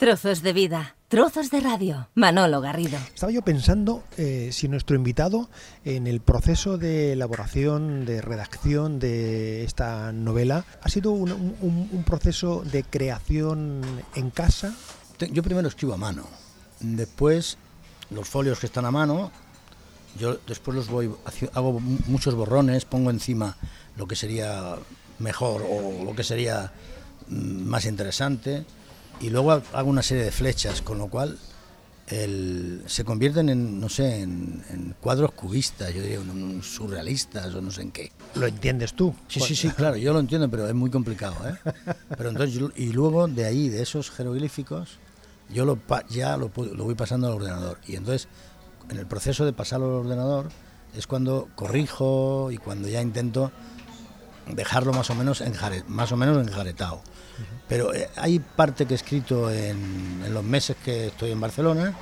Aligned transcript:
Trozos 0.00 0.40
de 0.42 0.54
vida, 0.54 0.96
trozos 1.08 1.50
de 1.50 1.60
radio. 1.60 2.08
Manolo 2.14 2.62
Garrido. 2.62 2.96
Estaba 3.14 3.30
yo 3.32 3.42
pensando 3.42 4.02
eh, 4.16 4.48
si 4.50 4.66
nuestro 4.66 4.96
invitado 4.96 5.50
en 5.84 6.06
el 6.06 6.20
proceso 6.20 6.78
de 6.78 7.12
elaboración, 7.12 8.06
de 8.06 8.22
redacción 8.22 8.98
de 8.98 9.62
esta 9.62 10.10
novela, 10.12 10.64
ha 10.82 10.88
sido 10.88 11.10
un, 11.10 11.30
un- 11.32 11.88
un 11.92 12.02
proceso 12.04 12.62
de 12.64 12.82
creación 12.82 13.82
en 14.14 14.30
casa. 14.30 14.74
Yo 15.30 15.42
primero 15.42 15.68
escribo 15.68 15.92
a 15.92 15.98
mano, 15.98 16.24
después 16.80 17.58
los 18.08 18.26
folios 18.26 18.58
que 18.58 18.66
están 18.66 18.86
a 18.86 18.90
mano, 18.90 19.30
yo 20.18 20.38
después 20.46 20.74
los 20.74 20.88
voy, 20.88 21.10
hago 21.52 21.78
mu- 21.78 21.98
muchos 22.06 22.34
borrones, 22.34 22.86
pongo 22.86 23.10
encima 23.10 23.54
lo 23.98 24.06
que 24.08 24.16
sería 24.16 24.76
mejor 25.18 25.62
o 25.68 26.04
lo 26.04 26.14
que 26.16 26.24
sería 26.24 26.72
mm, 27.28 27.64
más 27.68 27.84
interesante 27.84 28.64
y 29.20 29.30
luego 29.30 29.52
ha- 29.52 29.62
hago 29.72 29.88
una 29.90 30.02
serie 30.02 30.24
de 30.24 30.32
flechas, 30.32 30.82
con 30.82 30.98
lo 30.98 31.08
cual 31.08 31.38
el- 32.08 32.82
se 32.86 33.04
convierten 33.04 33.48
en, 33.48 33.78
no 33.80 33.88
sé, 33.88 34.20
en, 34.22 34.64
en 34.70 34.94
cuadros 35.00 35.32
cubistas, 35.32 35.94
yo 35.94 36.02
diría, 36.02 36.16
en 36.18 36.62
surrealistas 36.62 37.54
o 37.54 37.60
no 37.60 37.70
sé 37.70 37.82
en 37.82 37.92
qué. 37.92 38.10
Lo 38.34 38.46
entiendes 38.46 38.94
tú. 38.94 39.14
Sí, 39.28 39.40
sí, 39.40 39.54
sí, 39.54 39.70
claro, 39.70 39.96
yo 39.96 40.12
lo 40.12 40.18
entiendo, 40.20 40.48
pero 40.50 40.66
es 40.66 40.74
muy 40.74 40.90
complicado, 40.90 41.36
¿eh? 41.48 41.54
Pero 42.16 42.30
entonces, 42.30 42.60
y 42.76 42.92
luego 42.92 43.28
de 43.28 43.44
ahí, 43.44 43.68
de 43.68 43.82
esos 43.82 44.10
jeroglíficos, 44.10 44.98
yo 45.52 45.64
lo, 45.64 45.78
ya 46.08 46.36
lo, 46.36 46.50
lo 46.56 46.84
voy 46.84 46.94
pasando 46.94 47.28
al 47.28 47.34
ordenador. 47.34 47.78
Y 47.86 47.94
entonces, 47.96 48.28
en 48.88 48.98
el 48.98 49.06
proceso 49.06 49.44
de 49.44 49.52
pasarlo 49.52 49.86
al 49.86 50.04
ordenador, 50.06 50.48
es 50.96 51.06
cuando 51.06 51.48
corrijo 51.54 52.50
y 52.50 52.56
cuando 52.58 52.88
ya 52.88 53.00
intento 53.02 53.52
dejarlo 54.48 54.92
más 54.92 55.10
o 55.10 55.14
menos, 55.14 55.40
enjare- 55.42 55.84
más 55.86 56.10
o 56.10 56.16
menos 56.16 56.44
enjaretado. 56.44 57.02
Pero 57.68 57.94
eh, 57.94 58.08
hay 58.16 58.38
parte 58.40 58.86
que 58.86 58.94
he 58.94 58.96
escrito 58.96 59.50
en, 59.50 60.22
en 60.26 60.34
los 60.34 60.42
meses 60.44 60.76
que 60.84 61.06
estoy 61.08 61.30
en 61.32 61.40
Barcelona 61.40 61.94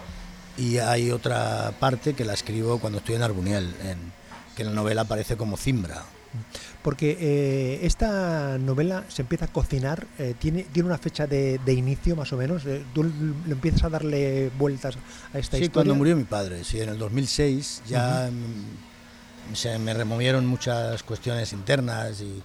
y 0.56 0.78
hay 0.78 1.10
otra 1.10 1.72
parte 1.78 2.14
que 2.14 2.24
la 2.24 2.32
escribo 2.34 2.78
cuando 2.78 2.98
estoy 2.98 3.14
en 3.16 3.22
Arbuniel, 3.22 3.74
en, 3.84 3.98
que 4.56 4.62
en 4.62 4.68
la 4.68 4.74
novela 4.74 5.02
aparece 5.02 5.36
como 5.36 5.56
Cimbra. 5.56 6.02
Porque 6.82 7.16
eh, 7.20 7.80
esta 7.86 8.58
novela 8.58 9.04
se 9.08 9.22
empieza 9.22 9.46
a 9.46 9.48
cocinar, 9.48 10.06
eh, 10.18 10.34
tiene, 10.38 10.64
tiene 10.64 10.88
una 10.88 10.98
fecha 10.98 11.26
de, 11.26 11.58
de 11.64 11.72
inicio 11.72 12.14
más 12.16 12.32
o 12.32 12.36
menos. 12.36 12.64
eh, 12.66 12.82
tú 12.94 13.02
le 13.04 13.52
empiezas 13.52 13.84
a 13.84 13.88
darle 13.88 14.50
vueltas 14.58 14.96
a 15.32 15.38
esta 15.38 15.56
Sí, 15.56 15.64
historia. 15.64 15.72
cuando 15.72 15.94
murió 15.94 16.16
mi 16.16 16.24
padre, 16.24 16.64
sí, 16.64 16.80
en 16.80 16.90
el 16.90 16.98
2006 16.98 17.82
ya 17.88 18.30
mm, 18.30 19.54
se 19.56 19.78
me 19.78 19.94
removieron 19.94 20.46
muchas 20.46 21.02
cuestiones 21.02 21.52
internas 21.52 22.20
y, 22.20 22.42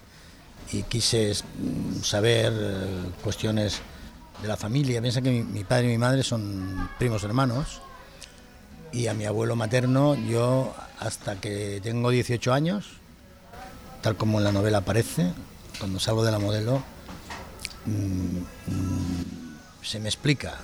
y 0.72 0.84
quise 0.84 1.34
mm, 1.34 2.02
saber 2.02 2.54
eh, 2.56 3.12
cuestiones 3.23 3.82
de 4.42 4.48
la 4.48 4.58
familia. 4.58 5.02
Piensa 5.02 5.22
que 5.22 5.32
mi, 5.32 5.64
padre 5.64 5.86
y 5.86 5.90
mi 5.90 5.98
madre 5.98 6.23
son 6.23 6.90
primos 6.98 7.23
hermanos 7.23 7.82
y 8.92 9.08
a 9.08 9.14
mi 9.14 9.26
abuelo 9.26 9.56
materno 9.56 10.16
yo 10.16 10.73
hasta 11.00 11.40
que 11.40 11.80
tengo 11.82 12.10
18 12.10 12.54
años, 12.54 12.98
tal 14.02 14.18
como 14.18 14.40
en 14.40 14.44
la 14.44 14.52
novela 14.52 14.80
aparece, 14.80 15.32
cuando 15.80 16.00
salgo 16.00 16.23
de 16.23 16.32
la 16.32 16.40
modelo, 16.40 16.84
mm, 17.86 18.38
mm, 18.72 19.84
se 19.84 20.00
me 20.00 20.10
explica 20.10 20.58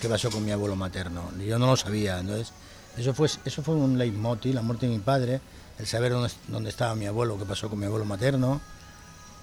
qué 0.00 0.08
pasó 0.08 0.30
con 0.30 0.44
mi 0.44 0.52
abuelo 0.52 0.76
materno. 0.76 1.30
Yo 1.38 1.58
no 1.58 1.66
lo 1.66 1.76
sabía, 1.76 2.20
entonces 2.20 2.52
eso 2.96 3.14
fue, 3.14 3.28
eso 3.44 3.62
fue 3.62 3.74
un 3.74 3.98
leitmotiv, 3.98 4.54
la 4.54 4.62
muerte 4.62 4.86
de 4.86 4.92
mi 4.92 5.00
padre, 5.00 5.40
el 5.78 5.86
saber 5.86 6.12
dónde, 6.12 6.30
dónde 6.48 6.70
estaba 6.70 6.94
mi 6.94 7.06
abuelo, 7.06 7.38
qué 7.38 7.44
pasó 7.44 7.68
con 7.68 7.78
mi 7.78 7.86
abuelo 7.86 8.04
materno, 8.04 8.60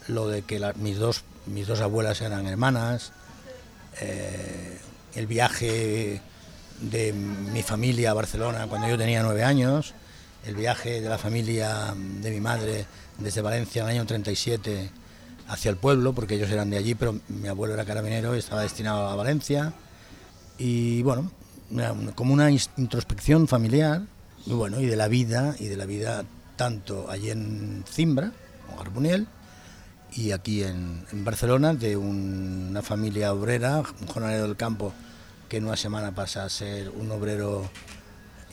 lo 0.07 0.27
de 0.27 0.43
que 0.43 0.61
mis, 0.77 0.97
dos, 0.97 1.23
mis 1.45 1.67
dos 1.67 1.81
abuelas 1.81 2.21
eran 2.21 2.47
hermanas, 2.47 3.11
eh, 4.01 4.79
el 5.15 5.27
viaje 5.27 6.21
de 6.81 7.13
mi 7.13 7.63
familia 7.63 8.11
a 8.11 8.13
Barcelona 8.13 8.67
cuando 8.67 8.87
yo 8.87 8.97
tenía 8.97 9.23
nueve 9.23 9.43
años, 9.43 9.93
el 10.45 10.55
viaje 10.55 11.01
de 11.01 11.09
la 11.09 11.17
familia 11.17 11.93
de 11.95 12.31
mi 12.31 12.39
madre 12.39 12.85
desde 13.17 13.41
Valencia 13.41 13.81
en 13.81 13.89
el 13.89 13.95
año 13.95 14.05
37 14.05 14.91
hacia 15.47 15.71
el 15.71 15.77
pueblo, 15.77 16.13
porque 16.13 16.35
ellos 16.35 16.49
eran 16.49 16.69
de 16.69 16.77
allí, 16.77 16.95
pero 16.95 17.19
mi 17.29 17.47
abuelo 17.47 17.73
era 17.73 17.85
carabinero 17.85 18.35
y 18.35 18.39
estaba 18.39 18.61
destinado 18.61 19.07
a 19.07 19.15
Valencia. 19.15 19.73
Y 20.57 21.01
bueno, 21.03 21.31
como 22.15 22.33
una 22.33 22.49
introspección 22.51 23.47
familiar, 23.47 24.03
y 24.45 24.53
bueno, 24.53 24.79
y 24.79 24.85
de 24.85 24.95
la 24.95 25.07
vida, 25.07 25.55
y 25.59 25.65
de 25.65 25.77
la 25.77 25.85
vida 25.85 26.23
tanto 26.55 27.09
allí 27.09 27.29
en 27.29 27.83
Cimbra, 27.87 28.31
o 28.75 28.81
Arbuniel, 28.81 29.27
y 30.13 30.31
aquí 30.31 30.63
en, 30.63 31.05
en 31.11 31.25
Barcelona, 31.25 31.73
de 31.73 31.97
un- 31.97 32.67
una 32.69 32.81
familia 32.81 33.33
obrera, 33.33 33.83
un 34.01 34.07
jornalero 34.07 34.43
del 34.43 34.55
campo, 34.55 34.93
que 35.49 35.57
en 35.57 35.65
una 35.65 35.75
semana 35.77 36.13
pasa 36.15 36.43
a 36.45 36.49
ser 36.49 36.89
un 36.89 37.11
obrero 37.11 37.69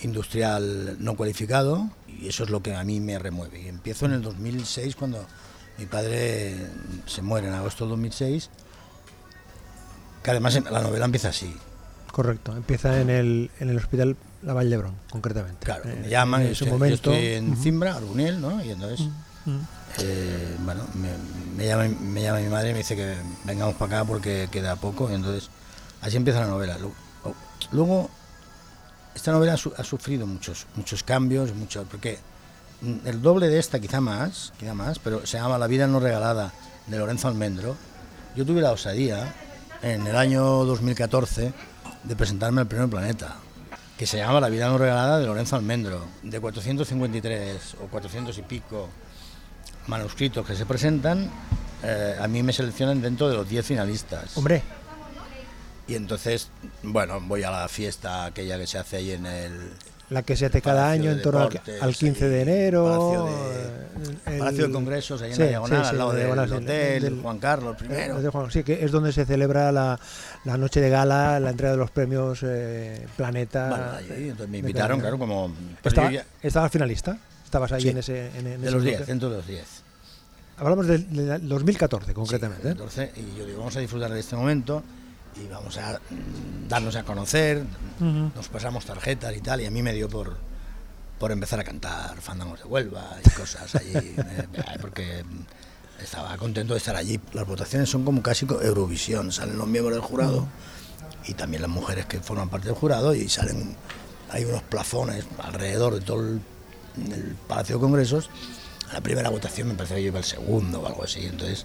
industrial 0.03 0.97
no 0.99 1.15
cualificado, 1.17 1.89
y 2.09 2.29
eso 2.29 2.45
es 2.45 2.51
lo 2.51 2.63
que 2.63 2.75
a 2.75 2.83
mí 2.85 3.01
me 3.01 3.19
remueve. 3.19 3.63
Y 3.63 3.69
empiezo 3.69 4.07
en 4.07 4.13
el 4.13 4.23
2006, 4.23 4.97
cuando 4.97 5.25
mi 5.79 5.87
padre 5.87 6.67
se 7.07 7.23
muere 7.23 7.47
en 7.49 7.55
agosto 7.55 7.85
del 7.85 7.91
2006, 7.91 8.51
que 10.23 10.31
además 10.31 10.61
la 10.71 10.81
novela 10.83 11.05
empieza 11.05 11.29
así. 11.29 11.55
Correcto, 12.11 12.55
empieza 12.57 13.01
en 13.01 13.09
el, 13.11 13.51
en 13.61 13.71
el 13.71 13.79
hospital 13.79 14.17
La 14.43 14.53
Vall 14.53 14.69
d'Hebron, 14.69 14.95
concretamente. 15.11 15.65
Claro, 15.65 15.85
Eh, 15.89 15.99
me 16.03 16.09
llaman, 16.11 16.43
en 16.43 16.49
yo 16.49 16.55
su 16.55 16.65
estoy, 16.65 16.69
yo 16.69 16.79
momento. 16.79 17.13
estoy 17.13 17.27
en. 17.35 17.57
Cimbra, 17.57 17.95
Arbuniel, 17.97 18.41
¿no? 18.41 18.63
Y 18.63 18.71
entonces, 18.71 19.07
Eh, 19.99 20.57
bueno, 20.61 20.85
me, 21.57 21.67
llama, 21.67 21.89
me 22.01 22.23
llama 22.23 22.41
mi 22.41 22.49
madre 22.49 22.71
y 22.71 22.73
me 22.73 22.79
dice 22.79 22.97
que 22.97 23.17
vengamos 23.45 23.75
para 23.75 23.99
acá 23.99 24.05
porque 24.05 24.49
queda 24.51 24.77
poco. 24.77 25.11
Y 25.11 25.15
entonces, 25.15 25.51
así 26.01 26.17
empieza 26.17 26.41
la 26.41 26.47
novela. 26.47 26.79
Luego, 27.73 28.11
esta 29.15 29.33
novela 29.33 29.55
ha 29.55 29.85
sufrido 29.85 30.27
muchos, 30.27 30.67
muchos 30.75 31.03
cambios, 31.03 31.55
muchos, 31.55 31.87
porque 31.91 32.19
mm, 32.81 33.07
el 33.07 33.23
doble 33.23 33.49
de 33.49 33.59
esta, 33.59 33.79
quizá 33.79 34.01
más, 34.01 34.53
quizá 34.59 34.75
más, 34.75 34.99
pero 34.99 35.27
se 35.27 35.39
llama 35.39 35.59
La 35.59 35.67
vida 35.67 35.87
no 35.87 36.01
regalada 36.01 36.53
de 36.87 36.99
Lorenzo 36.99 37.29
Almendro. 37.29 37.77
Yo 38.35 38.47
tuve 38.47 38.63
la 38.63 38.73
osadía 38.73 39.35
en 39.83 40.07
el 40.07 40.17
año 40.17 40.65
2014 40.65 41.53
de 42.05 42.17
presentarme 42.17 42.63
al 42.63 42.69
Premio 42.69 42.89
Planeta, 42.89 43.37
que 43.99 44.07
se 44.07 44.17
llama 44.17 44.41
La 44.41 44.49
vida 44.49 44.69
no 44.69 44.79
regalada 44.79 45.19
de 45.19 45.27
Lorenzo 45.27 45.57
Almendro, 45.57 46.07
de 46.23 46.41
453 46.41 47.77
o 47.83 47.89
400 47.89 48.39
y 48.39 48.43
pico 48.43 48.89
manuscritos 49.87 50.47
que 50.47 50.55
se 50.55 50.67
presentan, 50.67 51.29
eh, 51.83 52.17
a 52.21 52.29
mí 52.29 52.43
me 52.43 52.53
seleccionan 52.53 53.01
dentro 53.03 53.29
de 53.29 53.37
los 53.37 53.49
10 53.49 53.65
finalistas. 53.67 54.37
Hombre, 54.37 54.63
Y 55.89 55.95
entonces, 55.97 56.49
bueno, 56.83 57.21
voy 57.21 57.43
a 57.43 57.51
la 57.51 57.69
fiesta 57.69 58.25
aquella 58.27 58.57
que 58.57 58.67
se 58.69 58.79
hace 58.79 58.97
ahí 58.99 59.11
en 59.13 59.27
el 59.27 59.53
la 60.11 60.23
que 60.23 60.37
se 60.37 60.45
hace 60.47 60.61
cada 60.61 60.91
año 60.91 61.09
de 61.11 61.17
en 61.17 61.23
torno 61.23 61.41
al, 61.41 61.49
Deportes, 61.49 61.83
al 61.83 61.95
15 61.95 62.29
de 62.29 62.37
ahí, 62.37 62.43
enero. 62.43 62.85
Palacio 62.85 63.25
de- 63.25 64.33
el- 64.35 64.39
Palacio 64.39 64.67
de 64.67 64.73
Congresos, 64.73 65.23
ahí 65.23 65.31
en 65.31 65.37
Sí, 65.37 65.43
la 65.43 65.49
diagonal, 65.49 65.85
sí, 65.85 65.91
al 65.91 65.99
lado 65.99 66.13
la 66.13 66.19
del 66.19 66.49
sí, 66.51 66.55
hotel 66.57 67.03
del- 67.03 67.21
Juan 67.23 67.39
Carlos 67.39 67.77
I. 67.81 67.85
Eh, 67.93 68.13
de 68.13 68.29
Juan- 68.29 68.51
sí, 68.51 68.63
que 68.63 68.85
es 68.85 68.91
donde 68.93 69.11
se 69.13 69.25
celebra 69.25 69.73
la, 69.73 69.99
la 70.45 70.57
noche 70.59 70.81
de 70.83 70.91
gala, 70.91 71.41
la 71.41 71.51
entrega 71.51 71.73
de 71.73 71.79
los 71.79 71.91
premios 71.91 72.41
eh, 72.45 73.07
Planeta. 73.17 73.69
Bueno, 73.71 73.85
allí, 73.93 74.23
entonces 74.29 74.49
me 74.49 74.53
de 74.53 74.59
invitaron, 74.59 75.01
claro, 75.01 75.19
como... 75.19 75.51
Estaba, 75.83 76.11
¿Estabas 76.43 76.71
finalista? 76.71 77.17
¿Estabas 77.53 77.73
ahí 77.73 77.83
Sí, 77.83 77.89
en 77.91 77.99
ese. 77.99 78.29
en- 78.29 78.47
en 78.47 78.61
de 78.63 78.67
ese 78.67 78.71
los 78.71 78.83
10, 78.83 78.97
bloque? 78.97 79.13
dentro 79.13 79.29
de 79.29 79.37
los 79.37 79.47
10. 79.47 79.65
Hablamos 80.57 80.87
del 80.87 81.15
del 81.15 81.47
2014, 81.51 82.15
concretamente. 82.15 82.67
¿eh? 82.71 82.73
14, 82.73 83.13
y 83.15 83.39
yo 83.39 83.45
digo, 83.45 83.59
vamos 83.59 83.77
a 83.77 83.81
disfrutar 83.81 84.11
de 84.11 84.21
este 84.21 84.37
momento 84.37 84.83
y 85.37 85.47
vamos 85.49 85.77
a 85.77 85.99
mm, 85.99 86.69
darnos 86.69 86.97
a 86.97 87.03
conocer, 87.03 87.63
nos 88.01 88.49
pasamos 88.49 88.87
tarjetas 88.87 89.37
y 89.37 89.41
tal, 89.43 89.61
y 89.61 89.67
a 89.67 89.71
mí 89.71 89.83
me 89.83 89.93
dio 89.93 90.09
por, 90.09 90.35
por 91.19 91.31
empezar 91.31 91.61
a 91.61 91.65
cantar 91.65 92.19
fandangos 92.23 92.61
de 92.61 92.65
Huelva 92.65 93.19
y 93.23 93.29
cosas 93.37 93.75
allí, 93.75 93.93
eh, 93.95 94.47
porque 94.81 95.23
mm, 95.23 96.03
estaba 96.03 96.35
contento 96.39 96.73
de 96.73 96.79
estar 96.79 96.97
allí. 96.97 97.21
Las 97.35 97.47
votaciones 97.47 97.91
son 97.91 98.03
como 98.03 98.23
casi 98.23 98.47
Eurovisión, 98.47 99.31
salen 99.31 99.59
los 99.59 99.67
miembros 99.69 99.95
del 99.95 100.03
jurado 100.03 100.47
y 101.27 101.35
también 101.35 101.61
las 101.61 101.71
mujeres 101.71 102.07
que 102.07 102.19
forman 102.21 102.49
parte 102.49 102.69
del 102.69 102.77
jurado 102.77 103.15
y 103.15 103.29
salen, 103.29 103.77
hay 104.31 104.47
unos 104.47 104.63
plafones 104.63 105.27
alrededor 105.43 105.97
de 105.97 106.01
todo 106.01 106.21
el, 106.23 106.41
el 106.97 107.37
Palacio 107.49 107.77
de 107.77 107.81
Congresos. 107.81 108.31
La 108.93 109.01
primera 109.01 109.31
votación 109.31 109.69
me 109.69 109.75
parece 109.75 109.95
que 109.95 110.03
yo 110.03 110.09
iba 110.09 110.19
el 110.19 110.25
segundo 110.25 110.81
o 110.81 110.87
algo 110.87 111.05
así, 111.05 111.25
entonces, 111.25 111.65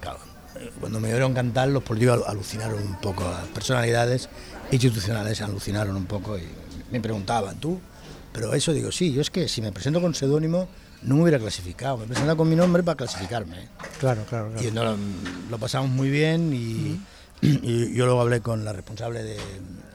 claro, 0.00 0.18
eh, 0.56 0.70
cuando 0.78 1.00
me 1.00 1.08
vieron 1.08 1.32
cantar 1.32 1.68
los 1.68 1.82
políticos 1.82 2.22
alucinaron 2.26 2.82
un 2.82 3.00
poco, 3.00 3.24
las 3.24 3.48
personalidades 3.48 4.28
institucionales 4.70 5.40
alucinaron 5.40 5.96
un 5.96 6.04
poco 6.04 6.36
y 6.38 6.44
me 6.92 7.00
preguntaban, 7.00 7.58
¿tú? 7.58 7.80
Pero 8.32 8.52
eso 8.54 8.72
digo, 8.72 8.92
sí, 8.92 9.12
yo 9.12 9.22
es 9.22 9.30
que 9.30 9.48
si 9.48 9.62
me 9.62 9.72
presento 9.72 10.00
con 10.02 10.14
seudónimo 10.14 10.68
no 11.02 11.14
me 11.14 11.22
hubiera 11.22 11.38
clasificado, 11.38 11.96
me 11.96 12.06
presento 12.06 12.36
con 12.36 12.48
mi 12.48 12.56
nombre 12.56 12.82
para 12.82 12.96
clasificarme. 12.96 13.68
Claro, 13.98 14.24
claro, 14.28 14.50
claro. 14.52 14.68
Y 14.68 14.70
no, 14.70 14.84
lo, 14.84 14.96
lo 15.50 15.58
pasamos 15.58 15.90
muy 15.90 16.10
bien 16.10 16.52
y, 16.52 17.00
y 17.40 17.94
yo 17.94 18.04
luego 18.04 18.20
hablé 18.20 18.42
con 18.42 18.66
la 18.66 18.74
responsable 18.74 19.22
de, 19.22 19.38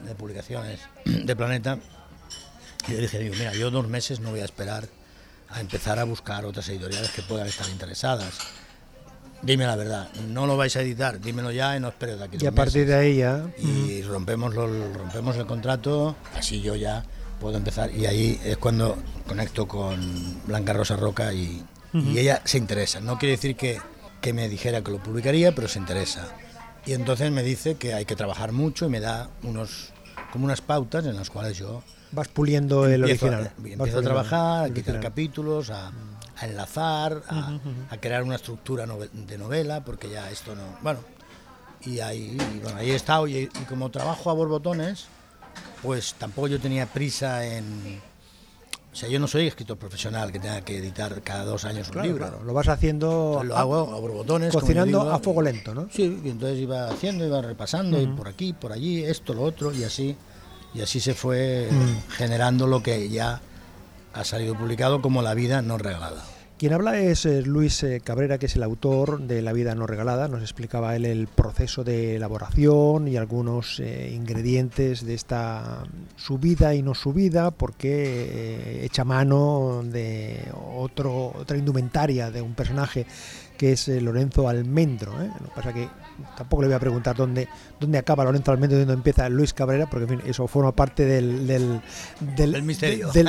de 0.04 0.14
publicaciones 0.16 0.80
de 1.04 1.36
Planeta 1.36 1.78
y 2.88 2.92
le 2.92 3.00
dije, 3.02 3.30
mira, 3.30 3.54
yo 3.54 3.70
dos 3.70 3.88
meses 3.88 4.20
no 4.20 4.30
voy 4.30 4.40
a 4.40 4.44
esperar 4.44 4.88
a 5.48 5.60
empezar 5.60 5.98
a 5.98 6.04
buscar 6.04 6.44
otras 6.44 6.68
editoriales 6.68 7.10
que 7.10 7.22
puedan 7.22 7.46
estar 7.46 7.68
interesadas. 7.68 8.38
dime 9.42 9.66
la 9.66 9.76
verdad, 9.76 10.08
no 10.28 10.46
lo 10.46 10.56
vais 10.56 10.74
a 10.76 10.82
editar, 10.82 11.20
dímelo 11.20 11.50
ya 11.52 11.76
y 11.76 11.80
no 11.80 11.88
esperes 11.88 12.18
de 12.18 12.24
aquí. 12.24 12.38
Y 12.40 12.46
a 12.46 12.52
partir 12.52 12.86
de 12.86 12.94
ahí 12.94 13.16
ya. 13.18 13.46
Y 13.58 14.02
rompemos, 14.02 14.54
lo, 14.54 14.66
rompemos 14.92 15.36
el 15.36 15.46
contrato, 15.46 16.16
así 16.34 16.60
yo 16.60 16.74
ya 16.74 17.04
puedo 17.40 17.56
empezar. 17.56 17.94
Y 17.94 18.06
ahí 18.06 18.40
es 18.44 18.56
cuando 18.56 18.96
conecto 19.26 19.68
con 19.68 20.40
Blanca 20.46 20.72
Rosa 20.72 20.96
Roca 20.96 21.32
y, 21.32 21.64
y 21.92 22.18
ella 22.18 22.42
se 22.44 22.58
interesa. 22.58 23.00
No 23.00 23.18
quiere 23.18 23.36
decir 23.36 23.56
que, 23.56 23.80
que 24.20 24.32
me 24.32 24.48
dijera 24.48 24.82
que 24.82 24.90
lo 24.90 25.02
publicaría, 25.02 25.54
pero 25.54 25.68
se 25.68 25.78
interesa. 25.78 26.28
Y 26.84 26.92
entonces 26.92 27.30
me 27.30 27.42
dice 27.42 27.76
que 27.76 27.94
hay 27.94 28.04
que 28.04 28.16
trabajar 28.16 28.52
mucho 28.52 28.86
y 28.86 28.88
me 28.88 29.00
da 29.00 29.28
unos 29.42 29.92
como 30.32 30.44
unas 30.44 30.60
pautas 30.60 31.04
en 31.06 31.16
las 31.16 31.30
cuales 31.30 31.56
yo 31.56 31.82
vas 32.12 32.28
puliendo 32.28 32.86
el 32.86 32.94
empiezo, 33.02 33.26
original. 33.26 33.52
a- 33.56 33.68
empiezo 33.72 33.98
a 33.98 34.02
trabajar, 34.02 34.64
a 34.66 34.70
quitar 34.74 35.00
capítulos, 35.00 35.70
a, 35.70 35.90
a 36.38 36.46
enlazar, 36.46 37.22
a, 37.28 37.58
a 37.90 37.96
crear 37.98 38.22
una 38.22 38.36
estructura 38.36 38.86
de 39.12 39.38
novela, 39.38 39.84
porque 39.84 40.08
ya 40.10 40.30
esto 40.30 40.54
no. 40.54 40.62
Bueno, 40.82 41.00
y 41.84 42.00
ahí, 42.00 42.36
y 42.54 42.58
bueno, 42.60 42.78
ahí 42.78 42.90
he 42.90 42.94
estado. 42.96 43.26
Y, 43.28 43.36
y 43.38 43.48
como 43.68 43.90
trabajo 43.90 44.30
a 44.30 44.34
borbotones, 44.34 45.06
pues 45.82 46.14
tampoco 46.14 46.48
yo 46.48 46.60
tenía 46.60 46.86
prisa 46.86 47.46
en. 47.46 48.00
O 48.92 48.98
sea, 48.98 49.10
yo 49.10 49.20
no 49.20 49.28
soy 49.28 49.46
escritor 49.46 49.76
profesional 49.76 50.32
que 50.32 50.38
tenga 50.40 50.62
que 50.62 50.78
editar 50.78 51.20
cada 51.22 51.44
dos 51.44 51.66
años 51.66 51.88
un 51.88 51.92
Claro, 51.92 52.08
libro. 52.08 52.26
claro, 52.28 52.44
lo 52.44 52.54
vas 52.54 52.66
haciendo 52.68 53.26
Entonces 53.42 53.48
lo 53.50 53.56
hago 53.58 53.94
a 53.94 54.00
borbotones. 54.00 54.54
cocinando 54.54 55.00
digo, 55.00 55.10
a 55.10 55.18
fuego 55.18 55.42
lento, 55.42 55.74
¿no? 55.74 55.86
Sí, 55.92 56.18
y 56.24 56.30
entonces 56.30 56.58
iba 56.58 56.88
haciendo, 56.88 57.26
iba 57.26 57.42
repasando, 57.42 58.00
y 58.00 58.06
por 58.06 58.26
aquí, 58.26 58.54
por 58.54 58.72
allí, 58.72 59.04
esto, 59.04 59.34
lo 59.34 59.42
otro, 59.42 59.70
y 59.74 59.84
así, 59.84 60.16
y 60.76 60.82
así 60.82 61.00
se 61.00 61.14
fue 61.14 61.68
Mm. 61.70 62.10
generando 62.10 62.66
lo 62.66 62.82
que 62.82 63.08
ya 63.08 63.40
ha 64.12 64.24
salido 64.24 64.54
publicado 64.54 65.00
como 65.02 65.22
La 65.22 65.34
vida 65.34 65.62
no 65.62 65.78
regalada. 65.78 66.24
Quien 66.58 66.72
habla 66.72 66.98
es 66.98 67.26
eh, 67.26 67.42
Luis 67.42 67.82
eh, 67.82 68.00
Cabrera, 68.02 68.38
que 68.38 68.46
es 68.46 68.56
el 68.56 68.62
autor 68.62 69.20
de 69.20 69.42
La 69.42 69.52
vida 69.52 69.74
no 69.74 69.86
regalada. 69.86 70.26
Nos 70.26 70.40
explicaba 70.40 70.96
él 70.96 71.04
el 71.04 71.26
proceso 71.26 71.84
de 71.84 72.16
elaboración 72.16 73.08
y 73.08 73.18
algunos 73.18 73.78
eh, 73.78 74.10
ingredientes 74.14 75.04
de 75.04 75.12
esta 75.12 75.84
subida 76.16 76.74
y 76.74 76.80
no 76.82 76.94
subida, 76.94 77.50
porque 77.50 77.90
eh, 77.90 78.84
echa 78.86 79.04
mano 79.04 79.82
de 79.84 80.50
otro, 80.78 81.34
otra 81.38 81.58
indumentaria 81.58 82.30
de 82.30 82.40
un 82.40 82.54
personaje 82.54 83.04
que 83.58 83.72
es 83.72 83.88
eh, 83.88 84.00
Lorenzo 84.00 84.48
Almendro. 84.48 85.12
Lo 85.12 85.48
que 85.48 85.54
pasa 85.54 85.74
que 85.74 85.88
tampoco 86.36 86.62
le 86.62 86.68
voy 86.68 86.76
a 86.76 86.80
preguntar 86.80 87.16
dónde, 87.16 87.48
dónde 87.80 87.98
acaba 87.98 88.24
Lorenzo 88.24 88.52
Almendro 88.52 88.76
y 88.78 88.80
dónde 88.80 88.94
empieza 88.94 89.28
Luis 89.28 89.52
Cabrera, 89.52 89.86
porque 89.88 90.04
en 90.12 90.20
fin, 90.20 90.28
eso 90.30 90.46
forma 90.46 90.72
parte 90.72 91.04
del, 91.04 91.46
del, 91.46 91.80
Del 92.36 92.62
misterio. 92.62 93.10
del- 93.12 93.28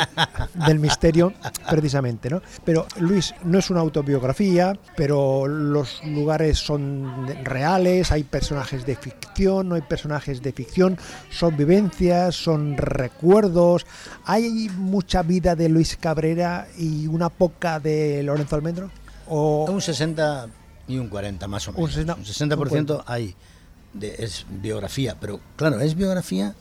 del 0.66 0.80
misterio 0.80 1.34
precisamente, 1.70 2.30
¿no? 2.30 2.42
Pero 2.66 2.86
Luis, 3.00 3.34
no 3.44 3.60
es 3.60 3.70
una 3.70 3.80
autobiografía, 3.82 4.78
pero 4.96 5.48
los 5.48 6.04
lugares 6.06 6.58
son 6.60 7.28
reales, 7.44 8.12
hay 8.12 8.24
personajes 8.24 8.86
de 8.86 8.96
ficción, 8.96 9.70
no 9.70 9.76
hay 9.76 9.82
personajes 9.82 10.42
de 10.42 10.52
ficción, 10.52 10.98
son 11.30 11.56
vivencias, 11.58 12.36
son 12.36 12.78
recuerdos, 12.78 13.86
hay 14.26 14.70
mucha 14.78 15.24
vida 15.24 15.56
de 15.56 15.70
Luis 15.70 15.98
Cabrera 15.98 16.68
y 16.78 17.08
una 17.08 17.30
poca 17.30 17.80
de 17.80 18.24
Lorenzo 18.24 18.56
Almendro. 18.56 18.90
O 19.28 19.66
Un 19.70 19.82
60 19.82 20.48
y 20.88 20.98
un 20.98 21.08
40 21.10 21.48
más 21.48 21.68
o 21.68 21.72
Un 21.72 21.78
menos. 21.78 21.92
60, 21.94 22.16
Un 22.16 22.24
60% 22.24 23.04
hay 23.06 23.36
de, 23.94 24.16
es 24.20 24.46
biografía, 24.50 25.18
pero 25.20 25.40
claro, 25.56 25.80
es 25.80 25.96
biografía, 25.96 26.54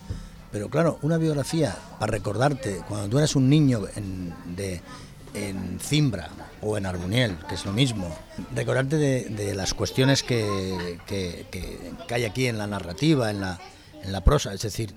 pero 0.53 0.69
claro, 0.71 0.99
una 1.03 1.19
biografía 1.19 1.77
para 1.99 2.11
recordarte 2.13 2.81
cuando 2.89 3.09
tú 3.09 3.19
eras 3.19 3.37
un 3.37 3.49
niño 3.51 3.83
en, 3.97 4.35
de, 4.57 4.81
en 5.35 5.79
Cimbra 5.81 6.31
o 6.63 6.79
en 6.79 6.87
Arbuniel, 6.87 7.37
que 7.49 7.55
es 7.57 7.65
lo 7.67 7.73
mismo, 7.73 8.09
recordarte 8.55 8.97
de, 8.97 9.25
de 9.27 9.55
las 9.55 9.75
cuestiones 9.75 10.23
que, 10.23 10.99
que- 11.07 11.47
que- 11.51 11.93
que 12.09 12.15
hay 12.15 12.25
aquí 12.25 12.47
en 12.47 12.57
la 12.59 12.67
narrativa, 12.67 13.31
en 13.31 13.41
la, 13.43 13.61
en 14.03 14.13
la 14.13 14.23
prosa, 14.23 14.55
es 14.55 14.63
decir, 14.63 14.95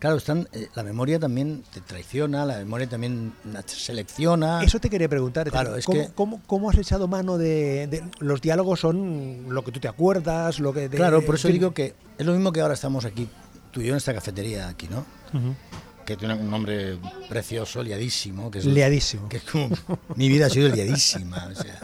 claro, 0.00 0.16
están, 0.16 0.48
eh, 0.52 0.66
la 0.74 0.82
memoria 0.82 1.20
también 1.20 1.62
te 1.72 1.80
traiciona, 1.80 2.44
la 2.44 2.58
memoria 2.58 2.88
también 2.88 3.32
selecciona. 3.66 4.62
Eso 4.64 4.80
te 4.80 4.90
quería 4.90 5.08
preguntar. 5.08 5.48
Claro, 5.50 5.76
es 5.76 5.84
¿cómo, 5.84 6.00
que- 6.00 6.12
cómo- 6.14 6.42
cómo 6.46 6.70
has 6.70 6.78
echado 6.78 7.06
mano 7.06 7.38
de, 7.38 7.86
de- 7.86 8.02
Los 8.18 8.40
diálogos 8.40 8.80
son 8.80 9.46
lo 9.48 9.62
que 9.64 9.70
tú 9.72 9.78
te 9.80 9.86
acuerdas, 9.88 10.58
lo 10.58 10.72
que... 10.72 10.88
de- 10.88 10.96
Claro, 10.96 11.24
por 11.24 11.36
eso 11.36 11.46
digo 11.48 11.72
que 11.72 11.94
es 12.18 12.26
lo 12.26 12.32
mismo 12.32 12.50
que 12.52 12.60
ahora 12.60 12.74
estamos 12.74 13.04
aquí, 13.04 13.28
tú 13.70 13.80
y 13.80 13.84
yo 13.86 13.92
en 13.92 13.98
esta 13.98 14.12
cafetería 14.14 14.68
aquí, 14.68 14.88
¿no? 14.88 15.04
Que 16.04 16.16
tiene 16.16 16.34
un 16.34 16.50
nombre 16.50 16.98
precioso, 17.28 17.82
liadísimo. 17.84 18.50
Que 18.50 18.58
es, 18.58 18.64
Liadísimo. 18.64 19.28
Que 19.28 19.36
es 19.36 19.44
como, 19.44 19.68
mi 20.16 20.28
vida 20.28 20.46
ha 20.46 20.50
sido 20.50 20.68
liadísima, 20.68 21.46
o 21.52 21.54
sea. 21.54 21.78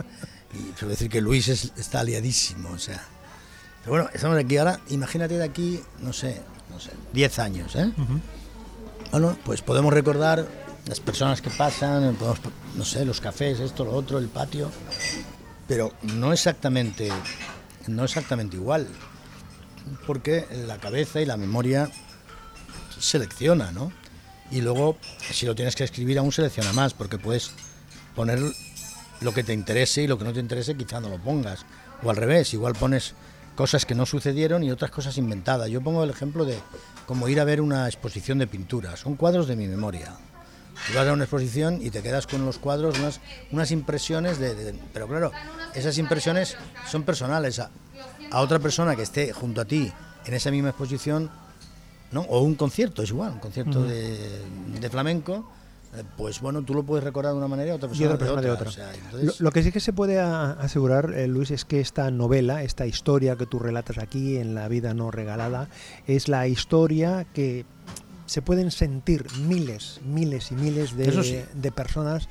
Y 0.52 0.76
suelo 0.78 0.90
decir 0.90 1.08
que 1.08 1.20
Luis 1.20 1.46
es- 1.48 1.72
está 1.76 2.02
liadísimo, 2.02 2.70
o 2.70 2.78
sea. 2.78 3.00
Pero 3.84 3.92
bueno, 3.92 4.10
estamos 4.12 4.36
aquí 4.36 4.56
ahora, 4.56 4.80
imagínate 4.88 5.38
de 5.38 5.44
aquí, 5.44 5.80
no 6.00 6.12
sé, 6.12 6.40
no 6.76 6.80
sé, 6.80 6.90
10 7.14 7.38
años, 7.38 7.74
¿eh? 7.74 7.90
Bueno, 9.10 9.34
pues 9.46 9.62
podemos 9.62 9.94
recordar 9.94 10.46
las 10.86 11.00
personas 11.00 11.40
que 11.40 11.48
pasan, 11.48 12.14
podemos, 12.16 12.38
no 12.74 12.84
sé, 12.84 13.06
los 13.06 13.22
cafés, 13.22 13.60
esto, 13.60 13.86
lo 13.86 13.92
otro, 13.92 14.18
el 14.18 14.28
patio, 14.28 14.70
pero 15.66 15.94
no 16.02 16.34
exactamente, 16.34 17.10
no 17.86 18.04
exactamente 18.04 18.56
igual, 18.56 18.86
porque 20.06 20.46
la 20.66 20.76
cabeza 20.76 21.22
y 21.22 21.24
la 21.24 21.38
memoria 21.38 21.90
selecciona, 23.00 23.72
¿no? 23.72 23.90
Y 24.50 24.60
luego, 24.60 24.98
si 25.32 25.46
lo 25.46 25.54
tienes 25.54 25.76
que 25.76 25.84
escribir, 25.84 26.18
aún 26.18 26.30
selecciona 26.30 26.74
más, 26.74 26.92
porque 26.92 27.16
puedes 27.16 27.52
poner 28.14 28.38
lo 29.22 29.32
que 29.32 29.42
te 29.42 29.54
interese 29.54 30.02
y 30.02 30.06
lo 30.06 30.18
que 30.18 30.24
no 30.24 30.32
te 30.34 30.40
interese 30.40 30.76
quizá 30.76 31.00
no 31.00 31.08
lo 31.08 31.18
pongas. 31.18 31.64
O 32.02 32.10
al 32.10 32.16
revés, 32.16 32.52
igual 32.52 32.74
pones 32.74 33.14
cosas 33.56 33.84
que 33.86 33.94
no 33.94 34.06
sucedieron 34.06 34.62
y 34.62 34.70
otras 34.70 34.90
cosas 34.90 35.16
inventadas. 35.18 35.68
Yo 35.70 35.80
pongo 35.80 36.04
el 36.04 36.10
ejemplo 36.10 36.44
de 36.44 36.58
como 37.06 37.28
ir 37.28 37.40
a 37.40 37.44
ver 37.44 37.60
una 37.60 37.86
exposición 37.86 38.38
de 38.38 38.46
pintura. 38.46 38.96
Son 38.96 39.16
cuadros 39.16 39.48
de 39.48 39.56
mi 39.56 39.66
memoria. 39.66 40.12
Tú 40.86 40.92
vas 40.94 41.08
a 41.08 41.12
una 41.12 41.24
exposición 41.24 41.80
y 41.80 41.90
te 41.90 42.02
quedas 42.02 42.26
con 42.26 42.44
los 42.44 42.58
cuadros, 42.58 42.98
unas, 42.98 43.20
unas 43.50 43.70
impresiones 43.70 44.38
de, 44.38 44.54
de- 44.54 44.74
Pero 44.92 45.08
claro, 45.08 45.32
esas 45.74 45.96
impresiones 45.98 46.56
son 46.90 47.02
personales. 47.02 47.58
A, 47.58 47.70
a 48.30 48.40
otra 48.40 48.58
persona 48.58 48.94
que 48.94 49.02
esté 49.02 49.32
junto 49.32 49.60
a 49.62 49.64
ti 49.64 49.90
en 50.26 50.34
esa 50.34 50.50
misma 50.50 50.68
exposición, 50.70 51.30
¿no? 52.12 52.20
O 52.22 52.40
un 52.42 52.56
concierto, 52.56 53.02
es 53.02 53.10
igual, 53.10 53.32
un 53.32 53.38
concierto 53.38 53.82
de, 53.84 54.18
de 54.80 54.90
flamenco, 54.90 55.50
pues 56.16 56.40
bueno, 56.40 56.62
tú 56.62 56.74
lo 56.74 56.82
puedes 56.84 57.04
recordar 57.04 57.32
de 57.32 57.38
una 57.38 57.48
manera 57.48 57.74
otra 57.74 57.86
y 57.86 57.90
persona, 57.90 58.14
otra 58.14 58.18
persona 58.18 58.42
de 58.42 58.50
otra. 58.50 58.68
o 58.68 58.72
sea, 58.72 58.94
entonces- 58.94 59.40
lo, 59.40 59.44
lo 59.46 59.50
que 59.52 59.62
sí 59.62 59.72
que 59.72 59.80
se 59.80 59.92
puede 59.92 60.20
asegurar, 60.20 61.12
eh, 61.14 61.26
Luis, 61.26 61.50
es 61.50 61.64
que 61.64 61.80
esta 61.80 62.10
novela, 62.10 62.62
esta 62.62 62.86
historia 62.86 63.36
que 63.36 63.46
tú 63.46 63.58
relatas 63.58 63.98
aquí 63.98 64.36
en 64.36 64.54
La 64.54 64.68
vida 64.68 64.94
no 64.94 65.10
regalada, 65.10 65.68
es 66.06 66.28
la 66.28 66.46
historia 66.48 67.26
que 67.32 67.64
se 68.26 68.42
pueden 68.42 68.70
sentir 68.72 69.24
miles, 69.46 70.00
miles 70.04 70.50
y 70.50 70.56
miles 70.56 70.96
de, 70.96 71.08
Eso 71.08 71.22
sí. 71.22 71.38
de 71.54 71.70
personas 71.70 72.28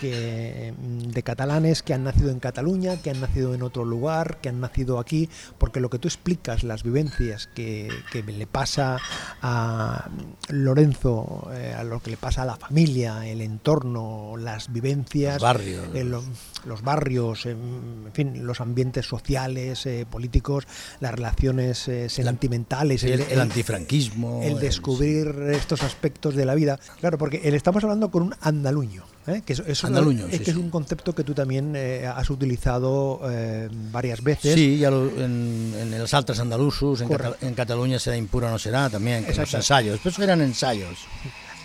que 0.00 0.74
mm, 0.76 0.98
de 1.10 1.22
catalanes 1.22 1.82
que 1.82 1.94
han 1.94 2.04
nacido 2.04 2.30
en 2.30 2.40
Cataluña, 2.40 3.00
que 3.02 3.10
han 3.10 3.20
nacido 3.20 3.54
en 3.54 3.62
otro 3.62 3.84
lugar, 3.84 4.38
que 4.40 4.48
han 4.48 4.60
nacido 4.60 4.98
aquí, 4.98 5.28
porque 5.58 5.80
lo 5.80 5.90
que 5.90 5.98
tú 5.98 6.08
explicas, 6.08 6.64
las 6.64 6.82
vivencias 6.82 7.48
que, 7.54 7.90
que 8.12 8.22
le 8.22 8.46
pasa 8.46 8.98
a 9.42 10.08
Lorenzo, 10.48 11.48
eh, 11.52 11.74
a 11.76 11.84
lo 11.84 12.00
que 12.00 12.10
le 12.10 12.16
pasa 12.16 12.42
a 12.42 12.44
la 12.46 12.56
familia, 12.56 13.26
el 13.26 13.40
entorno, 13.40 14.34
las 14.38 14.72
vivencias, 14.72 15.34
Los 15.34 15.42
barrios. 15.42 15.86
eh, 15.94 16.04
lo- 16.04 16.22
los 16.64 16.82
barrios, 16.82 17.44
en 17.46 18.04
en 18.06 18.12
fin, 18.12 18.46
los 18.46 18.60
ambientes 18.60 19.06
sociales, 19.06 19.84
eh, 19.86 20.06
políticos, 20.08 20.66
las 21.00 21.12
relaciones 21.12 21.86
eh, 21.88 22.08
sentimentales, 22.08 23.02
el, 23.04 23.20
el 23.20 23.40
antifranquismo. 23.40 24.40
el 24.42 24.58
descubrir 24.60 25.28
estos 25.52 25.82
aspectos 25.82 26.34
de 26.34 26.44
la 26.46 26.54
vida. 26.54 26.78
Claro, 27.00 27.18
porque 27.18 27.40
le 27.50 27.56
estamos 27.56 27.82
hablando 27.84 28.10
con 28.10 28.22
un 28.22 28.34
andaluño. 28.40 29.04
¿Eh? 29.26 29.42
Que 29.44 29.52
es, 29.54 29.60
es 29.66 29.82
una- 29.84 29.88
Andaluño, 29.98 30.26
es 30.26 30.38
sí, 30.38 30.44
que 30.44 30.50
es 30.50 30.56
un 30.56 30.70
concepto 30.70 31.14
que 31.14 31.24
tú 31.24 31.34
también 31.34 31.74
eh, 31.76 32.06
has 32.06 32.28
utilizado 32.30 33.20
eh, 33.30 33.68
varias 33.92 34.22
veces. 34.22 34.54
Sí, 34.54 34.78
ya 34.78 34.90
lo- 34.90 35.08
en, 35.10 35.74
en 35.78 35.98
los 35.98 36.12
altres 36.14 36.38
andalusos, 36.40 37.00
en, 37.00 37.08
en 37.40 37.54
Cataluña 37.54 37.98
será 37.98 38.16
impuro 38.16 38.46
o 38.46 38.50
no 38.50 38.58
será, 38.58 38.88
también, 38.90 39.24
con 39.24 39.36
los 39.36 39.54
ensayos. 39.54 39.98
Pero 40.02 40.10
eso 40.12 40.22
eran 40.22 40.40
ensayos. 40.42 40.98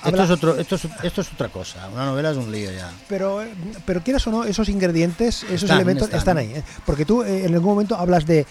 Habla- 0.01 0.23
Esto, 0.23 0.33
es 0.33 0.37
otro, 0.37 0.57
esto, 0.57 0.75
es, 0.75 0.85
esto 1.03 1.21
es 1.21 1.33
otra 1.33 1.49
cosa. 1.49 1.89
Una 1.93 2.05
novela 2.05 2.31
es 2.31 2.37
un 2.37 2.49
lío 2.51 2.71
ya. 2.71 2.89
Pero, 3.09 3.41
eh, 3.43 3.51
pero 3.85 4.01
quieras 4.01 4.25
o 4.27 4.31
no, 4.31 4.45
esos 4.45 4.69
ingredientes, 4.69 5.43
esos 5.43 5.63
Están, 5.63 5.77
elementos 5.77 6.05
están. 6.07 6.19
están, 6.19 6.37
ahí. 6.37 6.53
¿eh? 6.53 6.63
Porque 6.85 7.03
tú 7.05 7.21
eh, 7.23 7.45
en 7.45 7.53
algún 7.53 7.71
momento 7.71 7.97
hablas 7.97 8.25
de 8.25 8.45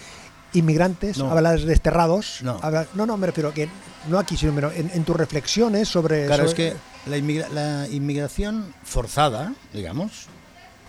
inmigrantes, 0.53 1.17
No. 1.17 1.31
hablas 1.31 1.61
de 1.61 1.67
desterrados. 1.67 2.39
No. 2.43 2.59
hablas- 2.61 2.87
no, 2.93 3.05
no, 3.05 3.17
me 3.17 3.27
refiero 3.27 3.53
que 3.53 3.67
no 4.07 4.19
aquí, 4.19 4.37
sino 4.37 4.71
en, 4.71 4.91
en 4.93 5.03
tus 5.03 5.15
reflexiones 5.15 5.87
sobre. 5.87 6.25
Claro, 6.27 6.43
es 6.45 6.51
sobre- 6.51 6.71
que 6.71 6.77
la, 7.05 7.17
inmigra- 7.17 7.49
la 7.49 7.87
inmigración 7.89 8.73
forzada, 8.83 9.53
digamos, 9.73 10.27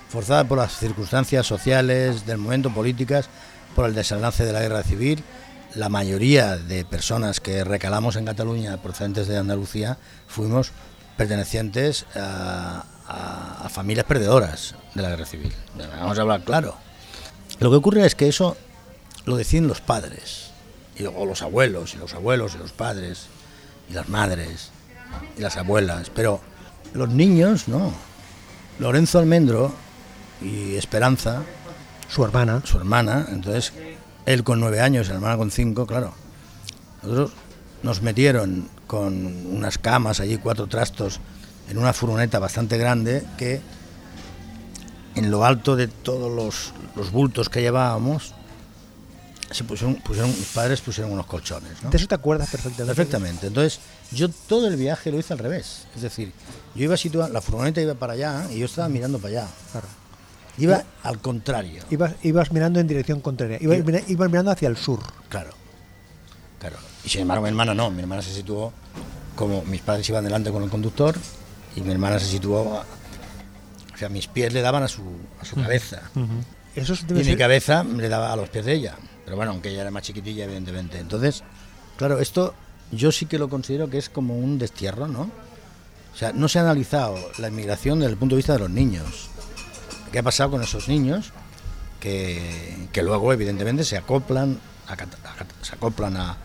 forzada 0.09 0.45
por 0.45 0.59
las 0.59 0.77
circunstancias 0.77 1.47
sociales 1.47 2.27
del 2.27 2.39
momento, 2.39 2.71
políticas, 2.71 3.29
por 3.75 3.87
el 3.87 3.95
desenlace 3.95 4.45
de 4.45 4.53
la 4.53 4.61
guerra 4.61 4.83
civil, 4.83 5.23
la 5.77 5.89
mayoría 5.89 6.57
de 6.57 6.85
personas 6.85 7.39
que 7.41 7.63
recalamos 7.63 8.17
en 8.17 8.25
Cataluña 8.25 8.77
procedentes 8.83 9.29
de 9.29 9.39
Andalucía 9.39 9.99
fuimos 10.27 10.73
pertenecientes 11.17 12.07
a, 12.17 12.85
a- 13.07 13.67
a 13.67 13.69
familias 13.69 14.07
perdedoras 14.07 14.75
de 14.95 15.03
la 15.03 15.11
guerra 15.11 15.27
civil. 15.27 15.53
Vamos 16.01 16.19
a 16.19 16.23
hablar 16.23 16.43
claro. 16.43 16.77
Lo 17.61 17.71
que 17.71 17.77
ocurre 17.77 18.05
es 18.07 18.15
que 18.17 18.27
eso 18.29 18.57
lo 19.27 19.37
deciden 19.37 19.69
los 19.69 19.81
padres, 19.81 20.51
y 20.97 21.03
luego 21.03 21.25
los 21.27 21.43
abuelos, 21.43 21.95
y 21.95 21.99
los 21.99 22.15
abuelos, 22.15 22.55
y 22.55 22.59
los 22.59 22.73
padres, 22.73 23.27
y 23.89 23.93
las 23.93 24.09
madres, 24.09 24.71
y 25.37 25.41
las 25.41 25.57
abuelas, 25.57 26.11
pero 26.11 26.41
los 26.95 27.09
niños 27.09 27.69
no. 27.69 27.93
Lorenzo 28.79 29.19
Almendro 29.19 29.73
y 30.41 30.77
Esperanza, 30.77 31.43
Su 32.09 32.25
hermana. 32.25 32.63
su 32.65 32.79
hermana, 32.79 33.27
entonces 33.31 33.73
él 34.27 34.43
con 34.43 34.61
nueve 34.61 34.81
años, 34.81 35.09
la 35.09 35.15
hermana 35.17 35.37
con 35.37 35.51
cinco, 35.51 35.87
claro. 35.87 36.15
Nosotros 37.03 37.33
nos 37.83 38.03
metieron 38.03 38.69
con 38.87 39.47
unas 39.47 39.79
camas 39.79 40.21
allí, 40.21 40.37
cuatro 40.39 40.67
trastos, 40.67 41.21
en 41.69 41.79
una 41.79 41.93
furgoneta 41.93 42.39
bastante 42.39 42.79
grande 42.79 43.25
que 43.39 43.61
en 45.15 45.31
lo 45.31 45.45
alto 45.45 45.77
de 45.77 45.89
todos 45.89 46.33
los, 46.35 46.73
los 46.97 47.13
bultos 47.13 47.49
que 47.49 47.61
llevábamos 47.61 48.35
se 49.51 49.65
pusieron, 49.65 49.97
pusieron, 49.97 50.31
mis 50.31 50.49
padres 50.49 50.81
pusieron 50.81 51.13
unos 51.13 51.27
colchones. 51.27 51.83
¿no? 51.83 51.91
De 51.91 51.97
eso 51.97 52.07
te 52.07 52.15
acuerdas 52.15 52.49
perfectamente. 52.51 52.95
Perfectamente. 52.95 53.47
Entonces, 53.49 53.81
yo 54.13 54.29
todo 54.29 54.69
el 54.69 54.77
viaje 54.77 55.11
lo 55.11 55.19
hice 55.19 55.33
al 55.33 55.39
revés. 55.41 55.87
Es 55.97 56.03
decir, 56.03 56.33
yo 56.75 56.85
iba 56.85 56.97
situado, 56.97 57.29
la 57.33 57.41
furgoneta 57.41 57.81
iba 57.81 57.95
para 57.95 58.13
allá 58.13 58.47
y 58.53 58.59
yo 58.59 58.67
estaba 58.67 58.89
mirando 58.89 59.19
para 59.19 59.41
allá. 59.43 59.49
Claro. 59.73 59.87
Iba 60.59 60.85
al 61.03 61.19
contrario. 61.21 61.83
Ibas, 61.91 62.15
ibas 62.23 62.53
mirando 62.53 62.81
en 62.81 62.87
dirección 62.87 63.21
contraria. 63.21 63.59
Ibas, 63.61 63.79
Iba- 63.79 64.01
ibas 64.09 64.29
mirando 64.31 64.51
hacia 64.51 64.69
el 64.69 64.77
sur. 64.77 65.01
Claro. 65.29 65.51
Claro. 66.59 66.77
Y 67.05 67.09
sin 67.09 67.23
embargo, 67.23 67.43
mi 67.43 67.49
hermana 67.49 67.73
no. 67.75 67.91
Mi 67.91 68.01
hermana 68.03 68.21
se 68.23 68.33
situó 68.35 68.73
como 69.37 69.63
mis 69.65 69.81
padres 69.81 70.07
iban 70.11 70.23
delante 70.25 70.51
con 70.51 70.63
el 70.63 70.69
conductor 70.69 71.17
y 71.77 71.81
mi 71.81 71.91
hermana 71.93 72.19
se 72.19 72.27
situó. 72.27 72.79
a- 72.79 72.85
o 73.95 73.97
sea, 74.01 74.09
mis 74.09 74.27
pies 74.29 74.53
le 74.53 74.61
daban 74.63 74.83
a 74.83 74.89
su, 74.89 75.03
a 75.41 75.45
su 75.45 75.57
cabeza. 75.57 76.01
Eso 76.75 76.93
es- 76.95 77.05
Y 77.09 77.13
mi 77.13 77.37
cabeza 77.37 77.83
le 77.85 78.09
daba 78.09 78.33
a 78.33 78.37
los 78.37 78.49
pies 78.49 78.65
de 78.65 78.73
ella. 78.75 78.97
Pero 79.31 79.37
bueno, 79.37 79.53
aunque 79.53 79.69
ella 79.69 79.83
era 79.83 79.93
más 79.93 80.03
chiquitilla, 80.03 80.43
evidentemente. 80.47 80.99
Entonces, 80.99 81.45
claro, 81.97 82.19
esto 82.19 82.53
yo 82.91 83.13
sí 83.13 83.27
que 83.27 83.39
lo 83.39 83.49
considero 83.49 83.89
que 83.89 83.97
es 83.99 84.11
como 84.11 84.37
un 84.37 84.59
destierro, 84.59 85.07
¿no? 85.07 85.31
O 86.13 86.17
sea, 86.17 86.33
no 86.33 86.49
se 86.49 86.59
ha 86.59 86.63
analizado 86.63 87.17
la 87.39 87.47
inmigración 87.47 88.01
desde 88.01 88.11
el 88.11 88.19
punto 88.19 88.35
de 88.35 88.39
vista 88.39 88.55
de 88.55 88.59
los 88.59 88.71
niños. 88.71 89.29
¿Qué 90.11 90.19
ha 90.19 90.25
pasado 90.25 90.51
con 90.51 90.63
esos 90.65 90.89
niños? 90.89 91.31
Que, 92.01 92.89
que 92.93 93.05
luego, 93.05 93.33
evidentemente, 93.33 93.85
se 93.85 93.97
acoplan, 93.97 94.59
se 95.63 95.75
acoplan 95.77 96.17
a- 96.17 96.37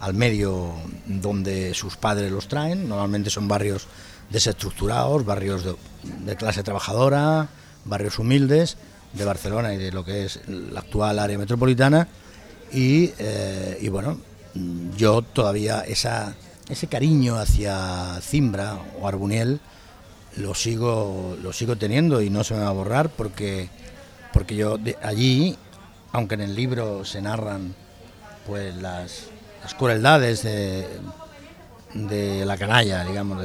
al 0.00 0.14
medio 0.14 0.72
donde 1.04 1.74
sus 1.74 1.98
padres 1.98 2.32
los 2.32 2.48
traen. 2.48 2.88
Normalmente 2.88 3.28
son 3.28 3.48
barrios 3.48 3.86
desestructurados, 4.30 5.26
barrios 5.26 5.62
de 6.24 6.36
clase 6.36 6.62
trabajadora, 6.62 7.50
barrios 7.84 8.18
humildes 8.18 8.78
de 9.12 9.26
Barcelona 9.26 9.74
y 9.74 9.76
de 9.76 9.92
lo 9.92 10.06
que 10.06 10.24
es 10.24 10.40
la 10.48 10.80
actual 10.80 11.18
área 11.18 11.36
metropolitana. 11.36 12.08
Y, 12.72 13.12
eh, 13.18 13.78
y 13.80 13.88
bueno, 13.88 14.18
yo 14.96 15.22
todavía 15.22 15.80
esa, 15.80 16.34
ese 16.68 16.86
cariño 16.86 17.36
hacia 17.36 18.20
Cimbra 18.22 18.78
o 19.00 19.08
Arbuniel 19.08 19.60
lo 20.36 20.54
sigo, 20.54 21.36
lo 21.42 21.52
sigo 21.52 21.76
teniendo 21.76 22.22
y 22.22 22.30
no 22.30 22.44
se 22.44 22.54
me 22.54 22.60
va 22.60 22.68
a 22.68 22.72
borrar 22.72 23.08
porque, 23.10 23.68
porque 24.32 24.54
yo 24.54 24.78
de 24.78 24.96
allí, 25.02 25.56
aunque 26.12 26.34
en 26.34 26.42
el 26.42 26.54
libro 26.54 27.04
se 27.04 27.20
narran 27.20 27.74
pues 28.46 28.74
las, 28.76 29.26
las 29.62 29.74
crueldades 29.74 30.42
de, 30.42 30.86
la 32.44 32.56
canalla, 32.56 33.04
digamos. 33.04 33.44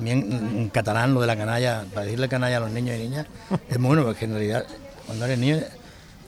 en 0.00 0.70
catalán 0.72 1.14
lo 1.14 1.20
de 1.20 1.28
la 1.28 1.36
canalla, 1.36 1.84
para 1.94 2.06
decirle 2.06 2.28
canalla 2.28 2.56
a 2.56 2.60
los 2.60 2.72
niños 2.72 2.96
y 2.96 3.00
niñas, 3.00 3.26
es 3.68 3.78
bueno 3.78 4.02
porque 4.04 4.24
en 4.24 4.32
realidad 4.32 4.66
cuando 5.06 5.24
eres 5.24 5.38
niño 5.38 5.60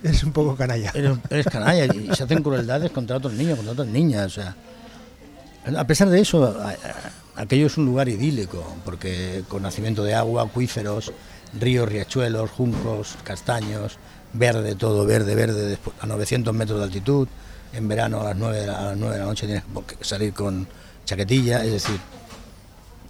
Es 0.03 0.23
un 0.25 0.33
poco 0.33 0.57
canalla. 0.57 0.91
eres, 0.95 1.19
eres 1.29 1.47
canalla 1.47 1.85
y 1.87 2.15
se 2.15 2.23
hacen 2.25 2.43
crueldades 2.43 2.91
contra 2.91 3.17
otros 3.17 3.33
niños, 3.35 3.57
contra 3.57 3.73
otras 3.73 3.89
niñas. 3.89 4.39
A 5.77 5.87
pesar 5.87 6.09
de 6.09 6.21
eso, 6.21 6.57
aquello 7.37 7.67
es 7.67 7.77
un 7.77 7.85
lugar 7.87 8.09
idílico, 8.09 8.65
porque 8.85 9.45
con 9.49 9.63
nacimiento 9.63 10.03
de 10.03 10.15
agua, 10.15 10.43
acuíferos, 10.45 11.13
ríos, 11.59 11.89
riachuelos, 11.89 12.51
juncos, 12.51 13.17
castaños, 13.25 13.99
verde, 14.33 14.75
todo 14.75 15.05
verde, 15.05 15.35
verde, 15.35 15.77
despu- 15.77 15.93
a 16.01 16.07
900 16.07 16.55
metros 16.55 16.79
de 16.79 16.85
altitud. 16.85 17.29
En 17.73 17.87
verano 17.87 18.21
a 18.21 18.25
las 18.25 18.37
9 18.37 18.61
de 18.61 18.67
la, 18.67 18.79
a 18.79 18.85
las 18.87 18.97
9 18.97 19.15
de 19.15 19.21
la 19.21 19.27
noche 19.27 19.47
tienes 19.47 19.65
que 19.87 20.05
salir 20.05 20.33
con 20.33 20.67
chaquetilla, 21.05 21.65
es 21.65 21.73
decir, 21.73 22.01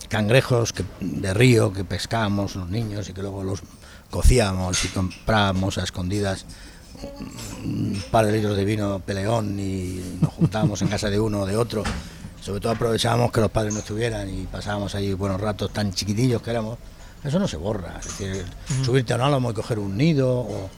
cangrejos 0.09 0.73
que- 0.73 0.85
de 1.00 1.32
río 1.35 1.73
que 1.73 1.85
pescábamos 1.85 2.56
los 2.56 2.68
niños 2.68 3.09
y 3.09 3.12
que 3.12 3.23
luego 3.23 3.44
los 3.44 3.62
cocíamos 4.11 4.85
y 4.85 4.88
comprábamos 4.88 5.78
a 5.78 5.85
escondidas 5.85 6.44
un 7.64 8.02
par 8.11 8.26
de 8.26 8.33
litros 8.33 8.57
de 8.57 8.64
vino 8.64 9.00
peleón 9.00 9.59
y 9.59 10.19
nos 10.21 10.33
juntábamos 10.33 10.83
en 10.83 10.88
casa 10.88 11.11
de 11.11 11.21
uno 11.21 11.40
o 11.40 11.47
de 11.47 11.57
otro. 11.57 11.83
Sobre 12.40 12.61
todo 12.61 12.73
aprovechábamos 12.73 13.33
que 13.33 13.40
los 13.40 13.50
padres 13.50 13.75
no 13.75 13.80
estuvieran 13.80 14.28
y 14.28 14.47
pasábamos 14.47 14.95
allí 14.95 15.12
buenos 15.12 15.40
ratos 15.40 15.73
tan 15.73 15.92
chiquitillos 15.92 16.40
que 16.42 16.50
éramos. 16.50 16.78
Eso 17.23 17.38
no 17.38 17.47
se 17.47 17.59
borra. 17.59 17.99
Es 18.00 18.07
decir, 18.19 18.45
subirte 18.83 19.12
a 19.12 19.16
un 19.16 19.23
álamo 19.23 19.50
y 19.50 19.54
coger 19.54 19.78
un 19.78 19.97
nido 19.97 20.30
o, 20.30 20.71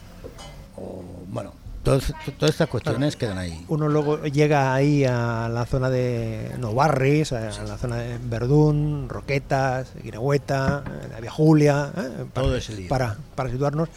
o, 0.75 1.03
bueno, 1.29 1.53
todas, 1.83 2.13
todas 2.37 2.51
estas 2.51 2.67
cuestiones 2.67 3.15
quedan 3.15 3.37
ahí. 3.37 3.63
Uno 3.69 3.87
luego 3.87 4.23
llega 4.23 4.73
ahí 4.73 5.05
a 5.05 5.47
la 5.49 5.65
zona 5.65 5.89
de 5.89 6.51
Novarris, 6.59 7.31
a 7.31 7.49
la 7.63 7.77
zona 7.77 7.95
de 7.95 8.17
Verdún, 8.17 9.07
Roquetas, 9.07 9.87
Guinehueta, 10.03 10.83
eh, 10.85 11.07
la 11.11 11.19
Vía 11.21 11.31
Julia, 11.31 11.91
eh, 11.95 12.25
para, 12.33 12.47
Todo 12.47 12.57
ese 12.57 12.75
lío. 12.75 12.89
para, 12.89 13.15
para 13.35 13.49
situarnos. 13.49 13.87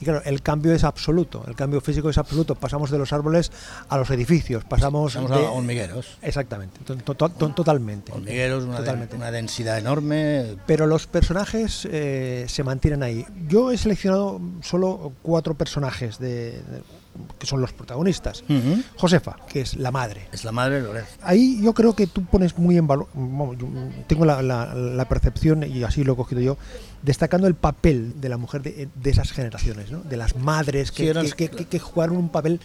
Y 0.00 0.04
claro, 0.04 0.22
el 0.24 0.42
cambio 0.42 0.72
es 0.72 0.84
absoluto, 0.84 1.44
el 1.48 1.54
cambio 1.56 1.80
físico 1.80 2.08
es 2.10 2.18
absoluto. 2.18 2.54
Pasamos 2.54 2.90
de 2.90 2.98
los 2.98 3.12
árboles 3.12 3.50
a 3.88 3.96
los 3.98 4.08
edificios, 4.10 4.64
pasamos 4.64 5.14
de- 5.14 5.20
a 5.20 5.50
hormigueros. 5.50 6.18
Exactamente, 6.22 6.78
to- 6.84 6.96
to- 6.96 7.14
to- 7.28 7.48
totalmente. 7.50 8.12
Hormigueros, 8.12 8.64
una, 8.64 8.74
de- 8.74 8.78
Totalmente. 8.80 9.16
una 9.16 9.30
densidad 9.30 9.78
enorme. 9.78 10.56
Pero 10.66 10.86
los 10.86 11.06
personajes 11.06 11.86
eh, 11.90 12.44
se 12.48 12.62
mantienen 12.62 13.02
ahí. 13.02 13.26
Yo 13.48 13.70
he 13.72 13.78
seleccionado 13.78 14.40
solo 14.62 15.12
cuatro 15.22 15.54
personajes 15.54 16.18
de, 16.18 16.62
de- 16.62 16.82
que 17.38 17.46
son 17.46 17.60
los 17.60 17.72
protagonistas. 17.72 18.44
Josefa, 18.96 19.36
que 19.48 19.60
es 19.62 19.76
la 19.76 19.90
madre. 19.90 20.28
Es 20.32 20.44
la 20.44 20.52
madre 20.52 20.76
de 20.76 20.82
Lorenzo. 20.82 21.10
Ahí 21.22 21.60
yo 21.62 21.74
creo 21.74 21.94
que 21.94 22.06
tú 22.06 22.24
pones 22.24 22.56
muy 22.58 22.76
en 22.76 22.86
valor, 22.86 23.08
tengo 24.06 24.24
la, 24.24 24.42
la- 24.42 24.74
la 24.74 25.08
percepción, 25.08 25.62
y 25.64 25.82
así 25.84 26.04
lo 26.04 26.14
he 26.14 26.16
cogido 26.16 26.40
yo, 26.40 26.56
destacando 27.02 27.46
el 27.46 27.54
papel 27.54 28.20
de 28.20 28.28
la 28.28 28.36
mujer 28.36 28.62
de, 28.62 28.88
de 28.94 29.10
esas 29.10 29.30
generaciones, 29.32 29.90
¿no? 29.90 30.00
de 30.00 30.16
las 30.16 30.36
madres 30.36 30.90
que, 30.92 31.04
Sí, 31.04 31.08
eran- 31.08 31.30
que- 31.30 31.48
que- 31.48 31.66
que 31.66 31.78
jugaron 31.78 32.16
un 32.16 32.28
papel 32.28 32.60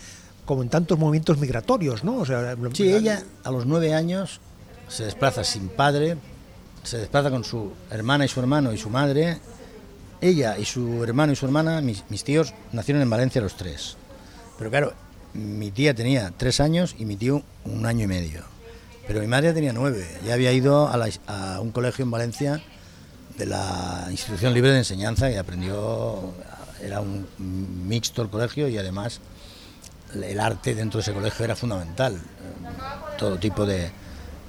como 0.45 0.61
en 0.63 0.69
tantos 0.69 0.97
movimientos 0.99 1.37
migratorios, 1.37 2.03
¿no? 2.03 2.17
O 2.17 2.25
sea, 2.25 2.55
Sí, 2.73 2.83
ella 2.93 3.23
a 3.43 3.51
los 3.51 3.65
nueve 3.65 3.93
años 3.93 4.39
se 4.89 5.05
desplaza 5.05 5.43
sin 5.43 5.69
padre, 5.69 6.17
se 6.83 6.97
desplaza 6.97 7.29
con 7.29 7.43
su 7.45 7.71
hermana 7.89 8.25
y 8.25 8.27
su 8.27 8.39
hermano 8.41 8.73
y 8.73 8.77
su 8.77 8.89
madre. 8.89 9.37
Ella 10.19 10.57
y 10.57 10.65
su 10.65 11.03
hermano 11.03 11.33
y 11.33 11.35
su 11.35 11.45
hermana, 11.45 11.81
mis, 11.81 12.03
mis 12.09 12.23
tíos, 12.23 12.53
nacieron 12.71 13.01
en 13.01 13.09
Valencia 13.09 13.41
los 13.41 13.55
tres. 13.55 13.97
Pero 14.57 14.69
claro, 14.69 14.93
mi 15.33 15.71
tía 15.71 15.93
tenía 15.93 16.31
tres 16.35 16.59
años 16.59 16.95
y 16.97 17.05
mi 17.05 17.15
tío 17.15 17.43
un 17.65 17.85
año 17.85 18.03
y 18.03 18.07
medio. 18.07 18.41
Pero 19.07 19.19
mi 19.19 19.27
madre 19.27 19.53
tenía 19.53 19.73
nueve. 19.73 20.07
Ya 20.25 20.33
había 20.33 20.51
ido 20.53 20.87
a, 20.87 20.97
la- 20.97 21.59
un 21.59 21.71
colegio 21.71 22.03
en 22.03 22.11
Valencia 22.11 22.61
de 23.37 23.45
la 23.45 24.07
Institución 24.11 24.53
Libre 24.53 24.71
de 24.71 24.77
Enseñanza 24.79 25.29
y 25.29 25.35
aprendió, 25.35 26.33
era 26.81 27.01
un 27.01 27.27
mixto 27.87 28.21
el 28.21 28.29
colegio 28.29 28.67
y 28.67 28.77
además 28.77 29.19
el 30.13 30.39
arte 30.39 30.75
dentro 30.75 30.99
de 30.99 31.01
ese 31.01 31.13
colegio 31.13 31.43
era 31.43 31.55
fundamental. 31.55 32.19
Todo 33.17 33.37
tipo 33.37 33.65
de, 33.65 33.79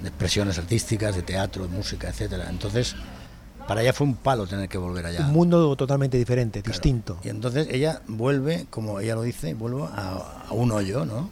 de 0.03 0.09
expresiones 0.09 0.59
artísticas, 0.59 1.17
de 1.17 1.23
teatro, 1.23 1.63
de 1.67 1.69
música, 1.75 2.09
etcétera. 2.09 2.47
Entonces, 2.51 2.95
para 3.69 3.83
ella 3.83 3.93
fue 3.93 4.07
un 4.07 4.15
palo 4.17 4.47
tener 4.47 4.69
que 4.69 4.79
volver 4.79 5.07
allá. 5.07 5.21
un 5.27 5.33
mundo 5.33 5.75
totalmente 5.77 6.17
diferente, 6.19 6.63
Claro. 6.63 6.73
distinto. 6.73 7.19
Y 7.25 7.29
entonces 7.29 7.69
ella 7.71 8.03
vuelve, 8.07 8.67
como 8.71 9.01
ella 9.01 9.15
lo 9.15 9.23
dice, 9.23 9.55
vuelve 9.55 9.85
a, 9.85 10.45
a 10.49 10.53
un 10.53 10.71
hoyo, 10.73 11.05
¿no? 11.05 11.31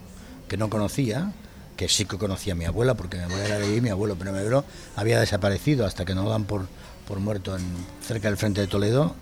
Que 0.49 0.57
no 0.57 0.69
conocía, 0.71 1.33
que 1.77 1.89
sí 1.89 2.05
que 2.05 2.17
conocía 2.19 2.53
a 2.53 2.57
mi 2.57 2.65
abuela, 2.65 2.95
porque 2.95 3.17
mi 3.19 3.25
abuela 3.25 3.45
era 3.47 3.59
de 3.59 3.65
ahí, 3.67 3.81
mi 3.81 3.89
abuelo, 3.91 4.17
pero 4.19 4.33
mi 4.33 4.39
abuelo 4.39 4.65
había 4.97 5.19
desaparecido 5.21 5.87
hasta 5.87 6.05
que 6.05 6.15
no 6.15 6.23
lo 6.25 6.31
dan 6.31 6.45
por, 6.45 6.67
por 7.07 7.19
muerto 7.21 7.57
en, 7.57 7.63
cerca 8.07 8.29
del 8.29 8.37
frente 8.37 8.61
de 8.61 8.67
Toledo. 8.67 9.15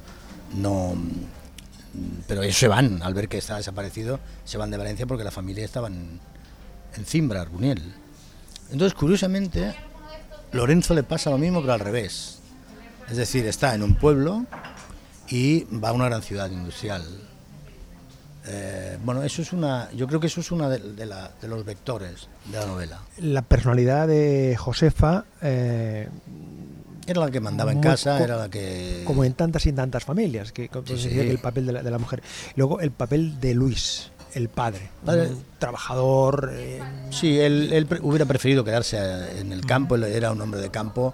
No, 0.55 0.95
pero 2.29 2.43
ellos 2.43 2.57
se 2.57 2.69
van, 2.69 3.03
al 3.03 3.15
ver 3.15 3.29
que 3.29 3.39
está 3.39 3.57
desaparecido, 3.57 4.21
se 4.45 4.59
van 4.59 4.71
de 4.71 4.77
Valencia 4.77 5.07
porque 5.07 5.25
la 5.25 5.31
familia 5.31 5.65
estaba 5.65 5.89
en, 5.89 6.21
en 6.97 7.05
Cimbra, 7.05 7.41
Arbuniel. 7.43 7.83
Entonces, 8.73 8.95
curiosamente, 8.95 9.75
Lorenzo 10.53 10.95
le 10.95 11.03
pasa 11.03 11.31
lo 11.31 11.39
mismo, 11.39 11.61
pero 11.61 11.73
al 11.75 11.81
revés. 11.81 12.40
Es 13.11 13.17
decir, 13.17 13.47
está 13.47 13.75
en 13.75 13.83
un 13.83 13.95
pueblo 13.95 14.45
y 15.29 15.65
va 15.65 15.89
a 15.91 15.93
una 15.93 16.07
gran 16.07 16.23
ciudad 16.23 16.51
industrial. 16.51 17.03
Eh, 18.47 18.99
bueno, 19.05 19.23
eso 19.23 19.43
es 19.43 19.53
una, 19.53 19.91
yo 19.93 20.07
creo 20.07 20.19
que 20.19 20.29
eso 20.29 20.41
es 20.41 20.51
uno 20.51 20.69
de, 20.71 20.79
de 20.79 21.07
la- 21.07 21.31
de 21.41 21.49
los 21.49 21.65
vectores 21.65 22.29
de 22.47 22.59
la 22.59 22.67
novela. 22.67 23.01
La 23.19 23.43
personalidad 23.43 24.09
de 24.09 24.57
Josefa, 24.59 25.25
eh, 25.43 26.09
Era 27.07 27.21
la 27.21 27.31
que 27.31 27.41
mandaba 27.41 27.73
en 27.73 27.81
casa, 27.81 28.23
era 28.23 28.37
la 28.37 28.49
que... 28.49 29.03
como 29.07 29.25
en 29.25 29.35
tantas 29.35 29.67
y 29.67 29.73
tantas 29.73 30.05
familias, 30.05 30.53
que 30.53 30.71
Sí, 30.87 30.97
sí. 30.97 31.09
que 31.09 31.29
el 31.31 31.39
papel 31.39 31.67
de 31.67 31.73
la, 31.73 31.83
de 31.83 31.91
la 31.91 31.99
mujer. 31.99 32.23
Luego 32.57 32.81
el 32.81 32.93
papel 32.93 33.41
de 33.41 33.55
Luis, 33.55 34.11
el 34.35 34.49
padre, 34.49 34.91
Padre- 35.05 35.29
un 35.29 35.45
trabajador. 35.59 36.51
eh, 36.55 36.81
Sí, 37.11 37.39
él, 37.41 37.73
él 37.73 37.87
pre- 37.87 38.01
hubiera 38.01 38.25
preferido 38.27 38.65
quedarse 38.65 39.41
en 39.41 39.53
el 39.53 39.67
campo, 39.67 39.97
él 39.97 40.05
era 40.05 40.31
un 40.31 40.41
hombre 40.41 40.61
de 40.61 40.71
campo, 40.71 41.13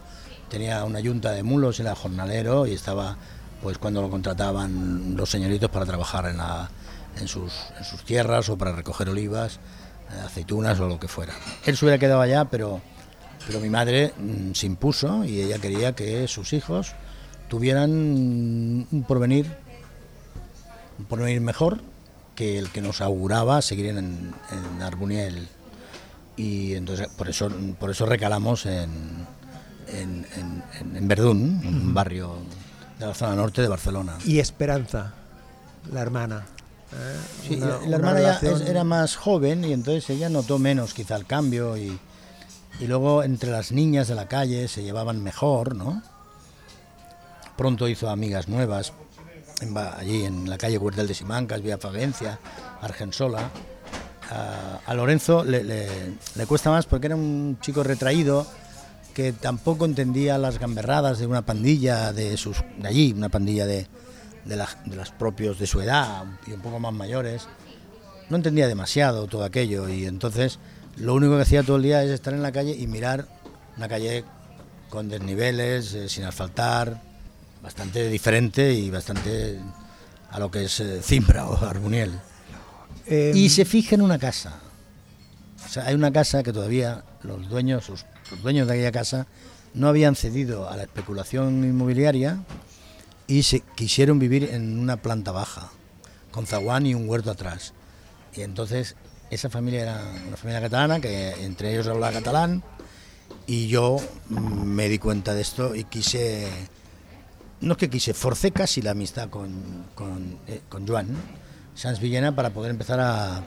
tenía 0.48 0.84
una 0.84 1.00
yunta 1.00 1.32
de 1.32 1.42
mulos, 1.42 1.80
era 1.80 1.94
jornalero 1.94 2.66
y 2.66 2.72
estaba, 2.72 3.16
pues 3.62 3.78
cuando 3.78 4.02
lo 4.02 4.10
contrataban 4.10 5.16
los 5.16 5.30
señoritos 5.30 5.70
para 5.70 5.86
trabajar 5.86 6.26
en, 6.26 6.38
la, 6.38 6.70
en, 7.20 7.28
sus, 7.28 7.52
en 7.78 7.84
sus 7.84 8.04
tierras 8.04 8.48
o 8.48 8.56
para 8.56 8.72
recoger 8.72 9.08
olivas, 9.08 9.58
eh, 10.10 10.20
aceitunas 10.24 10.78
o 10.80 10.88
lo 10.88 10.98
que 10.98 11.08
fuera. 11.08 11.32
Él 11.64 11.76
se 11.76 11.84
hubiera 11.84 11.98
quedado 11.98 12.20
allá, 12.20 12.46
pero, 12.46 12.80
pero 13.46 13.60
mi 13.60 13.70
madre 13.70 14.12
mm, 14.18 14.52
se 14.52 14.66
impuso 14.66 15.24
y 15.24 15.40
ella 15.40 15.58
quería 15.58 15.94
que 15.94 16.28
sus 16.28 16.52
hijos 16.52 16.94
tuvieran 17.48 17.90
un 17.90 19.04
porvenir, 19.06 19.46
un 20.98 21.04
porvenir 21.04 21.40
mejor 21.40 21.80
que 22.34 22.58
el 22.58 22.70
que 22.70 22.82
nos 22.82 23.00
auguraba 23.00 23.62
seguir 23.62 23.86
en, 23.86 23.96
en 23.98 24.82
Arbuniel 24.82 25.48
y 26.36 26.74
entonces 26.74 27.08
por 27.08 27.28
eso 27.28 27.50
por 27.78 27.90
eso 27.90 28.04
recalamos 28.04 28.66
en 28.66 29.26
en, 29.88 30.26
en- 30.36 30.62
en- 30.80 30.96
en 30.96 31.08
Verdún, 31.08 31.60
un 31.66 31.94
barrio 31.94 32.36
de 32.98 33.06
la 33.06 33.14
zona 33.14 33.34
norte 33.36 33.62
de 33.62 33.68
Barcelona. 33.68 34.16
y 34.24 34.38
Esperanza, 34.38 35.12
la 35.92 36.00
hermana. 36.02 36.46
eh, 36.92 37.16
Sí, 37.48 37.54
una- 37.56 37.78
la, 37.86 37.96
hermana 37.96 38.20
ya 38.20 38.38
relación- 38.38 38.62
es- 38.62 38.68
era 38.68 38.84
más 38.84 39.16
joven 39.16 39.64
y 39.64 39.72
entonces 39.72 40.08
ella 40.10 40.28
notó 40.28 40.58
menos 40.58 40.94
quizá 40.94 41.16
el 41.16 41.26
cambio 41.26 41.76
y, 41.76 41.98
y 42.80 42.86
luego 42.86 43.22
entre 43.22 43.50
las 43.50 43.72
niñas 43.72 44.08
de 44.08 44.14
la 44.14 44.28
calle 44.28 44.68
se 44.68 44.82
llevaban 44.82 45.22
mejor, 45.22 45.74
¿no? 45.74 46.02
Pronto 47.56 47.88
hizo 47.88 48.08
amigas 48.10 48.48
nuevas 48.48 48.92
en 49.62 49.76
allí 49.76 50.24
en 50.24 50.48
la 50.50 50.58
calle 50.58 50.76
Huertel 50.76 51.06
de 51.06 51.14
Simancas, 51.14 51.62
Vía 51.62 51.78
Favencia, 51.78 52.38
Argensola. 52.82 53.50
A, 54.30 54.80
a 54.84 54.94
Lorenzo 54.94 55.44
le, 55.44 55.62
le- 55.62 55.88
le 56.34 56.46
cuesta 56.46 56.68
más 56.70 56.84
porque 56.86 57.06
era 57.06 57.14
un 57.16 57.58
chico 57.60 57.82
retraído 57.84 58.44
que 59.16 59.32
tampoco 59.32 59.86
entendía 59.86 60.36
las 60.36 60.58
gamberradas 60.58 61.18
de 61.18 61.26
una 61.26 61.40
pandilla 61.40 62.12
de 62.12 62.36
sus 62.36 62.58
de 62.78 62.86
allí, 62.86 63.14
una 63.16 63.30
pandilla 63.30 63.64
de, 63.64 63.86
de, 64.44 64.56
la- 64.56 64.68
de 64.84 64.94
las 64.94 65.10
propios 65.10 65.58
de 65.58 65.66
su 65.66 65.80
edad 65.80 66.24
y 66.46 66.52
un 66.52 66.60
poco 66.60 66.78
más 66.78 66.92
mayores. 66.92 67.48
No 68.28 68.36
entendía 68.36 68.68
demasiado 68.68 69.26
todo 69.26 69.42
aquello 69.44 69.88
y 69.88 70.04
entonces 70.04 70.58
lo 70.96 71.14
único 71.14 71.34
que 71.36 71.42
hacía 71.44 71.62
todo 71.62 71.78
el 71.78 71.84
día 71.84 72.02
es 72.04 72.10
estar 72.10 72.34
en 72.34 72.42
la 72.42 72.52
calle 72.52 72.76
y 72.78 72.86
mirar 72.86 73.26
una 73.78 73.88
calle 73.88 74.22
con 74.90 75.08
desniveles, 75.08 75.94
eh, 75.94 76.10
sin 76.10 76.24
asfaltar, 76.24 77.00
bastante 77.62 78.10
diferente 78.10 78.74
y 78.74 78.90
bastante 78.90 79.58
a 80.30 80.38
lo 80.38 80.50
que 80.50 80.64
es 80.66 80.78
eh, 80.80 81.00
Zimbra 81.02 81.46
o 81.48 81.56
Arbuniel. 81.64 82.12
Eh, 83.06 83.32
Y 83.34 83.48
se 83.48 83.64
fija 83.64 83.94
en 83.94 84.02
una 84.02 84.18
casa. 84.18 84.60
O 85.64 85.68
sea, 85.70 85.86
hay 85.86 85.94
una 85.94 86.12
casa 86.12 86.42
que 86.42 86.52
todavía 86.52 87.02
los 87.22 87.48
dueños, 87.48 87.88
los, 87.88 88.04
los 88.30 88.42
dueños 88.42 88.66
de 88.66 88.74
aquella 88.74 88.92
casa, 88.92 89.26
no 89.74 89.88
habían 89.88 90.16
cedido 90.16 90.68
a 90.68 90.76
la 90.76 90.84
especulación 90.84 91.64
inmobiliaria 91.64 92.38
y 93.26 93.42
se 93.42 93.60
quisieron 93.60 94.18
vivir 94.18 94.44
en 94.52 94.78
una 94.78 94.96
planta 94.96 95.32
baja, 95.32 95.70
con 96.30 96.46
zaguán 96.46 96.86
y 96.86 96.94
un 96.94 97.08
huerto 97.08 97.30
atrás. 97.30 97.74
Y 98.34 98.42
entonces 98.42 98.96
esa 99.30 99.50
familia 99.50 99.82
era 99.82 100.00
una 100.26 100.36
familia 100.36 100.60
catalana 100.60 101.00
que 101.00 101.30
entre 101.44 101.72
ellos 101.72 101.86
hablaba 101.88 102.12
catalán 102.12 102.62
y 103.46 103.68
yo 103.68 103.98
mm, 104.28 104.64
me 104.64 104.88
di 104.88 104.98
cuenta 104.98 105.34
de 105.34 105.42
esto 105.42 105.74
y 105.74 105.84
quise, 105.84 106.48
no 107.60 107.72
es 107.72 107.78
que 107.78 107.90
quise, 107.90 108.14
forcé 108.14 108.50
casi 108.52 108.82
la 108.82 108.92
amistad 108.92 109.28
con, 109.30 109.86
con, 109.94 110.38
eh, 110.46 110.60
con 110.68 110.86
Joan 110.86 111.08
Sanz 111.74 112.00
Villena 112.00 112.34
para 112.34 112.50
poder 112.50 112.70
empezar 112.70 113.00
a, 113.00 113.42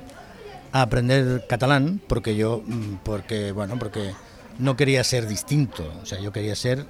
aprender 0.72 1.48
catalán 1.48 2.00
porque 2.08 2.36
yo, 2.36 2.62
mm, 2.66 2.98
porque 3.04 3.52
bueno, 3.52 3.80
porque 3.80 4.14
no 4.60 4.76
quería 4.76 5.04
ser 5.04 5.28
distinto, 5.28 5.92
o 6.02 6.06
sea, 6.06 6.20
yo 6.20 6.32
quería 6.32 6.56
ser 6.56 6.86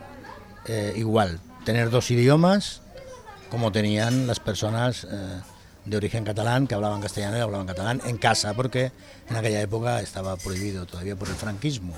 eh, 0.67 0.93
igual, 0.97 1.39
tener 1.63 1.89
dos 1.89 2.11
idiomas 2.11 2.81
como 3.49 3.71
tenían 3.71 4.27
las 4.27 4.39
personas 4.39 5.05
eh, 5.09 5.41
de 5.85 5.97
origen 5.97 6.23
catalán 6.23 6.67
que 6.67 6.75
hablaban 6.75 7.01
castellano 7.01 7.37
y 7.37 7.41
hablaban 7.41 7.67
catalán 7.67 8.01
en 8.05 8.17
casa, 8.17 8.53
porque 8.53 8.91
en 9.29 9.35
aquella 9.35 9.61
época 9.61 10.01
estaba 10.01 10.35
prohibido 10.35 10.85
todavía 10.85 11.15
por 11.15 11.29
el 11.29 11.35
franquismo. 11.35 11.93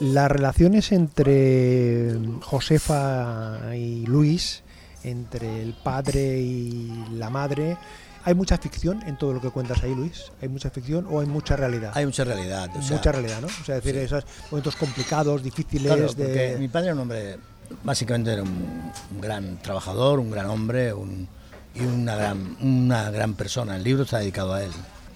Las 0.00 0.30
relaciones 0.30 0.92
entre 0.92 2.16
Josefa 2.42 3.74
y 3.74 4.04
Luis, 4.06 4.62
entre 5.04 5.62
el 5.62 5.74
padre 5.74 6.40
y 6.40 7.06
la 7.12 7.30
madre, 7.30 7.76
¿hay 8.24 8.34
mucha 8.34 8.56
ficción 8.58 9.02
en 9.06 9.16
todo 9.18 9.32
lo 9.32 9.40
que 9.40 9.50
cuentas 9.50 9.82
ahí, 9.82 9.94
Luis? 9.94 10.30
¿Hay 10.42 10.48
mucha 10.48 10.70
ficción 10.70 11.06
o 11.10 11.20
hay 11.20 11.26
mucha 11.26 11.56
realidad? 11.56 11.92
Hay 11.94 12.06
mucha 12.06 12.24
realidad. 12.24 12.68
o 12.76 12.82
sea, 12.82 12.96
mucha 12.96 13.12
realidad, 13.12 13.40
¿no? 13.40 13.46
O 13.46 13.64
sea, 13.64 13.76
es 13.76 13.84
decir, 13.84 13.98
esos 14.00 14.24
momentos 14.50 14.76
complicados, 14.76 15.42
difíciles 15.42 15.86
Claro, 15.92 16.02
de... 16.12 16.24
porque 16.24 16.56
mi 16.58 16.68
padre 16.68 16.86
era 16.86 16.94
un 16.94 17.00
hombre, 17.00 17.38
básicamente 17.84 18.32
era 18.32 18.42
un, 18.42 18.92
un 19.14 19.20
gran 19.20 19.58
trabajador, 19.62 20.18
un 20.20 20.30
gran 20.30 20.46
hombre 20.46 20.92
un- 20.92 21.28
y 21.74 21.80
una 21.82 22.16
gran, 22.16 22.56
una 22.60 23.10
gran 23.10 23.34
persona. 23.34 23.76
El 23.76 23.84
libro 23.84 24.02
está 24.02 24.18
dedicado 24.18 24.54
a 24.54 24.62
él. 24.64 24.72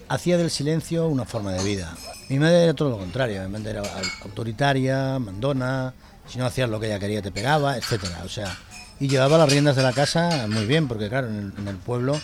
Hacía 0.07 0.37
del 0.37 0.49
silencio 0.49 1.07
una 1.07 1.25
forma 1.25 1.51
de 1.51 1.61
vida. 1.63 1.93
Mi 2.29 2.39
madre 2.39 2.63
era 2.63 2.73
todo 2.73 2.91
lo 2.91 2.97
contrario. 2.97 3.41
Mi 3.43 3.49
madre 3.49 3.71
era 3.71 3.81
au- 3.83 4.23
autoritaria, 4.23 5.19
mandona. 5.19 5.93
Si 6.27 6.37
no 6.39 6.45
hacías 6.45 6.69
lo 6.69 6.79
que 6.79 6.87
ella 6.87 6.97
quería 6.99 7.21
te 7.21 7.31
pegaba, 7.31 7.75
etcétera. 7.77 8.21
O 8.23 8.29
sea, 8.29 8.55
y 9.01 9.07
llevaba 9.09 9.37
las 9.37 9.49
riendas 9.49 9.75
de 9.75 9.83
la 9.83 9.91
casa 9.91 10.45
muy 10.47 10.65
bien, 10.65 10.87
porque 10.87 11.09
claro, 11.09 11.27
en 11.27 11.35
el, 11.35 11.53
en 11.61 11.67
el 11.67 11.75
pueblo 11.75 12.19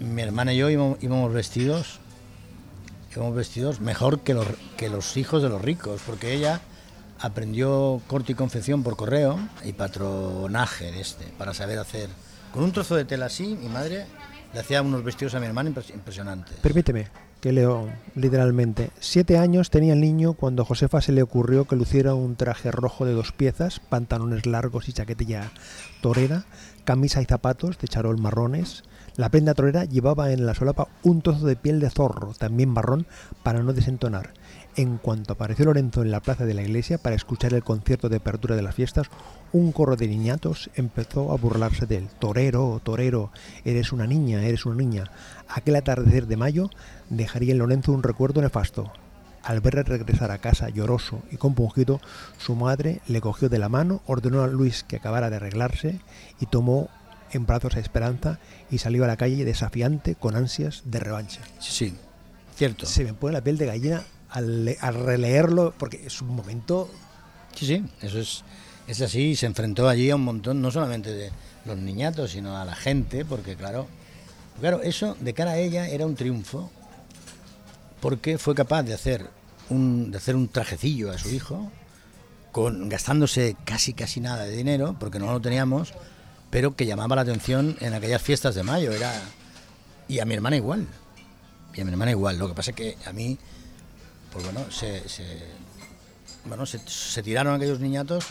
mi 0.00 0.22
hermana 0.22 0.52
y 0.52 0.58
yo 0.58 0.70
íbamos, 0.70 1.32
vestidos 1.32 2.00
íbamos 3.14 3.36
vestidos 3.36 3.80
mejor 3.80 4.20
que 4.20 4.34
los, 4.34 4.46
que 4.76 4.88
los 4.88 5.16
hijos 5.16 5.42
de 5.42 5.48
los 5.48 5.62
ricos, 5.62 6.00
porque 6.04 6.34
ella 6.34 6.60
aprendió 7.20 8.02
corte 8.08 8.32
y 8.32 8.34
confección 8.34 8.82
por 8.82 8.96
correo 8.96 9.38
y 9.64 9.72
patronaje 9.72 11.00
este, 11.00 11.26
para 11.38 11.54
saber 11.54 11.78
hacer. 11.78 12.08
Con 12.52 12.64
un 12.64 12.72
trozo 12.72 12.96
de 12.96 13.04
tela 13.04 13.26
así, 13.26 13.56
mi 13.60 13.68
madre 13.68 14.06
le 14.52 14.60
hacía 14.60 14.82
unos 14.82 15.04
vestidos 15.04 15.34
a 15.34 15.40
mi 15.40 15.46
hermana 15.46 15.70
impres- 15.70 15.94
impresionantes. 15.94 16.56
Permíteme, 16.56 17.06
que 17.40 17.52
leo 17.52 17.88
literalmente. 18.16 18.90
Siete 18.98 19.38
años 19.38 19.70
tenía 19.70 19.92
el 19.92 20.00
niño 20.00 20.34
cuando 20.34 20.62
a 20.62 20.66
Josefa 20.66 21.00
se 21.00 21.12
le 21.12 21.22
ocurrió 21.22 21.66
que 21.66 21.76
luciera 21.76 22.14
un 22.14 22.34
traje 22.34 22.72
rojo 22.72 23.04
de 23.04 23.12
dos 23.12 23.30
piezas, 23.30 23.80
pantalones 23.80 24.44
largos 24.46 24.88
y 24.88 24.92
chaquetilla 24.92 25.52
torera, 26.00 26.46
camisa 26.84 27.22
y 27.22 27.26
zapatos 27.26 27.78
de 27.78 27.86
charol 27.86 28.18
marrones. 28.18 28.82
La 29.16 29.28
prenda 29.28 29.54
torera 29.54 29.84
llevaba 29.84 30.32
en 30.32 30.44
la 30.44 30.54
solapa 30.54 30.88
un 31.04 31.22
trozo 31.22 31.46
de 31.46 31.54
piel 31.54 31.78
de 31.78 31.88
zorro, 31.88 32.34
también 32.36 32.70
marrón, 32.70 33.06
para 33.44 33.62
no 33.62 33.72
desentonar. 33.72 34.30
En 34.74 34.98
cuanto 34.98 35.34
apareció 35.34 35.66
Lorenzo 35.66 36.02
en 36.02 36.10
la 36.10 36.18
plaza 36.18 36.46
de 36.46 36.54
la 36.54 36.62
iglesia 36.62 36.98
para 36.98 37.14
escuchar 37.14 37.54
el 37.54 37.62
concierto 37.62 38.08
de 38.08 38.16
apertura 38.16 38.56
de 38.56 38.62
las 38.62 38.74
fiestas, 38.74 39.06
un 39.52 39.70
corro 39.70 39.94
de 39.94 40.08
niñatos 40.08 40.68
empezó 40.74 41.30
a 41.30 41.36
burlarse 41.36 41.86
de 41.86 41.98
él. 41.98 42.08
Torero, 42.18 42.80
torero, 42.82 43.30
eres 43.64 43.92
una 43.92 44.08
niña, 44.08 44.42
eres 44.42 44.66
una 44.66 44.74
niña. 44.74 45.04
Aquel 45.48 45.76
atardecer 45.76 46.26
de 46.26 46.36
mayo 46.36 46.70
dejaría 47.08 47.52
en 47.52 47.58
Lorenzo 47.58 47.92
un 47.92 48.02
recuerdo 48.02 48.42
nefasto. 48.42 48.90
Al 49.44 49.60
verle 49.60 49.84
regresar 49.84 50.32
a 50.32 50.38
casa 50.38 50.70
lloroso 50.70 51.22
y 51.30 51.36
compungido, 51.36 52.00
su 52.38 52.56
madre 52.56 53.00
le 53.06 53.20
cogió 53.20 53.48
de 53.48 53.58
la 53.58 53.68
mano, 53.68 54.02
ordenó 54.06 54.42
a 54.42 54.48
Luis 54.48 54.82
que 54.82 54.96
acabara 54.96 55.30
de 55.30 55.36
arreglarse 55.36 56.00
y 56.40 56.46
tomó 56.46 56.88
en 57.32 57.46
brazos 57.46 57.76
a 57.76 57.80
Esperanza 57.80 58.38
y 58.70 58.78
salió 58.78 59.04
a 59.04 59.08
la 59.08 59.16
calle 59.16 59.44
desafiante 59.44 60.14
con 60.14 60.36
ansias 60.36 60.82
de 60.84 61.00
revancha. 61.00 61.40
Sí, 61.58 61.70
sí, 61.90 61.96
cierto. 62.56 62.86
Se 62.86 63.04
me 63.04 63.14
pone 63.14 63.32
la 63.32 63.42
piel 63.42 63.58
de 63.58 63.66
gallina 63.66 64.02
al 64.30 64.94
releerlo 64.94 65.74
porque 65.78 66.04
es 66.06 66.20
un 66.20 66.28
momento 66.28 66.90
Sí, 67.54 67.66
sí, 67.66 67.84
eso 68.02 68.18
es, 68.18 68.44
es 68.86 69.00
así. 69.00 69.30
y 69.30 69.36
Se 69.36 69.46
enfrentó 69.46 69.88
allí 69.88 70.10
a 70.10 70.16
un 70.16 70.24
montón, 70.24 70.60
no 70.60 70.70
solamente 70.70 71.12
de 71.12 71.30
los 71.64 71.76
niñatos, 71.78 72.32
sino 72.32 72.56
a 72.56 72.64
la 72.64 72.74
gente, 72.74 73.24
porque 73.24 73.56
claro, 73.56 73.86
claro, 74.60 74.82
eso 74.82 75.16
de 75.20 75.34
cara 75.34 75.52
a 75.52 75.58
ella 75.58 75.88
era 75.88 76.06
un 76.06 76.14
triunfo, 76.14 76.70
porque 78.00 78.38
fue 78.38 78.54
capaz 78.54 78.82
de 78.82 78.94
hacer 78.94 79.26
un, 79.70 80.10
de 80.10 80.18
hacer 80.18 80.36
un 80.36 80.48
trajecillo 80.48 81.10
a 81.10 81.18
su 81.18 81.30
hijo, 81.30 81.70
con, 82.52 82.88
gastándose 82.88 83.56
casi 83.64 83.94
casi 83.94 84.20
nada 84.20 84.44
de 84.44 84.56
dinero, 84.56 84.96
porque 84.98 85.18
no 85.18 85.32
lo 85.32 85.40
teníamos, 85.40 85.94
pero 86.54 86.76
que 86.76 86.86
llamaba 86.86 87.16
la 87.16 87.22
atención 87.22 87.76
en 87.80 87.94
aquellas 87.94 88.22
fiestas 88.22 88.54
de 88.54 88.62
mayo. 88.62 88.92
Era, 88.92 89.12
y 90.06 90.20
a 90.20 90.24
mi 90.24 90.34
hermana 90.34 90.54
igual. 90.54 90.86
Y 91.74 91.80
a 91.80 91.84
mi 91.84 91.90
hermana 91.90 92.12
igual. 92.12 92.38
Lo 92.38 92.46
que 92.46 92.54
pasa 92.54 92.70
es 92.70 92.76
que 92.76 92.96
a 93.06 93.12
mí, 93.12 93.36
pues 94.32 94.44
bueno, 94.44 94.70
se, 94.70 95.08
se- 95.08 95.48
bueno, 96.44 96.64
se, 96.64 96.78
se 96.86 97.24
tiraron 97.24 97.56
aquellos 97.56 97.80
niñatos 97.80 98.26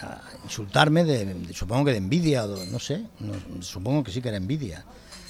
a 0.00 0.22
insultarme, 0.42 1.04
de, 1.04 1.26
de- 1.26 1.52
supongo 1.52 1.84
que 1.84 1.90
de 1.90 1.98
envidia, 1.98 2.44
o 2.44 2.48
de- 2.56 2.66
no 2.68 2.78
sé, 2.78 3.04
no- 3.20 3.62
supongo 3.62 4.02
que 4.02 4.10
sí 4.10 4.22
que 4.22 4.28
era 4.28 4.38
envidia. 4.38 4.82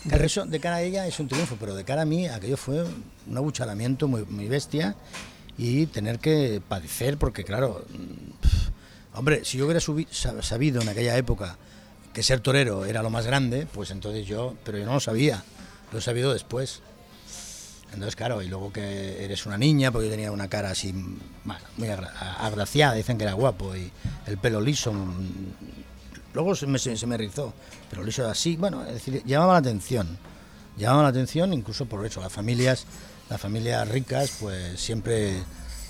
Claro, 0.08 0.24
eso 0.24 0.44
de 0.46 0.60
cara 0.60 0.76
a 0.76 0.82
ella 0.82 1.08
es 1.08 1.18
un 1.18 1.26
triunfo, 1.26 1.56
pero 1.58 1.74
de 1.74 1.82
cara 1.82 2.02
a 2.02 2.04
mí 2.04 2.28
aquello 2.28 2.56
fue 2.56 2.84
un 2.84 3.36
abuchalamiento 3.36 4.06
muy, 4.06 4.24
muy 4.26 4.46
bestia 4.46 4.94
y 5.58 5.86
tener 5.86 6.20
que 6.20 6.62
padecer, 6.68 7.18
porque 7.18 7.42
claro, 7.42 7.84
mm, 7.90 9.16
hombre, 9.18 9.44
si 9.44 9.58
yo 9.58 9.64
hubiera 9.64 9.80
subi- 9.80 10.06
sabido 10.42 10.80
en 10.80 10.88
aquella 10.88 11.16
época 11.16 11.56
que 12.12 12.22
ser 12.22 12.40
torero 12.40 12.84
era 12.84 13.02
lo 13.02 13.10
más 13.10 13.26
grande, 13.26 13.66
pues 13.72 13.90
entonces 13.90 14.26
yo, 14.26 14.54
pero 14.64 14.78
yo 14.78 14.84
no 14.86 14.94
lo 14.94 15.00
sabía. 15.00 15.42
lo 15.92 15.98
he 15.98 16.02
sabido 16.02 16.32
después. 16.32 16.80
Entonces, 17.92 18.16
claro, 18.16 18.40
y 18.40 18.48
luego 18.48 18.72
que 18.72 19.22
eres 19.22 19.44
una 19.44 19.58
niña, 19.58 19.92
porque 19.92 20.06
yo 20.06 20.12
tenía 20.12 20.32
una 20.32 20.48
cara 20.48 20.70
así, 20.70 20.94
muy 20.94 21.88
agraciada, 21.88 22.94
dicen 22.94 23.18
que 23.18 23.24
era 23.24 23.34
guapo, 23.34 23.76
y 23.76 23.90
el 24.26 24.38
pelo 24.38 24.60
liso. 24.60 24.92
Mm, 24.92 25.52
luego 26.32 26.54
se 26.54 26.66
me, 26.66 26.78
se 26.78 27.06
me 27.06 27.16
rizó, 27.18 27.52
pero 27.90 28.02
liso 28.02 28.26
así, 28.26 28.56
bueno, 28.56 28.82
es 28.86 28.94
decir, 28.94 29.22
llamaba 29.24 29.54
la 29.54 29.58
atención. 29.58 30.18
Llamaba 30.78 31.02
la 31.02 31.08
atención 31.10 31.52
incluso 31.52 31.84
por 31.84 32.06
eso, 32.06 32.22
las 32.22 32.32
familias, 32.32 32.86
las 33.28 33.40
familias 33.40 33.86
ricas, 33.88 34.38
pues 34.40 34.80
siempre, 34.80 35.42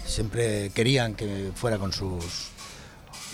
siempre 0.05 0.71
querían 0.71 1.15
que 1.15 1.53
fuera 1.55 1.79
con 1.79 1.93
sus 1.93 2.52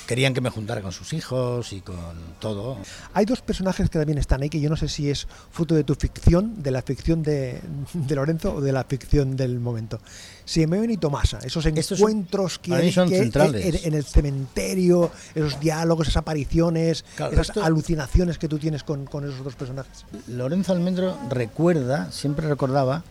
querían 0.09 0.33
que 0.33 0.41
me 0.41 0.49
juntara 0.49 0.81
con 0.81 0.91
sus 0.91 1.13
hijos 1.13 1.71
y 1.75 1.83
con 1.83 1.99
todo. 2.41 2.79
Hay 3.13 3.27
dos 3.27 3.43
personajes 3.43 3.91
que 3.91 3.99
también 3.99 4.17
están 4.17 4.41
ahí, 4.43 4.49
que 4.49 4.59
yo 4.59 4.71
no 4.71 4.77
sé 4.77 4.89
si 4.89 5.11
es 5.11 5.29
fruto 5.51 5.75
de 5.75 5.85
tu 5.85 5.95
ficción, 5.95 6.63
de 6.63 6.71
la 6.71 6.81
ficción 6.81 7.23
de, 7.23 7.61
Lorenzo 8.09 8.55
o 8.55 8.61
de 8.63 8.73
la 8.73 8.85
ficción 8.85 9.37
del 9.37 9.61
momento. 9.61 10.01
Simeón 10.47 10.91
y 10.91 10.97
Tomasa, 10.97 11.41
esos 11.45 11.67
encuentros 11.67 12.59
que, 12.59 12.75
hay 12.75 12.95
en, 12.97 13.95
el 13.95 14.03
cementerio, 14.03 15.11
esos 15.35 15.61
diálogos, 15.61 16.09
esas 16.09 16.23
apariciones, 16.23 17.05
esas 17.31 17.55
alucinaciones 17.59 18.39
que 18.39 18.49
tú 18.49 18.59
tienes 18.59 18.85
con, 18.85 19.07
esos 19.07 19.45
dos 19.45 19.57
personajes. 19.57 20.07
Lorenzo 20.27 20.73
Almendro 20.73 21.19
recuerda, 21.29 22.11
siempre 22.13 22.49
recordaba 22.49 23.05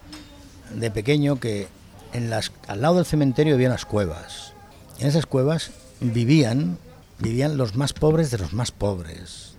de 0.73 0.89
pequeño 0.89 1.39
que 1.39 1.67
en 2.13 2.31
las, 2.31 2.51
al 2.67 2.81
lado 2.81 2.95
del 2.95 3.05
cementerio 3.05 3.53
había 3.53 3.67
unas 3.67 3.85
cuevas. 3.85 4.53
En 4.97 5.05
esas 5.05 5.27
cuevas 5.27 5.69
vivían 5.99 6.79
vivían 7.19 7.57
los 7.57 7.75
más 7.75 7.93
pobres 7.93 8.31
de 8.31 8.37
los 8.37 8.53
más 8.53 8.71
pobres. 8.71 9.55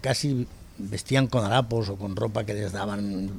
casi 0.00 0.46
vestían 0.78 1.26
con 1.26 1.44
harapos 1.44 1.88
o 1.90 1.96
con 1.96 2.16
ropa 2.16 2.44
que 2.44 2.54
les 2.54 2.72
daban 2.72 3.30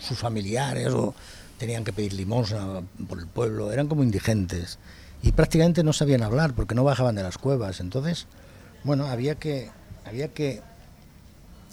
sus 0.00 0.18
familiares 0.18 0.88
o 0.88 1.14
tenían 1.58 1.84
que 1.84 1.92
pedir 1.92 2.12
limosna 2.14 2.82
por 3.08 3.18
el 3.18 3.26
pueblo, 3.26 3.72
eran 3.72 3.86
como 3.86 4.02
indigentes 4.02 4.78
y 5.22 5.32
prácticamente 5.32 5.82
no 5.82 5.92
sabían 5.92 6.22
hablar 6.22 6.54
porque 6.54 6.74
no 6.74 6.84
bajaban 6.84 7.14
de 7.14 7.22
las 7.22 7.38
cuevas. 7.38 7.80
Entonces, 7.80 8.26
bueno, 8.82 9.06
había 9.06 9.36
que, 9.36 9.70
había 10.04 10.28
que 10.28 10.60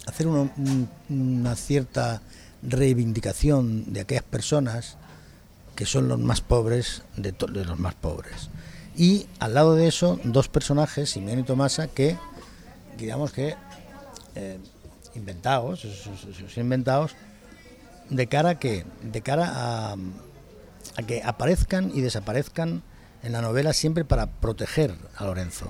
hacer 0.07 0.27
una 0.27 1.55
cierta 1.55 2.21
reivindicación 2.63 3.91
de 3.91 4.01
aquellas 4.01 4.23
personas 4.23 4.97
que 5.75 5.85
son 5.85 6.07
los 6.07 6.19
más 6.19 6.41
pobres 6.41 7.03
de, 7.17 7.31
de 7.31 7.65
los 7.65 7.79
más 7.79 7.95
pobres. 7.95 8.49
Y 9.01 9.25
al 9.39 9.55
lado 9.55 9.73
de 9.73 9.87
eso, 9.87 10.19
dos 10.23 10.47
personajes, 10.47 11.09
Simeón 11.09 11.39
y 11.39 11.43
Tomasa, 11.43 11.87
que, 11.87 12.19
digamos 12.99 13.31
que, 13.31 13.55
eh, 14.35 14.59
inventados, 15.15 15.87
inventados, 16.55 17.15
de 18.11 18.27
cara 18.27 18.49
a 18.51 18.59
que, 18.59 18.85
de 19.01 19.21
cara 19.21 19.53
a, 19.55 19.95
que 21.07 21.23
aparezcan 21.25 21.91
y 21.95 22.01
desaparezcan 22.01 22.83
en 23.23 23.31
la 23.31 23.41
novela 23.41 23.73
siempre 23.73 24.05
para 24.05 24.27
proteger 24.27 24.93
a 25.17 25.25
Lorenzo. 25.25 25.65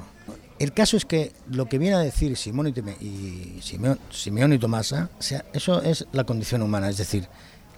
El 0.59 0.73
caso 0.73 0.97
es 0.97 1.05
que 1.05 1.31
lo 1.49 1.67
que 1.67 1.77
viene 1.77 1.95
a 1.95 1.99
decir 1.99 2.35
Simón 2.35 2.67
y, 2.67 3.05
y 3.05 3.61
Simeón, 3.61 4.51
y 4.51 4.59
Tomasa, 4.59 5.09
sea, 5.19 5.45
eso 5.53 5.81
es 5.83 6.05
la 6.11 6.25
condición 6.25 6.63
humana, 6.63 6.89
es 6.89 6.97
decir, 6.97 7.29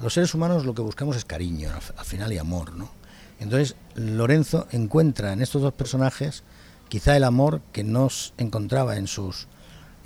los 0.01 0.15
seres 0.15 0.33
humanos 0.33 0.65
lo 0.65 0.73
que 0.73 0.81
buscamos 0.81 1.15
es 1.15 1.25
cariño, 1.25 1.69
al 1.95 2.05
final 2.05 2.33
y 2.33 2.39
amor, 2.39 2.73
¿no? 2.73 3.02
Entonces, 3.43 3.75
Lorenzo 3.95 4.67
encuentra 4.71 5.34
en 5.34 5.41
estos 5.41 5.62
dos 5.62 5.73
personajes 5.73 6.43
quizá 6.89 7.17
el 7.17 7.23
amor 7.23 7.62
que 7.71 7.84
no 7.84 8.08
encontraba 8.38 8.97
en, 8.97 9.08
sus, 9.08 9.47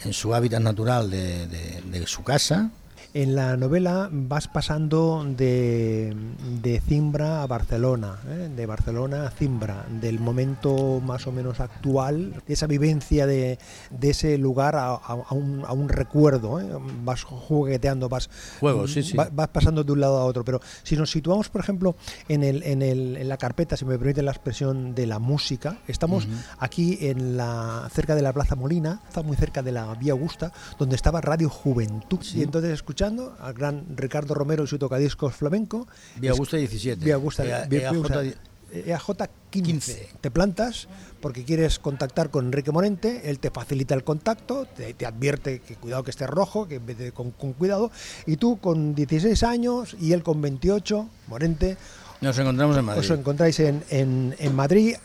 en 0.04 0.14
su 0.14 0.34
hábitat 0.34 0.62
natural 0.62 1.10
de, 1.12 1.48
de 1.48 2.08
su 2.08 2.24
casa, 2.24 2.72
en 3.14 3.36
la 3.36 3.58
novela 3.58 4.10
vas 4.12 4.48
pasando 4.48 5.26
de, 5.26 6.16
de 6.62 6.82
Cimbra 6.82 7.42
a 7.42 7.48
Barcelona, 7.48 8.20
¿eh? 8.28 8.50
de 8.56 8.66
Barcelona 8.66 9.26
a 9.26 9.32
Cimbra, 9.32 9.86
del 9.90 10.20
momento 10.20 11.02
más 11.02 11.26
o 11.26 11.32
menos 11.32 11.60
actual, 11.60 12.44
de 12.46 12.54
esa 12.54 12.68
vivencia 12.68 13.26
de, 13.26 13.58
de 13.90 14.10
ese 14.10 14.38
lugar 14.38 14.76
a, 14.76 14.90
a, 14.90 15.34
un, 15.34 15.64
a 15.66 15.74
un, 15.74 15.90
recuerdo. 15.90 16.60
¿eh? 16.60 16.68
Vas 17.04 17.24
jugueteando, 17.24 18.10
vas, 18.10 18.30
vas 18.62 19.48
pasando 19.50 19.84
de 19.84 19.92
un 19.92 20.02
lado 20.02 20.18
a 20.18 20.26
otro. 20.26 20.44
Pero 20.44 20.62
si 20.84 20.96
nos 20.96 21.10
situamos, 21.10 21.50
por 21.50 21.62
ejemplo, 21.62 21.96
en, 22.28 22.44
el, 22.44 22.62
en, 22.64 22.82
el, 22.82 23.18
en 23.18 23.30
la 23.30 23.38
carpeta, 23.38 23.78
si 23.78 23.86
me 23.86 23.98
permite 23.98 24.22
la 24.22 24.32
expresión 24.32 24.94
de 24.94 25.08
la 25.08 25.20
música, 25.20 25.80
estamos 25.88 26.28
aquí 26.60 26.98
en 27.02 27.38
la, 27.38 27.90
cerca 27.92 28.16
de 28.16 28.22
la 28.22 28.34
Plaza 28.34 28.56
Molina, 28.56 29.02
está 29.08 29.24
muy 29.24 29.38
cerca 29.38 29.64
de 29.64 29.72
la 29.72 29.94
Vía 29.96 30.12
Augusta, 30.12 30.52
donde 30.78 30.96
estaba 30.96 31.22
Radio 31.22 31.50
Juventud. 31.50 32.20
Y 32.36 32.44
entonces 32.44 32.74
escuchamos 32.74 33.07
al 33.40 33.54
gran 33.54 33.86
Ricardo 33.96 34.34
Romero 34.34 34.64
y 34.64 34.68
su 34.68 34.78
tocadiscos 34.78 35.36
flamenco. 35.36 35.88
Vía 36.20 36.32
Augusta 36.32 36.58
17. 36.58 37.04
Vía 37.04 37.16
Augusta, 37.16 37.44
EAJ, 38.72 39.10
15. 39.50 40.10
Te 40.22 40.32
plantas 40.32 40.88
porque 41.22 41.44
quieres 41.44 41.80
contactar 41.80 42.30
con 42.30 42.46
Enrique 42.46 42.72
Morente, 42.72 43.30
él 43.30 43.40
te 43.40 43.50
facilita 43.50 43.96
el 43.96 44.04
contacto, 44.04 44.66
te, 44.66 45.06
advierte 45.06 45.60
que 45.60 45.76
cuidado 45.76 46.04
que 46.04 46.12
esté 46.12 46.28
rojo, 46.28 46.68
que 46.68 46.80
vete 46.80 47.12
con, 47.12 47.32
con, 47.32 47.54
cuidado, 47.54 47.92
y 48.26 48.38
tú 48.38 48.60
con 48.60 48.94
16 48.94 49.42
años 49.44 49.96
y 50.00 50.14
él 50.14 50.22
con 50.22 50.42
28, 50.42 51.10
Morente. 51.28 51.78
Nos 52.22 52.38
encontramos 52.38 52.78
en 52.78 52.86
Madrid. 52.86 53.00
Os 53.00 53.10
encontráis 53.10 53.60
en, 53.60 53.84
en, 53.90 54.36
en 54.38 54.56
Madrid, 54.56 54.96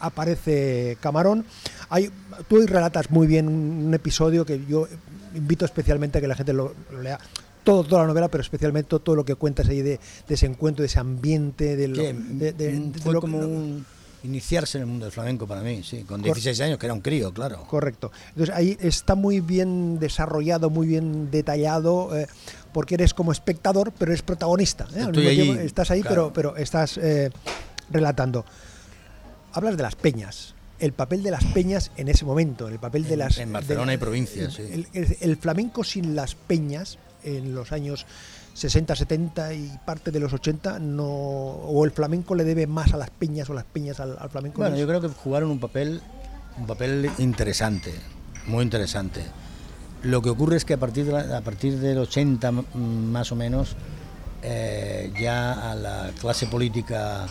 aparece 0.00 0.96
Camarón. 1.00 1.44
Hay, 1.90 2.10
tú 2.48 2.56
hoy 2.56 2.66
relatas 2.66 3.10
muy 3.10 3.26
bien 3.26 3.48
un 3.48 3.92
episodio 3.94 4.44
que 4.44 4.64
yo 4.66 4.88
invito 5.34 5.64
especialmente 5.64 6.18
a 6.18 6.20
que 6.20 6.28
la 6.28 6.34
gente 6.34 6.52
lo, 6.52 6.74
lea 7.02 7.18
todo, 7.64 7.82
toda 7.84 8.02
la 8.02 8.08
novela, 8.08 8.28
pero 8.28 8.42
especialmente 8.42 8.98
todo, 8.98 9.16
lo 9.16 9.24
que 9.24 9.34
cuentas 9.34 9.68
ahí 9.68 9.82
de, 9.82 9.98
ese 10.28 10.46
encuentro, 10.46 10.82
de 10.82 10.86
ese 10.86 11.00
ambiente, 11.00 11.76
de, 11.76 11.88
lo, 11.88 11.96
de, 12.02 12.92
fue 13.02 13.14
como 13.20 13.38
un 13.38 13.86
iniciarse 14.24 14.78
en 14.78 14.82
el 14.82 14.88
mundo 14.88 15.04
del 15.04 15.12
flamenco 15.12 15.46
para 15.46 15.60
mí, 15.60 15.82
sí, 15.82 16.02
con 16.04 16.22
16 16.22 16.58
años, 16.62 16.78
que 16.78 16.86
era 16.86 16.94
un 16.94 17.00
crío, 17.00 17.32
claro. 17.32 17.62
Correcto. 17.68 18.10
Entonces 18.30 18.54
ahí 18.54 18.76
está 18.80 19.14
muy 19.14 19.40
bien 19.40 19.98
desarrollado, 19.98 20.70
muy 20.70 20.86
bien 20.86 21.30
detallado, 21.30 22.16
eh, 22.16 22.26
porque 22.72 22.94
eres 22.94 23.12
como 23.12 23.32
espectador, 23.32 23.92
pero 23.96 24.12
eres 24.12 24.22
protagonista. 24.22 24.86
¿eh? 24.94 25.62
estás 25.64 25.90
ahí, 25.90 26.02
pero, 26.02 26.32
pero 26.32 26.56
estás 26.56 26.98
eh, 26.98 27.30
relatando. 27.90 28.44
Hablas 29.52 29.76
de 29.76 29.82
las 29.82 29.94
peñas 29.94 30.53
el 30.84 30.92
papel 30.92 31.22
de 31.22 31.30
las 31.30 31.44
peñas 31.46 31.90
en 31.96 32.08
ese 32.08 32.26
momento, 32.26 32.68
el 32.68 32.78
papel 32.78 33.04
de 33.04 33.16
las... 33.16 33.38
En 33.38 33.50
Barcelona 33.50 33.94
y 33.94 33.96
provincias, 33.96 34.52
sí. 34.52 34.86
El, 34.92 35.36
flamenco 35.38 35.82
sin 35.82 36.14
las 36.14 36.34
peñas 36.34 36.98
en 37.22 37.54
los 37.54 37.72
años 37.72 38.04
60, 38.52 38.94
70 38.94 39.54
y 39.54 39.78
parte 39.86 40.10
de 40.10 40.20
los 40.20 40.34
80, 40.34 40.78
no, 40.80 41.06
o 41.06 41.84
el 41.86 41.90
flamenco 41.90 42.34
le 42.34 42.44
debe 42.44 42.66
más 42.66 42.92
a 42.92 42.98
las 42.98 43.08
peñas 43.08 43.48
o 43.48 43.54
las 43.54 43.64
peñas 43.64 43.98
al, 43.98 44.28
flamenco. 44.28 44.58
Bueno, 44.58 44.76
yo 44.76 44.86
creo 44.86 45.00
que 45.00 45.08
jugaron 45.08 45.50
un 45.50 45.58
papel, 45.58 46.02
un 46.58 46.66
papel 46.66 47.10
interesante, 47.16 47.94
muy 48.46 48.62
interesante. 48.62 49.22
Lo 50.02 50.20
que 50.20 50.28
ocurre 50.28 50.58
es 50.58 50.66
que 50.66 50.74
a 50.74 50.78
partir, 50.78 51.06
de 51.06 51.34
a 51.34 51.40
partir 51.40 51.78
del 51.78 51.96
80 51.96 52.52
más 52.52 53.32
o 53.32 53.36
menos, 53.36 53.74
eh, 54.42 55.10
ya 55.18 55.72
a 55.72 55.74
la 55.74 56.10
clase 56.20 56.46
política 56.46 57.26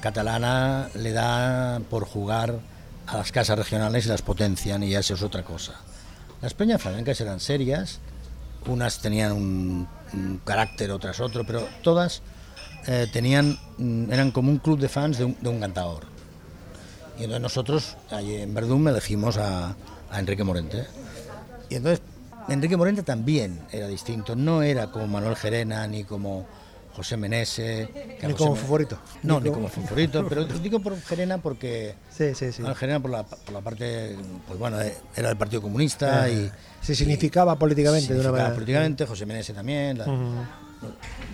catalana 0.00 0.88
le 0.94 1.12
da 1.12 1.80
por 1.90 2.06
jugar 2.06 2.60
a 3.08 3.16
las 3.16 3.32
casas 3.32 3.58
regionales 3.58 4.06
y 4.06 4.08
las 4.08 4.22
potencian 4.22 4.82
y 4.82 4.94
eso 4.94 5.14
es 5.14 5.22
otra 5.22 5.42
cosa. 5.42 5.74
Las 6.42 6.54
peñas 6.54 6.80
flamencas 6.80 7.20
eran 7.20 7.40
serias, 7.40 8.00
unas 8.66 9.00
tenían 9.00 9.32
un, 9.32 9.88
carácter, 10.44 10.90
otras 10.90 11.18
otro, 11.20 11.44
pero 11.44 11.66
todas 11.82 12.22
eh, 12.86 13.06
tenían, 13.12 13.58
mm, 13.78 14.12
eran 14.12 14.30
como 14.30 14.50
un 14.50 14.58
club 14.58 14.78
de 14.78 14.88
fans 14.88 15.18
de 15.18 15.24
un, 15.24 15.60
cantador. 15.60 16.04
Y 17.18 17.24
entonces 17.24 17.42
nosotros, 17.42 17.96
en 18.10 18.54
Verdún, 18.54 18.86
elegimos 18.86 19.38
a, 19.38 19.74
a 20.10 20.18
Enrique 20.18 20.44
Morente. 20.44 20.86
Y 21.68 21.76
entonces 21.76 22.00
Enrique 22.48 22.76
Morente 22.76 23.02
también 23.02 23.60
era 23.72 23.88
distinto, 23.88 24.36
no 24.36 24.62
era 24.62 24.90
como 24.90 25.06
Manuel 25.08 25.34
Gerena 25.34 25.86
ni 25.86 26.04
como 26.04 26.46
José 26.98 27.16
Menese. 27.16 27.88
Ni 28.26 28.34
como 28.34 28.56
favorito. 28.56 28.98
No, 29.22 29.38
ni 29.38 29.50
como 29.50 29.68
favorito, 29.68 30.26
pero 30.28 30.44
digo 30.44 30.80
por 30.80 31.00
Gerena 31.00 31.38
porque. 31.38 31.94
Sí, 32.10 32.34
sí, 32.34 32.50
sí. 32.50 32.62
Gerena 32.74 32.98
por 32.98 33.12
la, 33.12 33.22
por 33.22 33.54
la 33.54 33.60
parte. 33.60 34.16
Pues 34.48 34.58
bueno, 34.58 34.80
eh, 34.80 34.96
era 35.14 35.28
del 35.28 35.36
Partido 35.36 35.62
Comunista 35.62 36.24
ah, 36.24 36.28
y. 36.28 36.50
Se 36.80 36.96
significaba 36.96 37.56
políticamente 37.56 38.12
de 38.12 38.20
una 38.20 38.32
manera. 38.32 38.52
políticamente, 38.52 39.06
José 39.06 39.26
Menese 39.26 39.52
también. 39.52 40.02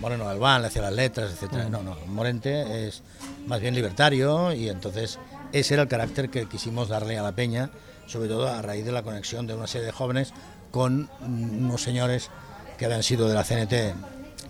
Moreno 0.01 0.29
Albán 0.29 0.61
le 0.61 0.67
hacía 0.67 0.83
las 0.83 0.93
letras, 0.93 1.31
etcétera. 1.31 1.67
No, 1.67 1.81
no, 1.81 1.95
Morente 2.07 2.87
es 2.87 3.01
más 3.47 3.59
bien 3.59 3.73
libertario 3.73 4.53
y 4.53 4.69
entonces 4.69 5.17
ese 5.51 5.73
era 5.73 5.83
el 5.83 5.89
carácter 5.89 6.29
que 6.29 6.47
quisimos 6.47 6.89
darle 6.89 7.17
a 7.17 7.23
la 7.23 7.31
peña, 7.31 7.71
sobre 8.05 8.27
todo 8.27 8.47
a 8.47 8.61
raíz 8.61 8.85
de 8.85 8.91
la 8.91 9.01
conexión 9.01 9.47
de 9.47 9.55
una 9.55 9.67
serie 9.67 9.87
de 9.87 9.91
jóvenes 9.91 10.31
con 10.71 11.09
unos 11.21 11.81
señores 11.81 12.29
que 12.77 12.85
habían 12.85 13.03
sido 13.03 13.27
de 13.27 13.33
la 13.33 13.43
CNT 13.43 13.73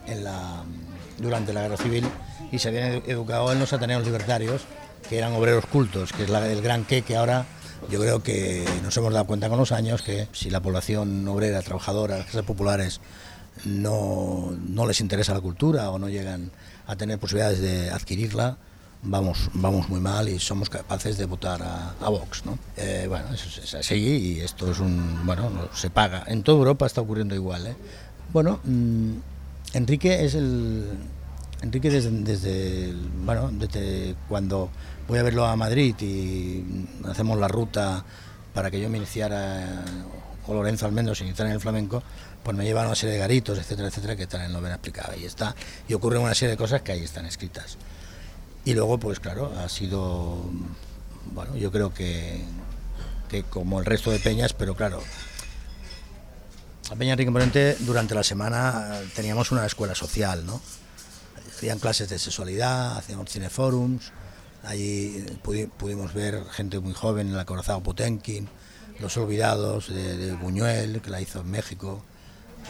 en 0.07 0.23
la 0.23 0.63
durante 1.17 1.53
la 1.53 1.63
guerra 1.63 1.77
civil 1.77 2.05
y 2.51 2.59
se 2.59 2.69
habían 2.69 3.03
educado 3.07 3.51
en 3.51 3.59
los 3.59 3.73
ateneos 3.73 4.05
libertarios, 4.05 4.63
que 5.09 5.17
eran 5.17 5.33
obreros 5.33 5.65
cultos, 5.65 6.11
que 6.11 6.23
es 6.23 6.29
el 6.29 6.61
gran 6.61 6.85
que 6.85 7.01
que 7.01 7.15
ahora 7.15 7.45
yo 7.89 7.99
creo 7.99 8.23
que 8.23 8.65
nos 8.83 8.95
hemos 8.97 9.13
dado 9.13 9.25
cuenta 9.25 9.49
con 9.49 9.59
los 9.59 9.71
años 9.71 10.01
que 10.01 10.27
si 10.31 10.49
la 10.49 10.61
población 10.61 11.27
obrera, 11.27 11.61
trabajadora, 11.61 12.17
las 12.17 12.25
clases 12.25 12.45
populares 12.45 13.01
no, 13.63 14.53
no 14.67 14.87
les 14.87 14.99
interesa 15.01 15.33
la 15.33 15.41
cultura 15.41 15.89
o 15.91 15.99
no 15.99 16.09
llegan 16.09 16.51
a 16.87 16.95
tener 16.95 17.19
posibilidades 17.19 17.61
de 17.61 17.89
adquirirla, 17.91 18.57
vamos, 19.03 19.49
vamos 19.53 19.87
muy 19.89 19.99
mal 19.99 20.29
y 20.29 20.39
somos 20.39 20.69
capaces 20.69 21.17
de 21.17 21.25
votar 21.25 21.61
a, 21.63 22.09
Vox. 22.09 22.45
¿no? 22.45 22.57
Eh, 22.77 23.05
bueno, 23.07 23.33
eso 23.33 23.61
es 23.61 23.73
así 23.75 23.95
y 23.95 24.39
esto 24.41 24.71
es 24.71 24.79
un. 24.79 25.25
Bueno, 25.25 25.49
se 25.73 25.89
paga. 25.89 26.23
En 26.27 26.43
toda 26.43 26.57
Europa 26.57 26.85
está 26.85 27.01
ocurriendo 27.01 27.35
igual. 27.35 27.67
¿eh? 27.67 27.75
Bueno, 28.33 28.59
mmm, 28.63 29.13
Enrique 29.75 30.23
es 30.23 30.35
el. 30.35 30.85
Enrique 31.61 31.89
desde, 31.89 32.93
bueno, 33.25 33.49
desde 33.51 34.15
cuando 34.29 34.69
voy 35.05 35.19
a 35.19 35.23
verlo 35.23 35.45
a 35.45 35.55
Madrid 35.57 35.93
y 35.99 36.63
hacemos 37.05 37.37
la 37.37 37.49
ruta 37.49 38.05
para 38.53 38.71
que 38.71 38.79
yo 38.79 38.89
me 38.89 38.97
iniciara, 38.97 39.83
o 40.47 40.53
Lorenzo 40.53 40.85
al 40.85 40.93
menos 40.93 41.17
se 41.17 41.25
iniciara 41.25 41.49
en 41.49 41.55
el 41.55 41.61
flamenco, 41.61 42.01
pues 42.41 42.55
me 42.55 42.63
llevan 42.63 42.85
una 42.85 42.95
serie 42.95 43.15
de 43.15 43.19
garitos, 43.19 43.57
etcétera, 43.57 43.89
etcétera, 43.89 44.15
que 44.15 44.23
están 44.23 44.43
en 44.43 44.53
novena 44.53 44.75
explicada. 44.75 45.17
Y 45.17 45.25
está, 45.25 45.53
y 45.89 45.93
ocurren 45.93 46.21
una 46.21 46.35
serie 46.35 46.51
de 46.51 46.57
cosas 46.57 46.81
que 46.81 46.93
ahí 46.93 47.03
están 47.03 47.25
escritas. 47.25 47.77
Y 48.63 48.75
luego, 48.75 48.97
pues 48.97 49.19
claro, 49.19 49.51
ha 49.57 49.67
sido, 49.67 50.37
bueno, 51.33 51.57
yo 51.57 51.69
creo 51.73 51.93
que, 51.93 52.41
que 53.27 53.43
como 53.43 53.79
el 53.79 53.85
resto 53.85 54.09
de 54.09 54.19
peñas, 54.19 54.53
pero 54.53 54.73
claro, 54.73 55.01
la 56.89 56.95
Peña 56.95 57.13
Enrique 57.13 57.31
Morente 57.31 57.77
durante 57.79 58.13
la 58.13 58.23
semana 58.23 58.99
teníamos 59.15 59.51
una 59.51 59.65
escuela 59.65 59.95
social, 59.95 60.45
¿no? 60.45 60.61
Hacían 61.49 61.79
clases 61.79 62.09
de 62.09 62.19
sexualidad, 62.19 62.97
hacíamos 62.97 63.29
cineforums, 63.29 64.11
allí 64.63 65.25
pudimos 65.77 66.13
ver 66.13 66.43
gente 66.51 66.79
muy 66.79 66.93
joven, 66.93 67.29
el 67.29 67.39
acorazado 67.39 67.81
Potenkin, 67.81 68.47
Los 68.99 69.17
Olvidados 69.17 69.87
de, 69.87 70.17
de, 70.17 70.33
Buñuel, 70.33 71.01
que 71.01 71.09
la 71.09 71.21
hizo 71.21 71.39
en 71.39 71.49
México. 71.49 72.03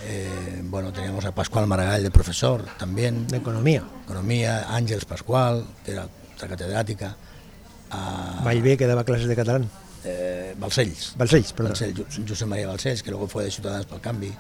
Eh, 0.06 0.62
bueno, 0.66 0.94
teníamos 0.94 1.26
a 1.26 1.34
Pascual 1.34 1.68
Maragall 1.68 2.04
de 2.04 2.12
profesor 2.12 2.64
también. 2.78 3.28
De 3.28 3.38
economía. 3.38 3.84
Economía, 4.04 4.68
Ángeles 4.70 5.06
Pascual, 5.06 5.66
que 5.84 5.92
era 5.92 6.08
otra 6.36 6.48
catedrática. 6.48 7.18
A... 7.90 8.42
Vallvé, 8.46 8.78
que 8.78 8.86
daba 8.86 9.04
clases 9.04 9.28
de 9.28 9.36
catalán. 9.36 9.70
Eh, 10.06 10.56
Balcells. 10.58 11.16
Balcells, 11.18 11.54
perdón. 11.54 11.72
Balcells, 11.72 12.30
José 12.30 12.46
María 12.46 12.68
Balcells, 12.68 13.04
que 13.04 13.12
luego 13.12 13.28
fue 13.28 13.44
de 13.44 13.52
Ciudadanos 13.52 13.86
por 13.86 13.96
el 13.96 14.02
Canvi. 14.02 14.32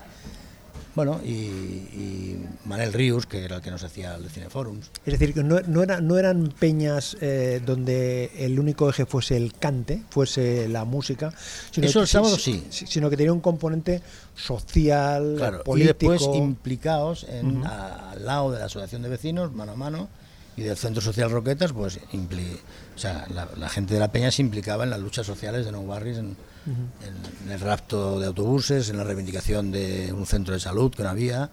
Bueno, 0.96 1.20
y, 1.26 1.34
y, 1.34 2.46
Manel 2.64 2.94
Ríos, 2.94 3.26
que 3.26 3.44
era 3.44 3.58
el 3.58 3.62
que 3.62 3.70
nos 3.70 3.84
hacía 3.84 4.16
el 4.16 4.30
Cineforums. 4.30 4.92
Es 5.06 5.20
decir, 5.20 5.34
que 5.34 5.44
no, 5.44 5.60
no, 5.68 5.84
era, 5.84 6.00
no 6.00 6.18
eran 6.18 6.54
peñas 6.58 7.18
eh, 7.20 7.62
donde 7.66 8.32
el 8.38 8.58
único 8.58 8.90
eje 8.90 9.06
fuese 9.06 9.36
el 9.36 9.54
cante, 9.54 10.04
fuese 10.10 10.70
la 10.70 10.86
música. 10.86 11.34
Sino 11.72 11.88
Eso 11.88 12.00
el 12.00 12.08
sábado 12.08 12.38
sí. 12.38 12.66
Sino 12.70 13.10
que 13.10 13.18
tenía 13.18 13.34
un 13.34 13.42
componente 13.42 14.02
social, 14.36 15.34
claro, 15.36 15.64
político. 15.64 16.06
Y 16.06 16.18
después 16.18 16.38
implicados 16.38 17.26
en, 17.28 17.58
uh 17.58 17.64
-huh. 17.64 17.68
a, 17.68 18.12
al 18.12 18.26
lado 18.26 18.52
de 18.52 18.60
la 18.60 18.66
Asociación 18.66 19.02
de 19.02 19.10
Vecinos, 19.10 19.52
mano 19.52 19.74
a 19.74 19.76
mano, 19.76 20.08
y 20.58 20.64
del 20.64 20.78
Centro 20.78 21.02
Social 21.02 21.30
Roquetas, 21.30 21.74
pues 21.74 22.00
impli 22.14 22.60
o 22.96 22.98
sea, 22.98 23.28
la, 23.30 23.50
la, 23.58 23.68
gente 23.68 23.94
de 23.94 24.00
la 24.00 24.12
Peña 24.12 24.32
se 24.32 24.42
implicaba 24.42 24.86
en 24.86 24.90
las 24.90 25.02
luchas 25.02 25.28
sociales 25.28 25.66
de 25.66 25.72
Nou 25.72 25.86
Barris, 25.86 26.18
en, 26.18 26.32
uh 26.32 26.72
-huh. 26.72 27.44
en, 27.44 27.52
el 27.52 27.60
rapto 27.60 28.20
de 28.20 28.28
autobuses, 28.28 28.90
en 28.90 28.98
la 28.98 29.04
reivindicación 29.04 29.72
de 29.72 30.14
un 30.14 30.26
centro 30.26 30.54
de 30.54 30.62
salud 30.62 30.94
que 30.96 31.04
no 31.04 31.10
había, 31.10 31.52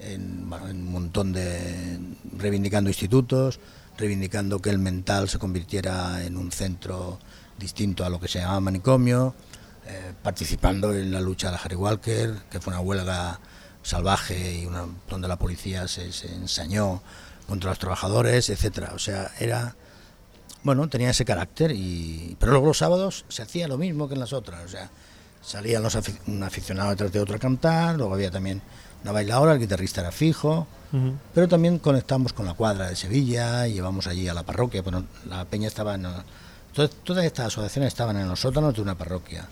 en, 0.00 0.50
bueno, 0.50 0.68
en 0.68 0.76
un 0.76 0.92
montón 0.92 1.32
de. 1.32 1.98
reivindicando 2.36 2.90
institutos, 2.90 3.58
reivindicando 3.96 4.60
que 4.60 4.68
el 4.68 4.78
mental 4.78 5.28
se 5.30 5.38
convirtiera 5.38 6.22
en 6.24 6.36
un 6.36 6.52
centro 6.52 7.18
distinto 7.58 8.04
a 8.04 8.10
lo 8.10 8.20
que 8.20 8.28
se 8.28 8.40
llamaba 8.40 8.60
manicomio, 8.60 9.34
eh, 9.86 10.12
participando 10.22 10.92
en 10.92 11.10
la 11.10 11.20
lucha 11.20 11.48
de 11.48 11.56
la 11.56 11.62
Harry 11.62 11.76
Walker, 11.76 12.34
que 12.50 12.60
fue 12.60 12.74
una 12.74 12.80
huelga 12.80 13.40
salvaje 13.82 14.60
y 14.60 14.66
una, 14.66 14.84
donde 15.08 15.26
la 15.26 15.36
policía 15.38 15.88
se, 15.88 16.12
se 16.12 16.32
ensañó 16.34 17.02
contra 17.48 17.70
los 17.70 17.78
trabajadores, 17.78 18.50
etcétera. 18.50 18.92
O 18.94 18.98
sea, 18.98 19.30
era 19.38 19.74
bueno, 20.62 20.88
tenía 20.88 21.10
ese 21.10 21.24
carácter 21.24 21.72
y 21.72 22.36
pero 22.38 22.52
luego 22.52 22.68
los 22.68 22.78
sábados 22.78 23.24
se 23.28 23.42
hacía 23.42 23.66
lo 23.68 23.78
mismo 23.78 24.08
que 24.08 24.14
en 24.14 24.20
las 24.20 24.32
otras, 24.32 24.64
o 24.64 24.68
sea, 24.68 24.90
salían 25.42 25.82
los 25.82 25.96
afic 25.96 26.20
un 26.28 26.42
aficionado 26.42 26.90
detrás 26.90 27.12
de 27.12 27.20
otro 27.20 27.36
a 27.36 27.38
cantar, 27.38 27.96
luego 27.96 28.14
había 28.14 28.30
también 28.30 28.62
una 29.02 29.12
bailadora, 29.12 29.54
el 29.54 29.58
guitarrista 29.58 30.00
era 30.02 30.12
fijo, 30.12 30.68
uh 30.92 30.96
-huh. 30.96 31.14
pero 31.34 31.48
también 31.48 31.80
conectamos 31.80 32.32
con 32.32 32.46
la 32.46 32.54
cuadra 32.54 32.88
de 32.88 32.94
Sevilla 32.94 33.66
y 33.66 33.74
llevamos 33.74 34.06
allí 34.06 34.28
a 34.28 34.34
la 34.34 34.44
parroquia, 34.44 34.82
bueno, 34.82 35.04
la 35.28 35.44
peña 35.44 35.66
estaba 35.66 35.96
en 35.96 36.06
entonces, 36.72 36.96
todas 37.04 37.26
estas 37.26 37.48
asociaciones 37.48 37.88
estaban 37.88 38.16
en 38.16 38.26
los 38.28 38.40
sótanos 38.40 38.74
de 38.74 38.80
una 38.80 38.94
parroquia, 38.94 39.46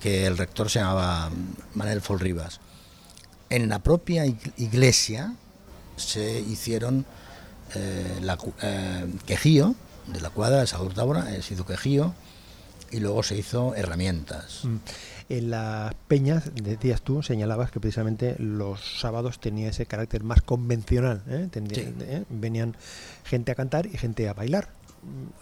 que 0.00 0.26
el 0.26 0.36
rector 0.36 0.68
se 0.68 0.80
llamaba 0.80 1.30
Manuel 1.74 2.00
Folribas. 2.00 2.58
En 3.48 3.68
la 3.68 3.78
propia 3.78 4.26
iglesia 4.26 5.34
se 5.96 6.40
hicieron 6.40 7.06
eh, 7.74 8.18
la, 8.20 8.38
eh, 8.62 9.06
quejío 9.26 9.74
de 10.06 10.20
la 10.20 10.30
cuadra 10.30 10.60
de 10.60 10.66
Salud 10.66 10.92
Tábora, 10.92 11.26
se 11.42 11.54
hizo 11.54 11.64
quejío 11.64 12.14
y 12.90 13.00
luego 13.00 13.22
se 13.22 13.36
hizo 13.36 13.74
herramientas. 13.74 14.60
Mm. 14.64 14.76
En 15.30 15.50
las 15.50 15.94
peñas, 16.06 16.50
decías 16.54 17.00
tú, 17.00 17.22
señalabas 17.22 17.70
que 17.70 17.80
precisamente 17.80 18.36
los 18.38 19.00
sábados 19.00 19.40
tenía 19.40 19.70
ese 19.70 19.86
carácter 19.86 20.22
más 20.22 20.42
convencional. 20.42 21.22
¿eh? 21.28 21.48
Sí. 21.52 21.94
¿eh? 22.00 22.24
Venían 22.28 22.76
gente 23.24 23.50
a 23.50 23.54
cantar 23.54 23.86
y 23.86 23.96
gente 23.96 24.28
a 24.28 24.34
bailar. 24.34 24.68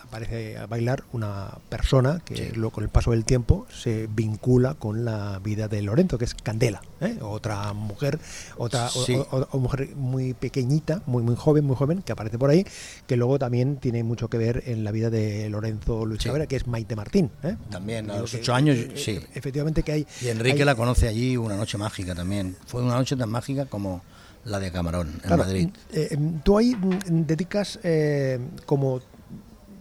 Aparece 0.03 0.59
a 0.59 0.67
bailar 0.67 1.05
una 1.13 1.59
persona 1.69 2.21
que 2.25 2.37
Sí. 2.37 2.49
luego 2.55 2.71
con 2.73 2.85
el 2.85 2.91
paso 2.91 3.13
del 3.13 3.25
tiempo 3.25 3.67
se 3.73 4.09
vincula 4.09 4.75
con 4.75 5.05
la 5.05 5.39
vida 5.39 5.69
de 5.69 5.81
Lorenzo, 5.83 6.19
que 6.19 6.25
es 6.27 6.35
Candela, 6.35 6.83
¿eh? 7.01 7.19
otra 7.23 7.73
mujer, 7.73 8.19
otra 8.59 8.87
o- 8.87 9.05
Sí. 9.05 9.15
o- 9.15 9.27
o- 9.31 9.49
o 9.51 9.59
mujer 9.59 9.95
muy 9.97 10.35
pequeñita, 10.35 11.03
muy 11.07 11.23
muy 11.23 11.37
joven, 11.37 11.65
muy 11.65 11.77
joven, 11.77 12.03
que 12.03 12.13
aparece 12.13 12.39
por 12.39 12.51
ahí, 12.51 12.67
que 13.07 13.17
luego 13.17 13.39
también 13.39 13.77
tiene 13.79 14.03
mucho 14.05 14.29
que 14.29 14.39
ver 14.39 14.63
en 14.67 14.85
la 14.85 14.91
vida 14.91 15.09
de 15.09 15.49
Lorenzo 15.49 16.05
Luis 16.05 16.21
Sí. 16.23 16.29
Cabrera, 16.29 16.47
que 16.47 16.57
es 16.57 16.67
Maite 16.67 16.95
Martín. 16.97 17.31
¿eh? 17.43 17.57
También, 17.71 18.11
a 18.11 18.19
los 18.19 18.35
ocho 18.35 18.55
años, 18.55 18.77
eh, 18.77 18.93
sí. 18.97 19.21
Efectivamente 19.35 19.83
que 19.83 19.93
hay... 19.93 20.07
Y 20.21 20.29
Enrique 20.29 20.59
hay- 20.61 20.65
la 20.67 20.75
conoce 20.75 21.09
allí 21.09 21.37
una 21.37 21.57
noche 21.57 21.79
mágica 21.79 22.15
también. 22.15 22.57
Fue 22.67 22.83
una 22.83 22.97
noche 22.97 23.17
tan 23.17 23.31
mágica 23.31 23.67
como 23.67 24.03
la 24.45 24.59
de 24.59 24.73
Camarón 24.73 25.09
en 25.09 25.21
Claro, 25.21 25.45
Madrid. 25.45 25.69
eh, 25.93 26.19
tú 26.43 26.59
ahí 26.59 26.75
mm, 26.75 27.23
dedicas 27.27 27.79
eh, 27.85 28.41
como 28.67 29.01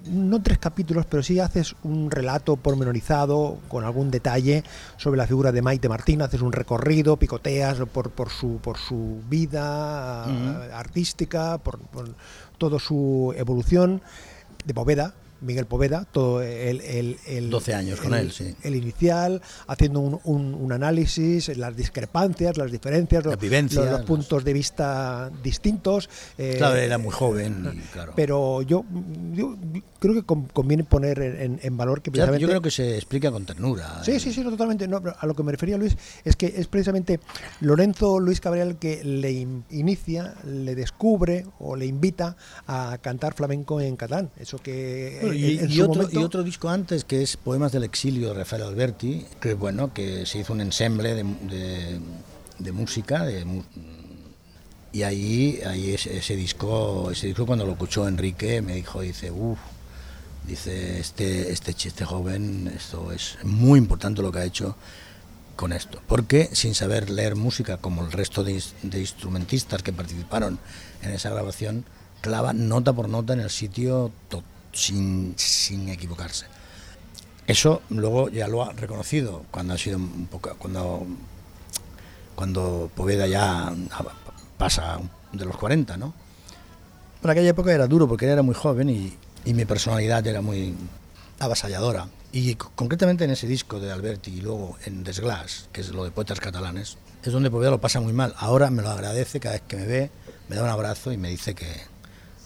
no 0.05 0.41
tres 0.41 0.57
capítulos, 0.57 1.05
pero 1.05 1.23
sí 1.23 1.39
haces 1.39 1.75
un 1.83 2.09
relato 2.09 2.55
pormenorizado 2.55 3.59
con 3.67 3.83
algún 3.83 4.11
detalle 4.11 4.63
sobre 4.97 5.17
la 5.17 5.27
figura 5.27 5.51
de 5.51 5.61
Maite 5.61 5.89
Martín, 5.89 6.21
haces 6.21 6.41
un 6.41 6.51
recorrido, 6.51 7.17
picoteas 7.17 7.77
por, 7.91 8.11
por 8.11 8.29
su 8.29 8.59
por 8.61 8.77
su 8.77 9.21
vida 9.29 10.23
artística, 10.77 11.57
por, 11.57 11.79
por 11.79 12.15
toda 12.57 12.79
su 12.79 13.33
evolución 13.37 14.01
de 14.65 14.73
Poveda. 14.73 15.13
Miguel 15.41 15.65
Poveda, 15.65 16.05
todo 16.11 16.41
el, 16.41 16.81
el, 16.81 17.17
el 17.27 17.49
12 17.49 17.73
años 17.73 17.99
con 17.99 18.13
el- 18.13 18.21
él, 18.27 18.31
sí. 18.31 18.55
el 18.63 18.75
inicial, 18.75 19.41
haciendo 19.67 19.99
un, 19.99 20.19
un- 20.23 20.53
un 20.53 20.71
análisis, 20.71 21.55
las 21.57 21.75
discrepancias, 21.75 22.57
las 22.57 22.71
diferencias, 22.71 23.25
Las 23.25 23.41
los- 23.41 23.91
los, 23.91 24.01
puntos 24.03 24.43
de 24.43 24.53
vista 24.53 25.31
distintos. 25.43 26.09
eh, 26.37 26.55
Claro, 26.57 26.75
era 26.75 26.97
muy 26.97 27.11
joven 27.11 27.71
y 27.75 27.79
claro. 27.91 28.13
Pero 28.15 28.61
yo, 28.61 28.85
yo 29.33 29.55
creo 29.99 30.13
que 30.13 30.23
con- 30.23 30.45
conviene 30.45 30.83
poner 30.83 31.19
en, 31.21 31.59
en 31.61 31.77
valor 31.77 32.01
que 32.01 32.11
precisamente... 32.11 32.41
yo 32.41 32.47
creo 32.47 32.61
que 32.61 32.71
se 32.71 32.95
explica 32.95 33.31
con 33.31 33.45
ternura. 33.45 34.03
Sí, 34.03 34.19
sí, 34.19 34.31
sí, 34.33 34.41
no, 34.41 34.51
totalmente. 34.51 34.87
No, 34.87 35.01
a 35.17 35.25
lo 35.25 35.33
que 35.35 35.43
me 35.43 35.51
refería 35.51 35.77
Luis 35.77 35.97
es 36.23 36.35
que 36.35 36.53
es 36.55 36.67
precisamente 36.67 37.19
Lorenzo 37.59 38.19
Luis 38.19 38.39
Cabral 38.41 38.77
que 38.77 39.03
le 39.03 39.31
in- 39.31 39.63
inicia, 39.69 40.35
le 40.45 40.75
descubre 40.75 41.45
o 41.59 41.75
le 41.75 41.85
invita 41.85 42.35
a 42.67 42.97
cantar 43.01 43.33
flamenco 43.33 43.79
en 43.81 43.95
catalán. 43.95 44.29
Eso 44.39 44.57
que 44.57 45.17
Bueno, 45.21 45.30
en- 45.31 45.71
y, 45.71 45.81
otro, 45.81 45.95
momento- 45.95 46.19
y 46.19 46.23
otro 46.23 46.43
disco 46.43 46.69
antes 46.69 47.03
que 47.03 47.21
es 47.21 47.37
Poemas 47.37 47.71
del 47.71 47.83
Exilio 47.83 48.29
de 48.29 48.33
Rafael 48.35 48.63
Alberti, 48.63 49.25
que 49.39 49.53
bueno, 49.53 49.93
que 49.93 50.25
se 50.25 50.39
hizo 50.39 50.53
un 50.53 50.61
ensemble 50.61 51.15
de, 51.15 51.23
de- 51.23 51.99
de 52.59 52.71
música, 52.71 53.25
de 53.25 53.45
y 54.93 55.03
ahí, 55.03 55.59
ahí 55.65 55.91
ese, 55.93 56.17
ese 56.17 56.35
disco, 56.35 57.11
ese 57.11 57.27
disco 57.27 57.45
cuando 57.45 57.65
lo 57.65 57.71
escuchó 57.73 58.07
Enrique 58.07 58.61
me 58.61 58.75
dijo, 58.75 59.01
dice, 59.01 59.31
uff, 59.31 59.57
dice, 60.45 60.99
este, 60.99 61.51
este, 61.51 61.71
este 61.71 62.03
joven, 62.05 62.71
esto 62.75 63.11
es 63.11 63.37
muy 63.43 63.79
importante 63.79 64.21
lo 64.21 64.31
que 64.31 64.39
ha 64.39 64.43
hecho 64.45 64.75
con 65.55 65.71
esto, 65.71 66.01
porque 66.07 66.49
sin 66.53 66.75
saber 66.75 67.09
leer 67.09 67.35
música 67.35 67.77
como 67.77 68.03
el 68.03 68.11
resto 68.11 68.43
de, 68.43 68.61
de 68.83 68.99
instrumentistas 68.99 69.81
que 69.81 69.93
participaron 69.93 70.59
en 71.03 71.11
esa 71.11 71.29
grabación, 71.29 71.85
clava 72.19 72.51
nota 72.51 72.91
por 72.93 73.07
nota 73.07 73.33
en 73.33 73.39
el 73.39 73.49
sitio 73.49 74.11
to- 74.29 74.43
sin, 74.71 75.33
sin 75.37 75.89
equivocarse. 75.89 76.45
Eso 77.47 77.81
luego 77.89 78.29
ya 78.29 78.47
lo 78.47 78.63
ha 78.63 78.71
reconocido 78.73 79.43
cuando 79.51 79.73
ha 79.73 79.77
sido 79.77 79.97
un 79.97 80.27
poco 80.27 80.55
cuando 80.57 81.05
cuando 82.35 82.89
Poveda 82.95 83.27
ya 83.27 83.73
pasa 84.57 84.99
de 85.31 85.45
los 85.45 85.57
40, 85.57 85.97
¿no? 85.97 86.13
Por 87.21 87.31
aquella 87.31 87.49
época 87.49 87.71
era 87.71 87.87
duro 87.87 88.07
porque 88.07 88.25
era 88.25 88.41
muy 88.41 88.55
joven 88.55 88.89
y, 88.89 89.13
y 89.45 89.53
mi 89.53 89.65
personalidad 89.65 90.25
era 90.25 90.41
muy 90.41 90.73
avasalladora. 91.39 92.07
Y 92.31 92.55
concretamente 92.55 93.25
en 93.25 93.31
ese 93.31 93.45
disco 93.47 93.79
de 93.79 93.91
Alberti 93.91 94.31
y 94.31 94.41
luego 94.41 94.77
en 94.85 95.03
Desglas, 95.03 95.67
que 95.71 95.81
es 95.81 95.89
lo 95.89 96.03
de 96.03 96.11
poetas 96.11 96.39
catalanes, 96.39 96.97
es 97.23 97.33
donde 97.33 97.51
Poveda 97.51 97.71
lo 97.71 97.81
pasa 97.81 97.99
muy 97.99 98.13
mal. 98.13 98.33
Ahora 98.37 98.71
me 98.71 98.81
lo 98.81 98.89
agradece 98.89 99.39
cada 99.39 99.55
vez 99.55 99.63
que 99.67 99.75
me 99.75 99.85
ve, 99.85 100.11
me 100.47 100.55
da 100.55 100.63
un 100.63 100.69
abrazo 100.69 101.11
y 101.11 101.17
me 101.17 101.29
dice 101.29 101.53
que, 101.53 101.67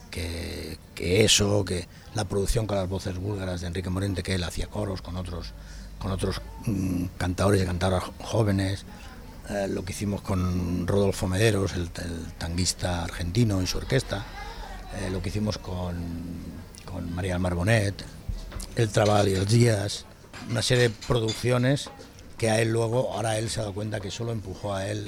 que, 0.10 0.78
que 0.96 1.24
eso, 1.24 1.64
que 1.64 1.88
la 2.16 2.26
producción 2.26 2.66
con 2.66 2.78
las 2.78 2.90
voces 2.90 3.18
búlgaras 3.18 3.62
de 3.62 3.68
Enrique 3.68 3.90
Morente, 3.90 4.24
que 4.24 4.36
él 4.36 4.44
hacía 4.44 4.68
coros 4.68 5.02
con 5.02 5.18
otros, 5.18 5.54
con 6.00 6.12
otros 6.12 6.42
mm, 6.66 7.06
cantadores 7.18 7.62
y 7.62 7.66
cantadoras 7.66 8.06
jóvenes, 8.24 8.86
eh, 9.50 9.68
lo 9.70 9.86
que 9.86 9.92
hicimos 9.92 10.22
con 10.22 10.88
Rodolfo 10.88 11.28
Mederos, 11.28 11.74
el, 11.74 11.90
tanguista 12.38 13.04
argentino 13.04 13.62
y 13.62 13.68
su 13.68 13.78
orquesta, 13.78 14.26
eh, 15.00 15.10
lo 15.12 15.22
que 15.22 15.30
hicimos 15.30 15.58
con, 15.58 15.96
con 16.86 17.14
María 17.14 17.34
del 17.34 17.42
Mar 17.42 17.54
Bonet, 17.54 18.04
El 18.76 18.90
Trabal 18.90 19.28
y 19.28 19.34
el 19.34 19.46
Díaz, 19.46 20.06
una 20.50 20.62
serie 20.62 20.90
de 20.90 20.96
producciones 21.08 21.90
que 22.38 22.50
a 22.50 22.62
él 22.62 22.72
luego, 22.72 23.14
ahora 23.14 23.38
él 23.38 23.50
se 23.50 23.60
ha 23.60 23.64
dado 23.64 23.76
cuenta 23.76 24.00
que 24.00 24.10
solo 24.10 24.32
empujó 24.32 24.74
a 24.74 24.88
él. 24.88 25.06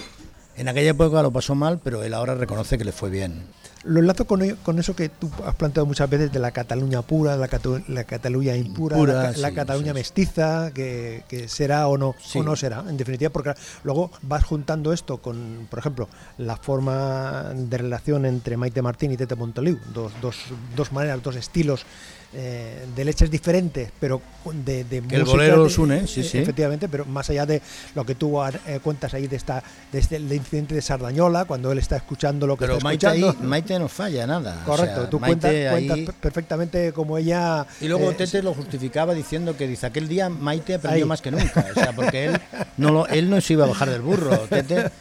En 0.56 0.67
aquella 0.67 0.91
época 0.91 1.22
lo 1.22 1.32
pasó 1.32 1.56
mal, 1.56 1.80
pero 1.84 2.04
él 2.04 2.13
ahora 2.13 2.36
reconoce 2.36 2.78
que 2.78 2.86
le 2.86 2.91
fue 2.91 3.10
bien. 3.10 3.48
Lo 3.88 4.00
enlazo 4.02 4.26
con, 4.26 4.47
con 4.63 4.80
eso 4.80 4.95
que 4.95 5.10
tú 5.10 5.30
has 5.45 5.56
planteado 5.56 5.86
muchas 5.86 6.10
veces 6.10 6.32
de 6.32 6.39
la 6.39 6.52
Cataluña 6.52 7.02
pura, 7.02 7.38
la, 7.38 7.47
Catu- 7.50 7.84
la 7.88 8.04
Cataluña 8.04 8.56
impura, 8.56 8.97
Impura, 8.97 9.32
la, 9.38 9.52
Cataluña 9.54 9.93
sí. 9.93 10.00
mestiza, 10.00 10.71
que, 10.73 11.23
que 11.30 11.47
será 11.47 11.88
o 11.88 11.97
no, 11.97 12.13
Sí. 12.21 12.39
o 12.39 12.43
no 12.43 12.56
será, 12.56 12.84
en 12.89 12.97
definitiva, 12.97 13.30
porque 13.32 13.54
luego 13.84 14.12
vas 14.23 14.43
juntando 14.43 14.91
esto 14.93 15.17
con, 15.17 15.67
por 15.69 15.80
ejemplo, 15.80 16.10
la 16.38 16.58
forma 16.58 17.52
de 17.56 17.78
relación 17.78 18.26
entre 18.26 18.58
Maite 18.58 18.82
Martín 18.82 19.12
y 19.12 19.17
Tete 19.17 19.36
Montoliu, 19.36 19.80
dos, 19.93 20.12
dos, 20.21 20.36
dos 20.76 20.91
maneras, 20.91 21.23
dos 21.23 21.36
estilos 21.36 21.86
eh, 22.33 22.85
de 22.95 23.05
leches 23.05 23.31
diferentes, 23.31 23.89
pero 23.99 24.21
de, 24.65 24.83
de 24.83 25.01
Que 25.01 25.15
el 25.15 25.23
bolero 25.25 25.57
los 25.57 25.77
une, 25.77 26.07
sí, 26.07 26.23
sí. 26.23 26.37
Efectivamente, 26.39 26.87
pero 26.87 27.05
más 27.05 27.29
allá 27.29 27.45
de 27.45 27.61
lo 27.95 28.05
que 28.05 28.15
tú 28.15 28.41
eh, 28.43 28.79
cuentas 28.83 29.13
ahí 29.13 29.27
de 29.27 29.35
esta 29.35 29.63
de 29.91 29.99
este 29.99 30.17
el 30.17 30.31
incidente 30.31 30.75
de 30.75 30.81
Sardañola, 30.81 31.45
cuando 31.45 31.71
él 31.71 31.77
está 31.79 31.97
escuchando 31.97 32.45
lo 32.47 32.55
que 32.55 32.61
Pero 32.65 32.73
está 32.73 32.83
Maite, 32.83 33.07
ahí, 33.07 33.19
escuchando. 33.21 33.47
Maite 33.49 33.79
no 33.79 33.87
falla 33.87 34.27
nada. 34.27 34.61
o 34.63 34.65
Correcto, 34.65 35.01
sea, 35.01 35.09
tú 35.09 35.19
cuentas, 35.19 35.51
ahí- 35.51 35.87
cuentas 35.87 36.15
perfectamente 36.19 36.91
como 36.93 37.17
ella. 37.17 37.65
Y 37.81 37.87
luego 37.87 38.11
eh, 38.11 38.15
Tete 38.15 38.41
lo 38.43 38.53
justificaba 38.53 39.13
diciendo 39.13 39.55
que 39.57 39.67
dice 39.67 39.85
aquel 39.85 40.07
día 40.07 40.29
Maite 40.29 40.75
aprendió 40.75 41.03
Ahí. 41.05 41.07
más 41.09 41.21
que 41.21 41.31
nunca, 41.31 41.65
o 41.71 41.73
sea, 41.73 41.93
porque 41.93 42.25
él 42.25 42.41
no 42.77 42.91
lo- 42.91 43.07
él 43.07 43.29
no 43.29 43.39
se 43.41 43.53
iba 43.53 43.65
a 43.65 43.67
bajar 43.67 43.89
del 43.89 44.01
burro, 44.01 44.37
Tete, 44.49 44.91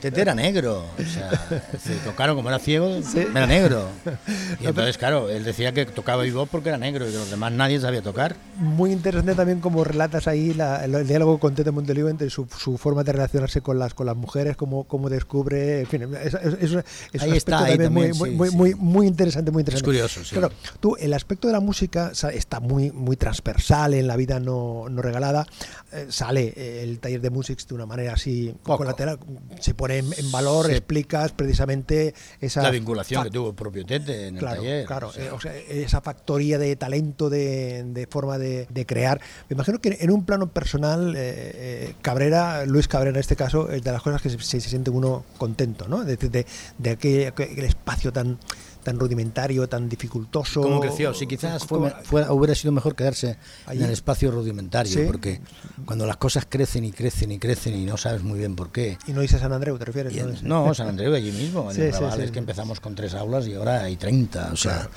Tete 0.00 0.20
era 0.20 0.34
negro, 0.34 0.84
o 0.98 1.02
sea, 1.04 1.30
decir, 1.72 1.96
claro, 2.16 2.34
como 2.34 2.48
era 2.48 2.58
ciego, 2.58 2.90
era 3.34 3.46
negro. 3.46 3.88
Y 4.60 4.66
entonces, 4.66 4.96
claro, 4.98 5.28
él 5.30 5.44
decía 5.44 5.72
que 5.72 5.84
tocaba 5.86 6.22
vivo 6.22 6.46
porque 6.46 6.70
era 6.70 6.75
negro 6.78 7.08
y 7.08 7.12
que 7.12 7.18
los 7.18 7.30
demás 7.30 7.52
nadie 7.52 7.80
sabía 7.80 8.02
tocar. 8.02 8.36
Muy 8.56 8.92
interesante 8.92 9.34
también 9.34 9.60
como 9.60 9.84
relatas 9.84 10.26
ahí 10.26 10.54
la- 10.54 10.84
el, 10.84 10.94
el 10.94 11.06
diálogo 11.06 11.38
con 11.38 11.54
Tete 11.54 11.70
Monteliu 11.70 12.08
entre 12.08 12.30
su, 12.30 12.46
su 12.58 12.78
forma 12.78 13.04
de 13.04 13.12
relacionarse 13.12 13.60
con 13.60 13.78
las 13.78 13.94
con 13.94 14.06
las 14.06 14.16
mujeres, 14.16 14.56
cómo, 14.56 14.84
cómo 14.84 15.08
descubre, 15.08 15.80
en 15.80 15.86
fin, 15.86 16.02
es, 16.22 16.34
es- 16.34 16.44
es- 16.62 16.84
es 17.12 17.22
Ahí 17.22 17.30
un 17.30 17.36
está, 17.36 17.58
aspecto 17.58 17.64
ahí 17.64 17.78
también 17.78 17.92
muy, 17.92 18.08
también, 18.10 18.18
muy, 18.18 18.30
sí, 18.30 18.36
muy, 18.36 18.48
sí. 18.50 18.56
muy, 18.56 18.74
muy 18.74 19.06
interesante, 19.06 19.50
muy 19.50 19.60
interesante. 19.62 19.84
curioso, 19.86 20.24
sí. 20.24 20.30
Claro, 20.36 20.52
tú, 20.80 20.96
el 20.98 21.12
aspecto 21.14 21.46
de 21.48 21.52
la 21.52 21.60
música 21.60 22.12
está 22.32 22.60
muy, 22.60 22.90
muy 22.92 23.16
transversal 23.16 23.94
en 23.94 24.06
la 24.06 24.16
vida 24.16 24.40
no, 24.40 24.88
no 24.88 25.02
regalada. 25.02 25.46
Eh, 25.92 26.06
sale 26.10 26.82
el 26.82 26.98
taller 26.98 27.20
de 27.20 27.30
música 27.30 27.62
de 27.68 27.74
una 27.74 27.86
manera 27.86 28.14
así 28.14 28.54
Poco. 28.62 28.78
colateral, 28.78 29.18
se 29.60 29.74
pone 29.74 29.98
en, 29.98 30.12
en 30.16 30.32
valor, 30.32 30.70
explicas 30.70 31.32
precisamente 31.32 32.14
esa 32.40 32.62
La 32.62 32.70
vinculación 32.70 33.22
que 33.24 33.30
tuvo 33.30 33.50
el 33.50 33.54
propio 33.54 33.84
Tete 33.86 34.28
en 34.28 34.34
el 34.34 34.40
Claro, 34.40 34.56
taller. 34.56 34.86
claro. 34.86 35.08
o 35.08 35.12
sea. 35.12 35.24
eh, 35.24 35.30
o 35.30 35.40
sea, 35.40 35.54
esa 35.56 36.00
factoría 36.00 36.58
de 36.58 36.65
talento, 36.74 37.30
de, 37.30 37.84
de 37.86 38.06
forma 38.08 38.38
de, 38.38 38.66
de 38.70 38.86
crear. 38.86 39.20
Me 39.48 39.54
imagino 39.54 39.78
que 39.80 39.98
en 40.00 40.10
un 40.10 40.24
plano 40.24 40.48
personal, 40.48 41.14
eh, 41.14 41.20
eh, 41.20 41.94
Cabrera, 42.02 42.66
Luis 42.66 42.88
Cabrera 42.88 43.14
en 43.14 43.20
este 43.20 43.36
caso, 43.36 43.70
es 43.70 43.82
de 43.84 43.92
las 43.92 44.02
cosas 44.02 44.20
que 44.20 44.30
se, 44.30 44.38
se- 44.40 44.60
se 44.60 44.68
siente 44.70 44.90
uno 44.90 45.24
contento, 45.38 45.86
¿no? 45.86 46.02
De, 46.02 46.16
de, 46.16 46.44
de 46.78 46.90
aquel, 46.90 47.28
aquel 47.28 47.64
espacio 47.64 48.12
tan 48.12 48.38
tan 48.82 49.00
rudimentario, 49.00 49.68
tan 49.68 49.88
dificultoso. 49.88 50.60
¿Cómo 50.62 50.78
creció? 50.78 51.12
Sí, 51.12 51.26
quizás 51.26 51.66
fue, 51.66 51.78
¿Cómo- 51.78 51.90
fuera- 52.04 52.32
hubiera 52.32 52.54
sido 52.54 52.70
mejor 52.70 52.94
quedarse 52.94 53.36
Allí. 53.66 53.80
en 53.80 53.86
el 53.86 53.90
espacio 53.90 54.30
rudimentario, 54.30 54.92
Sí. 54.92 55.00
porque 55.04 55.40
cuando 55.84 56.06
las 56.06 56.18
cosas 56.18 56.46
crecen 56.48 56.84
y 56.84 56.92
crecen 56.92 57.32
y 57.32 57.40
crecen 57.40 57.74
y 57.74 57.84
no 57.84 57.96
sabes 57.96 58.22
muy 58.22 58.38
bien 58.38 58.54
por 58.54 58.70
qué. 58.70 58.96
Y 59.08 59.12
no 59.12 59.22
dice 59.22 59.40
San 59.40 59.52
Andreu, 59.52 59.76
¿te 59.76 59.86
refieres? 59.86 60.16
En- 60.16 60.36
No, 60.48 60.72
San 60.72 60.86
Andreu 60.86 61.12
allí 61.12 61.32
mismo, 61.32 61.68
en 61.68 61.74
Sí, 61.74 61.82
el 61.82 61.92
sí, 61.94 62.04
es 62.22 62.30
que 62.30 62.38
empezamos 62.38 62.78
con 62.78 62.94
tres 62.94 63.14
aulas 63.14 63.48
y 63.48 63.54
ahora 63.54 63.82
hay 63.82 63.96
30, 63.96 64.50
o 64.52 64.56
sea, 64.56 64.88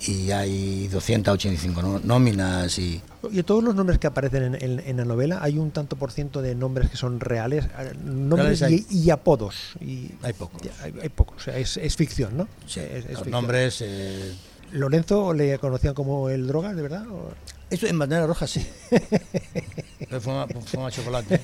y 0.00 0.30
hay 0.32 0.88
285 0.88 1.82
nó- 1.82 2.00
nóminas 2.02 2.78
y... 2.78 3.00
Y 3.30 3.42
todos 3.42 3.64
los 3.64 3.74
nombres 3.74 3.98
que 3.98 4.06
aparecen 4.06 4.42
en, 4.42 4.54
en- 4.62 4.80
en 4.80 4.96
la 4.98 5.04
novela, 5.04 5.38
hay 5.42 5.58
un 5.58 5.70
tanto 5.70 5.96
por 5.96 6.12
ciento 6.12 6.42
de 6.42 6.54
nombres 6.54 6.90
que 6.90 6.96
son 6.96 7.20
reales, 7.20 7.64
eh, 7.78 7.92
nombres 8.04 8.62
y, 8.68 8.86
y 8.90 9.10
apodos. 9.10 9.54
Y, 9.80 10.10
Hay 10.22 10.32
pocos. 10.34 10.60
Hay, 10.82 10.92
hay 11.02 11.08
pocos, 11.08 11.36
o 11.36 11.40
sea, 11.40 11.56
es, 11.56 11.76
es 11.78 11.96
ficción, 11.96 12.36
¿no? 12.36 12.48
Sí, 12.66 12.80
Es- 12.80 12.86
es 12.86 12.94
los 13.04 13.04
ficción. 13.06 13.30
nombres... 13.30 13.78
eh, 13.80 14.34
¿Lorenzo 14.74 15.32
le 15.32 15.58
conocían 15.58 15.94
como 15.94 16.28
el 16.28 16.46
drogas, 16.46 16.74
de 16.76 16.82
verdad? 16.82 17.06
¿O? 17.08 17.32
Eso 17.70 17.86
en 17.86 17.98
bandera 17.98 18.26
roja 18.26 18.46
sí. 18.46 18.64
Pero 19.98 20.20
fuma, 20.20 20.46
fuma 20.66 20.90
chocolate. 20.90 21.40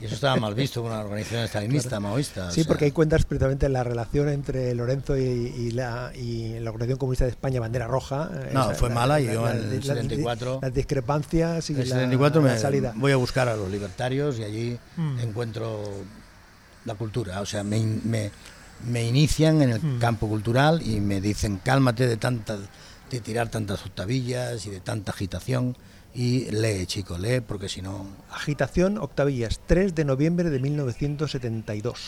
Y 0.00 0.04
eso 0.06 0.14
estaba 0.14 0.36
mal 0.36 0.54
visto 0.54 0.82
por 0.82 0.90
una 0.92 1.00
organización 1.00 1.42
estalinista, 1.44 1.98
maoísta. 2.00 2.46
o 2.46 2.50
Sí, 2.50 2.62
sea, 2.62 2.68
porque 2.68 2.84
ahí 2.86 2.90
cuentas 2.92 3.24
precisamente 3.24 3.68
la 3.68 3.82
relación 3.84 4.28
entre 4.28 4.74
Lorenzo 4.74 5.16
y, 5.16 5.22
y 5.22 5.70
la, 5.72 6.12
y 6.14 6.58
la 6.60 6.70
Organización 6.70 6.98
Comunista 6.98 7.24
de 7.24 7.30
España, 7.32 7.60
Bandera 7.60 7.86
Roja. 7.88 8.30
eh, 8.32 8.50
No, 8.52 8.62
esa- 8.70 8.74
fue 8.74 8.88
la- 8.90 8.94
mala 8.94 9.20
y 9.20 9.26
la- 9.26 9.32
yo 9.34 9.44
la- 9.44 9.50
en 9.52 9.56
el 9.58 9.76
la- 9.76 9.82
74 9.82 10.58
Las 10.62 10.74
discrepancias 10.74 11.70
y 11.70 11.72
el 11.74 11.78
la, 11.80 11.86
74 11.86 12.40
la 12.42 12.52
me 12.52 12.58
salida. 12.58 12.92
voy 12.96 13.12
a 13.12 13.16
buscar 13.16 13.48
a 13.48 13.56
los 13.56 13.70
libertarios 13.70 14.38
y 14.38 14.44
allí 14.44 14.78
Mm. 14.96 15.18
encuentro 15.20 15.82
la 16.84 16.94
cultura. 16.94 17.40
O 17.40 17.46
sea, 17.46 17.62
me, 17.64 17.80
me, 18.04 18.30
me 18.86 19.04
inician 19.06 19.62
en 19.62 19.70
el 19.70 19.80
Mm. 19.82 19.98
campo 19.98 20.28
cultural 20.28 20.82
y 20.86 21.00
me 21.00 21.20
dicen 21.20 21.60
cálmate 21.62 22.06
de 22.06 22.16
tantas 22.16 22.60
de 23.10 23.20
tirar 23.20 23.48
tantas 23.50 23.84
octavillas 23.84 24.64
y 24.66 24.70
de 24.70 24.80
tanta 24.80 25.12
agitación 25.12 25.76
y 26.14 26.50
lee, 26.50 26.86
chico, 26.86 27.18
lee 27.18 27.40
porque 27.40 27.68
si 27.68 27.82
no... 27.82 28.06
Agitación, 28.30 28.96
octavillas, 28.96 29.60
3 29.66 29.94
de 29.94 30.04
noviembre 30.06 30.48
de 30.48 30.58
1972. 30.60 31.98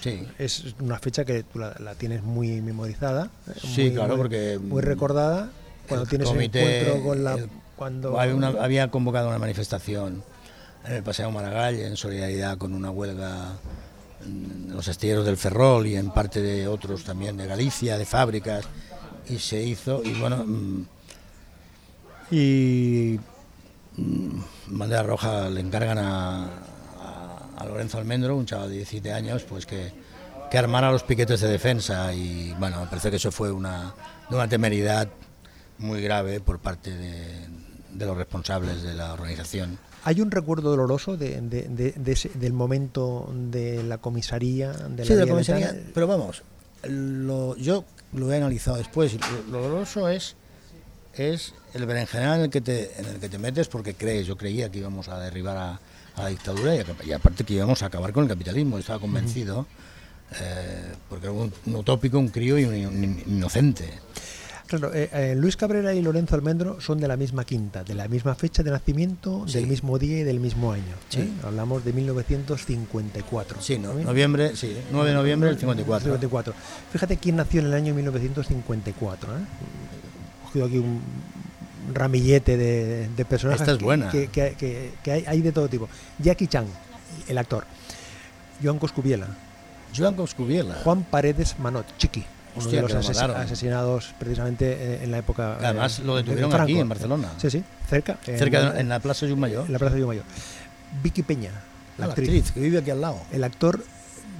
Sí, 0.00 0.26
Es 0.38 0.74
una 0.80 0.98
fecha 0.98 1.24
que 1.24 1.42
tú 1.42 1.58
la, 1.58 1.74
la 1.80 1.94
tienes 1.96 2.22
muy 2.22 2.60
memorizada. 2.62 3.30
eh, 3.48 3.52
Sí, 3.60 3.82
muy- 3.84 3.94
claro, 3.94 4.16
porque, 4.16 4.58
Muy 4.62 4.80
recordada. 4.82 5.50
Cuando 5.88 6.04
el 6.04 6.08
tienes 6.08 6.28
el 6.28 6.34
comité, 6.34 6.60
encuentro 6.90 7.04
con 7.08 7.24
la. 7.24 7.34
el- 7.34 7.48
cuando 7.76 8.12
una- 8.12 8.48
había 8.48 8.90
convocado 8.90 9.28
una 9.28 9.38
manifestación 9.38 10.22
en 10.86 10.92
el 10.94 11.02
Paseo 11.02 11.30
Maragall 11.30 11.74
en 11.76 11.96
solidaridad 11.96 12.56
con 12.58 12.74
una 12.74 12.90
huelga 12.90 13.52
los 14.68 14.88
astilleros 14.88 15.24
del 15.24 15.36
Ferrol 15.36 15.86
y 15.86 15.96
en 15.96 16.10
parte 16.10 16.40
de 16.42 16.66
otros 16.68 17.04
también 17.04 17.36
de 17.36 17.46
Galicia, 17.46 17.96
de 17.98 18.04
fábricas, 18.06 18.64
y 19.28 19.38
se 19.38 19.62
hizo, 19.62 20.02
y 20.04 20.12
bueno, 20.14 20.44
mm, 20.46 20.86
y 22.30 23.18
mm, 23.96 24.40
Bandera 24.68 25.02
Roja 25.02 25.48
le 25.48 25.60
encargan 25.60 25.98
a, 25.98 26.44
a- 27.56 27.64
Lorenzo 27.66 27.98
Almendro, 27.98 28.36
un 28.36 28.46
chaval 28.46 28.68
de 28.70 28.76
17 28.76 29.12
años, 29.12 29.42
pues 29.48 29.66
que, 29.66 29.92
que 30.50 30.58
armara 30.58 30.90
los 30.92 31.02
piquetes 31.02 31.40
de 31.40 31.48
defensa 31.48 32.12
y 32.14 32.54
bueno, 32.58 32.80
me 32.80 32.86
parece 32.86 33.10
que 33.10 33.16
eso 33.16 33.30
fue 33.32 33.50
una, 33.50 33.94
una 34.30 34.48
temeridad 34.48 35.08
muy 35.78 36.00
grave 36.00 36.40
por 36.40 36.58
parte 36.60 36.94
de 36.94 38.06
los 38.06 38.16
responsables 38.16 38.82
de 38.82 38.94
la 38.94 39.12
organización. 39.12 39.78
¿Hay 40.08 40.22
un 40.22 40.30
recuerdo 40.30 40.70
doloroso 40.70 41.18
de, 41.18 41.40
de- 41.42 41.68
de- 41.68 41.92
de 41.92 42.12
ese- 42.12 42.30
del 42.34 42.54
momento 42.54 43.30
de 43.34 43.82
la 43.82 43.98
comisaría? 43.98 44.72
De 44.72 45.04
Sí, 45.04 45.12
de 45.12 45.20
la 45.26 45.26
comisaría, 45.32 45.66
pero 45.92 46.06
vamos, 46.06 46.42
lo, 46.84 47.54
yo 47.56 47.84
lo 48.14 48.32
he 48.32 48.36
analizado 48.38 48.78
después 48.78 49.12
y 49.12 49.18
lo, 49.18 49.26
lo 49.58 49.62
doloroso 49.68 50.08
es 50.08 50.34
es 51.14 51.52
el 51.74 51.84
berenjenal 51.84 52.38
en 52.38 52.44
el 52.44 52.50
que 52.50 52.60
te 52.62 52.98
en 52.98 53.04
el 53.06 53.18
que 53.20 53.28
te 53.28 53.38
metes 53.38 53.68
porque 53.68 53.92
crees, 53.94 54.26
yo 54.26 54.36
creía 54.36 54.70
que 54.70 54.78
íbamos 54.78 55.08
a 55.08 55.18
derribar 55.20 55.56
a, 55.58 55.80
a 56.16 56.22
la 56.22 56.28
dictadura 56.28 56.74
y, 56.74 56.78
a- 56.78 56.84
y 57.06 57.12
aparte 57.12 57.44
que 57.44 57.52
íbamos 57.54 57.82
a 57.82 57.86
acabar 57.86 58.12
con 58.14 58.22
el 58.22 58.28
capitalismo, 58.30 58.78
estaba 58.78 58.98
convencido 59.00 59.66
eh, 60.40 60.92
porque 61.10 61.26
era 61.26 61.32
un, 61.32 61.52
un 61.66 61.74
utópico, 61.76 62.18
un 62.18 62.28
crío 62.28 62.58
y 62.58 62.64
un, 62.64 62.74
un 62.86 63.22
inocente. 63.26 63.90
Claro, 64.68 64.92
eh, 64.94 65.08
eh, 65.12 65.34
Luis 65.34 65.56
Cabrera 65.56 65.94
y 65.94 66.02
Lorenzo 66.02 66.34
Almendro 66.34 66.78
son 66.80 67.00
de 67.00 67.08
la 67.08 67.16
misma 67.16 67.44
quinta, 67.44 67.84
de 67.84 67.94
la 67.94 68.06
misma 68.06 68.34
fecha 68.34 68.62
de 68.62 68.70
nacimiento, 68.70 69.44
Sí. 69.48 69.54
del 69.54 69.66
mismo 69.66 69.98
día 69.98 70.18
y 70.18 70.22
del 70.24 70.40
mismo 70.40 70.70
año. 70.72 70.94
Sí. 71.08 71.20
¿eh? 71.20 71.28
Hablamos 71.42 71.84
de 71.86 71.92
1954. 71.94 73.62
Sí, 73.62 73.78
no, 73.78 73.94
¿no? 73.94 74.00
noviembre, 74.04 74.54
sí, 74.56 74.76
9 74.92 75.08
de 75.08 75.14
noviembre 75.14 75.48
del 75.48 75.58
54. 75.58 76.04
54. 76.04 76.54
Fíjate 76.92 77.16
quién 77.16 77.36
nació 77.36 77.60
en 77.60 77.66
el 77.68 77.74
año 77.74 77.94
1954. 77.94 79.32
¿eh? 79.32 79.40
He 79.40 80.44
cogido 80.46 80.66
aquí 80.66 80.78
un 80.78 81.00
ramillete 81.94 82.56
de, 82.58 83.08
de 83.16 83.24
personajes 83.24 83.62
Esta 83.62 83.72
es 83.72 83.78
buena. 83.80 84.10
que, 84.10 84.26
que- 84.28 84.54
que- 84.58 84.92
que 85.02 85.12
hay, 85.12 85.24
hay 85.26 85.40
de 85.40 85.52
todo 85.52 85.68
tipo. 85.68 85.88
Jackie 86.18 86.46
Chan, 86.46 86.66
el 87.26 87.38
actor. 87.38 87.64
Joan 88.62 88.78
Coscubiela. 88.78 89.28
Joan 89.96 90.14
Coscubiela. 90.14 90.74
Juan 90.84 91.04
Paredes 91.04 91.58
Manot, 91.58 91.86
Chiqui. 91.96 92.24
Uno 92.58 92.64
Hostia, 92.64 92.76
de 92.78 92.82
los 92.82 92.92
lo 92.92 92.98
ases- 93.00 93.36
asesinados 93.36 94.14
precisamente 94.18 95.02
en 95.04 95.10
la 95.10 95.18
época. 95.18 95.56
Además, 95.60 95.98
eh, 95.98 96.02
lo 96.04 96.16
de- 96.16 96.22
detuvieron 96.22 96.50
de 96.50 96.56
aquí, 96.56 96.64
Franco. 96.72 96.80
en 96.82 96.88
Barcelona. 96.88 97.32
Sí, 97.38 97.50
sí, 97.50 97.64
cerca. 97.88 98.18
Cerca 98.24 98.72
de- 98.72 98.80
en 98.80 98.88
la 98.88 99.00
Plaza 99.00 99.26
de 99.26 99.34
Mayor. 99.36 99.66
en 99.66 99.72
la 99.72 99.78
Plaza 99.78 99.94
de 99.96 100.04
Mayor. 100.06 100.24
Vicky 101.02 101.22
Peña, 101.22 101.52
La, 101.98 102.06
actriz. 102.06 102.50
que 102.52 102.60
vive 102.60 102.78
aquí 102.78 102.90
al 102.90 103.00
lado. 103.00 103.18
El 103.32 103.44
actor 103.44 103.82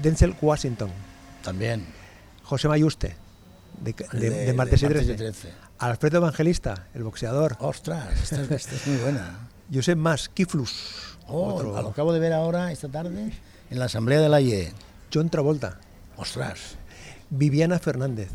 Denzel 0.02 0.34
Washington. 0.40 0.90
También. 1.42 1.86
José 2.42 2.68
Mayuste, 2.68 3.16
de, 3.80 3.94
de, 4.12 4.30
de, 4.30 4.52
Martes 4.54 4.82
y 4.82 4.86
13. 4.86 5.52
Alfredo 5.78 6.16
Evangelista, 6.18 6.86
el 6.94 7.04
boxeador. 7.04 7.56
Ostras, 7.60 8.32
esta, 8.32 8.54
es 8.54 8.86
muy 8.86 8.96
buena. 8.96 9.48
Josep 9.72 9.96
Mas, 9.98 10.28
Kiflus. 10.30 11.16
Oh, 11.26 11.62
lo 11.62 11.76
acabo 11.90 12.12
de 12.12 12.20
ver 12.20 12.32
ahora, 12.32 12.72
esta 12.72 12.88
tarde, 12.88 13.30
en 13.70 13.78
la 13.78 13.84
Asamblea 13.84 14.20
de 14.20 14.28
la 14.30 14.40
IE. 14.40 14.72
John 15.12 15.28
Travolta. 15.28 15.78
Ostras. 16.16 16.76
Viviana 17.30 17.78
Fernández, 17.78 18.30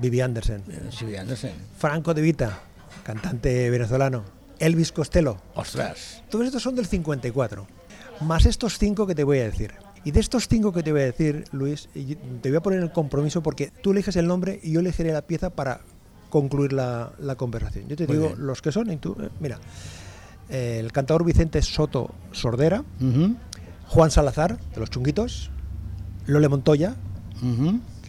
Vivi 0.00 0.20
Andersen. 0.20 0.62
Vivi 1.00 1.16
Andersen. 1.16 1.52
Franco 1.76 2.14
De 2.14 2.22
Vita, 2.22 2.60
cantante 3.04 3.68
venezolano. 3.70 4.24
Elvis 4.58 4.92
Costello. 4.92 5.38
Ostras. 5.54 6.22
Todos 6.28 6.46
estos 6.46 6.62
son 6.62 6.76
del 6.76 6.86
54. 6.86 7.66
Más 8.20 8.44
estos 8.44 8.78
cinco 8.78 9.06
que 9.06 9.14
te 9.14 9.24
voy 9.24 9.38
a 9.38 9.44
decir. 9.44 9.72
Y 10.04 10.12
de 10.12 10.20
estos 10.20 10.48
cinco 10.48 10.72
que 10.72 10.82
te 10.82 10.92
voy 10.92 11.02
a 11.02 11.04
decir, 11.04 11.44
Luis, 11.52 11.88
te 11.92 12.48
voy 12.48 12.56
a 12.56 12.60
poner 12.60 12.80
el 12.80 12.92
compromiso 12.92 13.42
porque 13.42 13.72
tú 13.82 13.92
eliges 13.92 14.16
el 14.16 14.26
nombre 14.26 14.60
y 14.62 14.72
yo 14.72 14.80
elegiré 14.80 15.12
la 15.12 15.22
pieza 15.22 15.50
para 15.50 15.80
concluir 16.30 16.72
la, 16.72 17.12
conversación. 17.36 17.88
Yo 17.88 17.96
te 17.96 18.06
digo 18.06 18.34
los 18.36 18.62
que 18.62 18.72
son 18.72 18.90
y 18.90 18.96
tú, 18.96 19.16
eh, 19.20 19.28
mira, 19.40 19.58
el 20.48 20.90
cantador 20.92 21.24
Vicente 21.24 21.60
Soto 21.62 22.14
Sordera, 22.32 22.84
Juan 23.88 24.10
Salazar, 24.10 24.58
de 24.58 24.80
los 24.80 24.90
Chunguitos, 24.90 25.50
Lole 26.26 26.48
Montoya, 26.48 26.94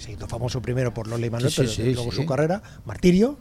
que 0.02 0.06
se 0.06 0.12
hizo 0.14 0.28
famoso 0.28 0.62
primero 0.62 0.94
por 0.94 1.08
Lole 1.08 1.28
y 1.28 1.30
Manuel, 1.30 1.54
pero 1.56 1.72
luego 1.78 2.12
su 2.12 2.26
carrera, 2.26 2.62
Martirio, 2.86 3.38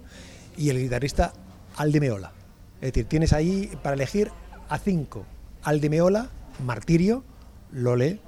y 0.56 0.68
el 0.68 0.78
guitarrista 0.78 1.32
Aldemeola. 1.76 2.32
Es 2.80 2.92
decir, 2.92 3.06
tienes 3.06 3.32
ahí 3.32 3.70
para 3.82 3.94
elegir 3.94 4.30
a 4.68 4.78
cinco, 4.78 5.24
Aldemeola, 5.62 6.28
Martirio, 6.64 7.24
Lole, 7.72 8.20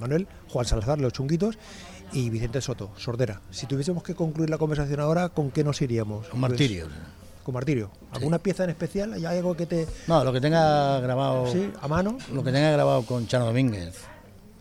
Manuel, 0.00 0.26
Juan 0.48 0.66
Salazar, 0.66 0.98
los 0.98 1.12
Chunguitos, 1.12 1.58
y 2.12 2.30
Vicente 2.30 2.60
Soto, 2.62 2.90
Sordera. 2.96 3.42
Si 3.50 3.66
tuviésemos 3.66 4.02
que 4.02 4.14
concluir 4.14 4.48
la 4.48 4.56
conversación 4.56 5.00
ahora, 5.00 5.28
¿con 5.28 5.50
qué 5.50 5.62
nos 5.62 5.82
iríamos? 5.82 6.26
Con 6.28 6.40
Martirio. 6.40 6.88
con 7.44 7.52
Martirio. 7.52 7.90
¿Alguna 8.12 8.38
pieza 8.38 8.64
en 8.64 8.70
especial? 8.70 9.12
¿Hay 9.12 9.26
algo 9.26 9.54
que 9.54 9.66
te...? 9.66 9.86
No, 10.06 10.24
lo 10.24 10.32
que 10.32 10.40
tenga 10.40 11.00
grabado... 11.00 11.52
Sí, 11.52 11.70
a 11.80 11.86
mano. 11.86 12.16
Lo 12.32 12.42
que 12.42 12.50
tenga 12.50 12.70
grabado 12.70 13.02
con 13.02 13.26
Chano 13.26 13.44
Domínguez. 13.44 13.98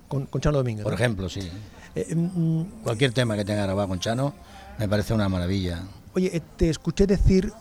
Con, 0.09 0.27
Chano 0.41 0.57
Domínguez. 0.57 0.83
Por 0.83 0.93
ejemplo, 0.93 1.29
sí. 1.29 1.49
Eh, 1.97 2.15
mm, 2.15 2.59
mm. 2.59 2.65
Cualquier 2.83 3.11
tema 3.11 3.35
que 3.35 3.45
tenga 3.45 3.63
grabado 3.63 3.87
con 3.87 3.99
Chano 3.99 4.33
me 4.77 4.87
parece 4.87 5.13
una 5.13 5.27
maravilla. 5.29 5.83
Oye, 6.13 6.35
eh, 6.35 6.41
te 6.57 6.69
escuché 6.69 7.07
decir 7.07 7.51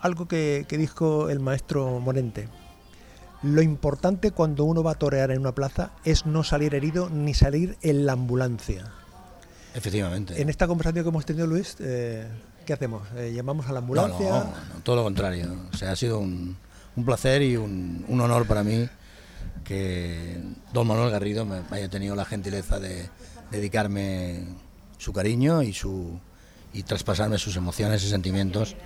algo 0.00 0.26
que, 0.28 0.66
que 0.68 0.78
dijo 0.78 1.30
el 1.30 1.40
maestro 1.40 1.98
Morente. 2.00 2.48
Lo 3.42 3.60
importante 3.60 4.30
cuando 4.30 4.64
uno 4.64 4.84
va 4.84 4.92
a 4.92 4.94
torear 4.94 5.32
en 5.32 5.40
una 5.40 5.52
plaza 5.52 5.90
es 6.04 6.26
no 6.26 6.44
salir 6.44 6.74
herido 6.76 7.10
ni 7.10 7.34
salir 7.34 7.76
en 7.82 8.06
la 8.06 8.12
ambulancia. 8.12 8.92
Efectivamente. 9.74 10.40
En 10.40 10.48
esta 10.48 10.68
conversación 10.68 11.04
que 11.04 11.08
hemos 11.08 11.26
tenido, 11.26 11.46
Luis, 11.46 11.76
eh, 11.80 12.26
¿qué 12.64 12.72
hacemos? 12.72 13.02
Eh, 13.16 13.32
¿Llamamos 13.34 13.66
a 13.68 13.72
la 13.72 13.80
ambulancia? 13.80 14.28
No, 14.28 14.44
no, 14.44 14.80
todo 14.84 14.96
lo 14.96 15.02
contrario. 15.02 15.56
O 15.72 15.76
sea, 15.76 15.90
ha 15.90 15.96
sido 15.96 16.20
un, 16.20 16.56
placer 17.04 17.42
y 17.42 17.56
un, 17.56 18.04
honor 18.08 18.46
para 18.46 18.62
mí 18.62 18.88
que 19.64 20.40
don 20.72 20.86
Manuel 20.86 21.10
Garrido 21.10 21.44
me 21.44 21.62
haya 21.70 21.88
tenido 21.88 22.14
la 22.14 22.24
gentileza 22.24 22.78
de 22.78 23.08
dedicarme 23.52 24.44
su 24.98 25.12
cariño 25.12 25.62
y 25.62 25.72
su 25.72 26.18
y 26.74 26.82
traspasarme 26.84 27.38
sus 27.38 27.56
emociones 27.56 28.02
y 28.02 28.08
sentimientos 28.08 28.76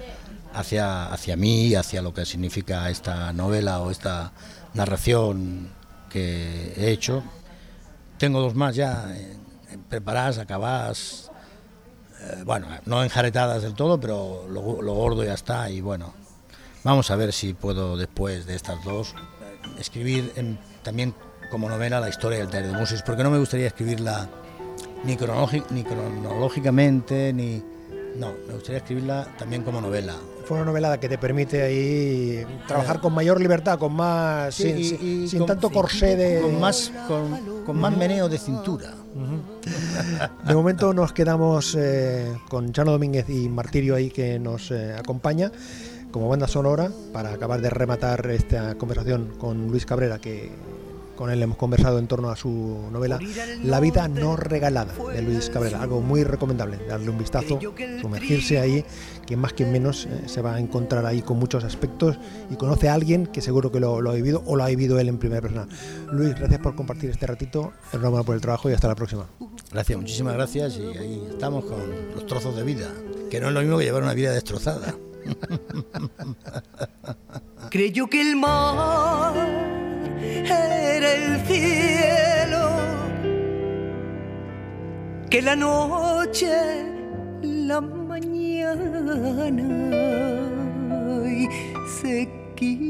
hacia, 0.53 1.07
hacia 1.07 1.37
mí 1.37 1.69
y 1.69 1.75
hacia 1.77 2.03
lo 2.03 2.13
que 2.13 2.27
significa 2.27 2.91
esta 2.91 3.33
novela 3.33 3.81
o 3.81 3.91
esta 3.91 4.33
narración 4.75 5.71
que 6.11 6.73
he 6.77 6.91
hecho. 6.91 7.23
Tengo 8.19 8.41
dos 8.41 8.55
más 8.55 8.75
ya 8.75 9.15
preparadas, 9.89 10.39
acabadas, 10.39 11.31
eh, 12.23 12.43
bueno, 12.45 12.67
no 12.87 13.05
enjaretadas 13.05 13.63
del 13.63 13.75
todo, 13.75 14.01
pero 14.01 14.47
lo, 14.49 14.63
gordo 14.63 15.23
ya 15.23 15.35
está 15.35 15.71
y 15.71 15.81
bueno, 15.81 16.15
vamos 16.83 17.11
a 17.11 17.17
ver 17.17 17.33
si 17.33 17.53
puedo 17.55 17.97
después 17.97 18.47
de 18.47 18.57
estas 18.57 18.83
dos 18.85 19.15
escribir 19.79 20.33
también 20.83 21.15
como 21.51 21.69
novela 21.69 22.01
la 22.01 22.09
historia 22.09 22.39
del 22.39 22.49
Taller 22.49 22.73
de 22.73 22.79
Musis, 22.79 23.03
porque 23.03 23.23
no 23.23 23.31
me 23.31 23.39
gustaría 23.39 23.67
escribirla 23.67 24.29
ni, 25.05 25.17
ni 25.71 25.85
cronológicamente, 25.85 27.33
ni... 27.33 27.63
No, 28.17 28.33
me 28.47 28.55
gustaría 28.55 28.79
escribirla 28.79 29.29
también 29.39 29.63
como 29.63 29.81
novela, 29.81 30.15
fue 30.47 30.59
una 30.59 30.67
novela 30.67 30.99
que 31.01 31.09
te 31.09 31.19
permite 31.19 31.61
ahí 31.63 32.47
trabajar 32.69 33.01
con 33.01 33.13
mayor 33.13 33.41
libertad, 33.41 33.81
con 33.81 33.93
más 33.93 34.55
sin, 34.55 35.45
tanto 35.45 35.71
corsé 35.71 36.15
de 36.15 36.41
con 36.41 36.61
más 36.61 36.93
con, 37.67 37.77
más 37.77 37.97
meneo 37.97 38.29
de 38.29 38.39
cintura. 38.39 38.95
De 40.47 40.55
momento 40.55 40.95
nos 40.95 41.13
quedamos 41.13 41.75
eh, 41.77 42.33
con 42.49 42.73
Chano 42.73 42.93
Domínguez 42.93 43.29
y 43.29 43.49
Martirio 43.49 43.97
ahí 43.97 44.09
que 44.09 44.39
nos 44.39 44.71
eh, 44.71 44.95
acompaña 44.97 45.51
como 46.13 46.29
banda 46.29 46.47
sonora 46.47 46.91
para 47.13 47.33
acabar 47.33 47.61
de 47.61 47.71
rematar 47.71 48.25
esta 48.31 48.77
conversación 48.77 49.33
con 49.39 49.67
Luis 49.67 49.85
Cabrera 49.85 50.21
que 50.21 50.53
con 51.17 51.31
él 51.31 51.43
hemos 51.43 51.57
conversado 51.57 51.99
en 51.99 52.07
torno 52.07 52.31
a 52.31 52.37
su 52.37 52.89
novela 52.93 53.19
La 53.65 53.81
vida 53.81 54.07
no 54.09 54.37
regalada 54.37 54.93
de 55.13 55.23
Luis 55.23 55.51
Cabrera, 55.51 55.83
algo 55.83 56.01
muy 56.01 56.23
recomendable, 56.23 56.79
darle 56.87 57.11
un 57.11 57.19
vistazo, 57.19 57.59
sumergirse 58.01 58.59
ahí, 58.59 58.85
que 59.27 59.37
más 59.37 59.53
que 59.53 59.65
menos 59.65 60.07
eh, 60.07 60.23
se 60.27 60.43
va 60.43 60.55
a 60.55 60.61
encontrar 60.61 61.05
ahí 61.07 61.23
con 61.23 61.39
muchos 61.39 61.65
aspectos 61.65 62.19
y 62.51 62.57
conoce 62.57 62.89
a 62.89 62.95
alguien 62.95 63.27
que 63.27 63.41
seguro 63.41 63.73
que 63.73 63.81
lo, 63.81 63.97
ha 63.97 64.15
vivido 64.15 64.43
o 64.47 64.57
lo 64.57 64.65
ha 64.65 64.69
vivido 64.69 64.99
él 65.01 65.09
en 65.09 65.19
primera 65.19 65.41
persona. 65.41 65.67
Luis, 66.13 66.35
gracias 66.35 66.61
por 66.61 66.77
compartir 66.77 67.11
este 67.11 67.27
ratito, 67.27 67.73
enhorabuena 67.93 68.25
por 68.25 68.35
el 68.35 68.41
trabajo 68.41 68.71
y 68.71 68.75
hasta 68.75 68.89
la 68.89 68.95
próxima. 68.95 69.27
Gracias, 69.73 69.99
muchísimas 69.99 70.35
gracias 70.35 70.77
y 70.77 70.87
ahí 70.97 71.27
estamos 71.31 71.65
con 71.65 71.81
los 72.15 72.27
trozos 72.27 72.55
de 72.57 72.63
vida, 72.63 72.93
que 73.31 73.41
no 73.41 73.49
es 73.49 73.55
lo 73.55 73.61
mismo 73.61 73.79
que 73.79 73.85
llevar 73.85 74.03
una 74.03 74.15
vida 74.15 74.33
destrozada. 74.33 74.95
Creyó 77.71 78.07
que 78.07 78.21
el 78.21 78.37
mar 78.37 79.76
era 80.23 81.13
el 81.13 81.41
cielo, 81.47 82.71
que 85.31 85.43
la 85.43 85.57
noche, 85.57 86.49
la 87.43 87.81
mañana, 87.81 89.63
y 91.29 91.49
se 92.01 92.23
equivocaba, 92.23 92.87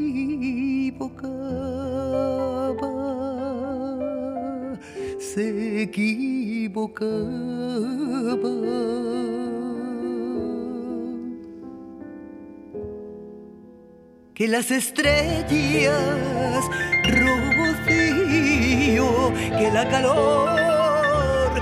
se 5.19 5.83
equivocaba. 5.83 7.27
que 14.37 14.49
las 14.49 14.71
estrellas 14.71 16.63
rocío, 17.57 19.07
que 19.59 19.71
la 19.71 19.89
calor, 19.89 21.53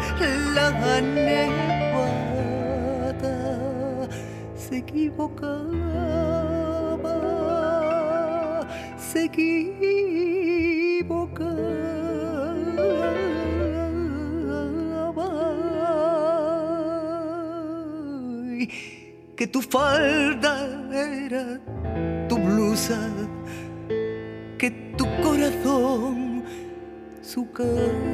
la 0.54 0.70
nevada 1.00 2.18
se 4.56 4.78
equivocaba, 4.78 5.56
se 8.96 9.24
equivocaba. 9.24 10.04
que 19.36 19.46
tu 19.46 19.60
falda 19.60 20.54
era 20.92 21.60
tu 22.28 22.38
blusa, 22.38 22.98
su 27.56 28.13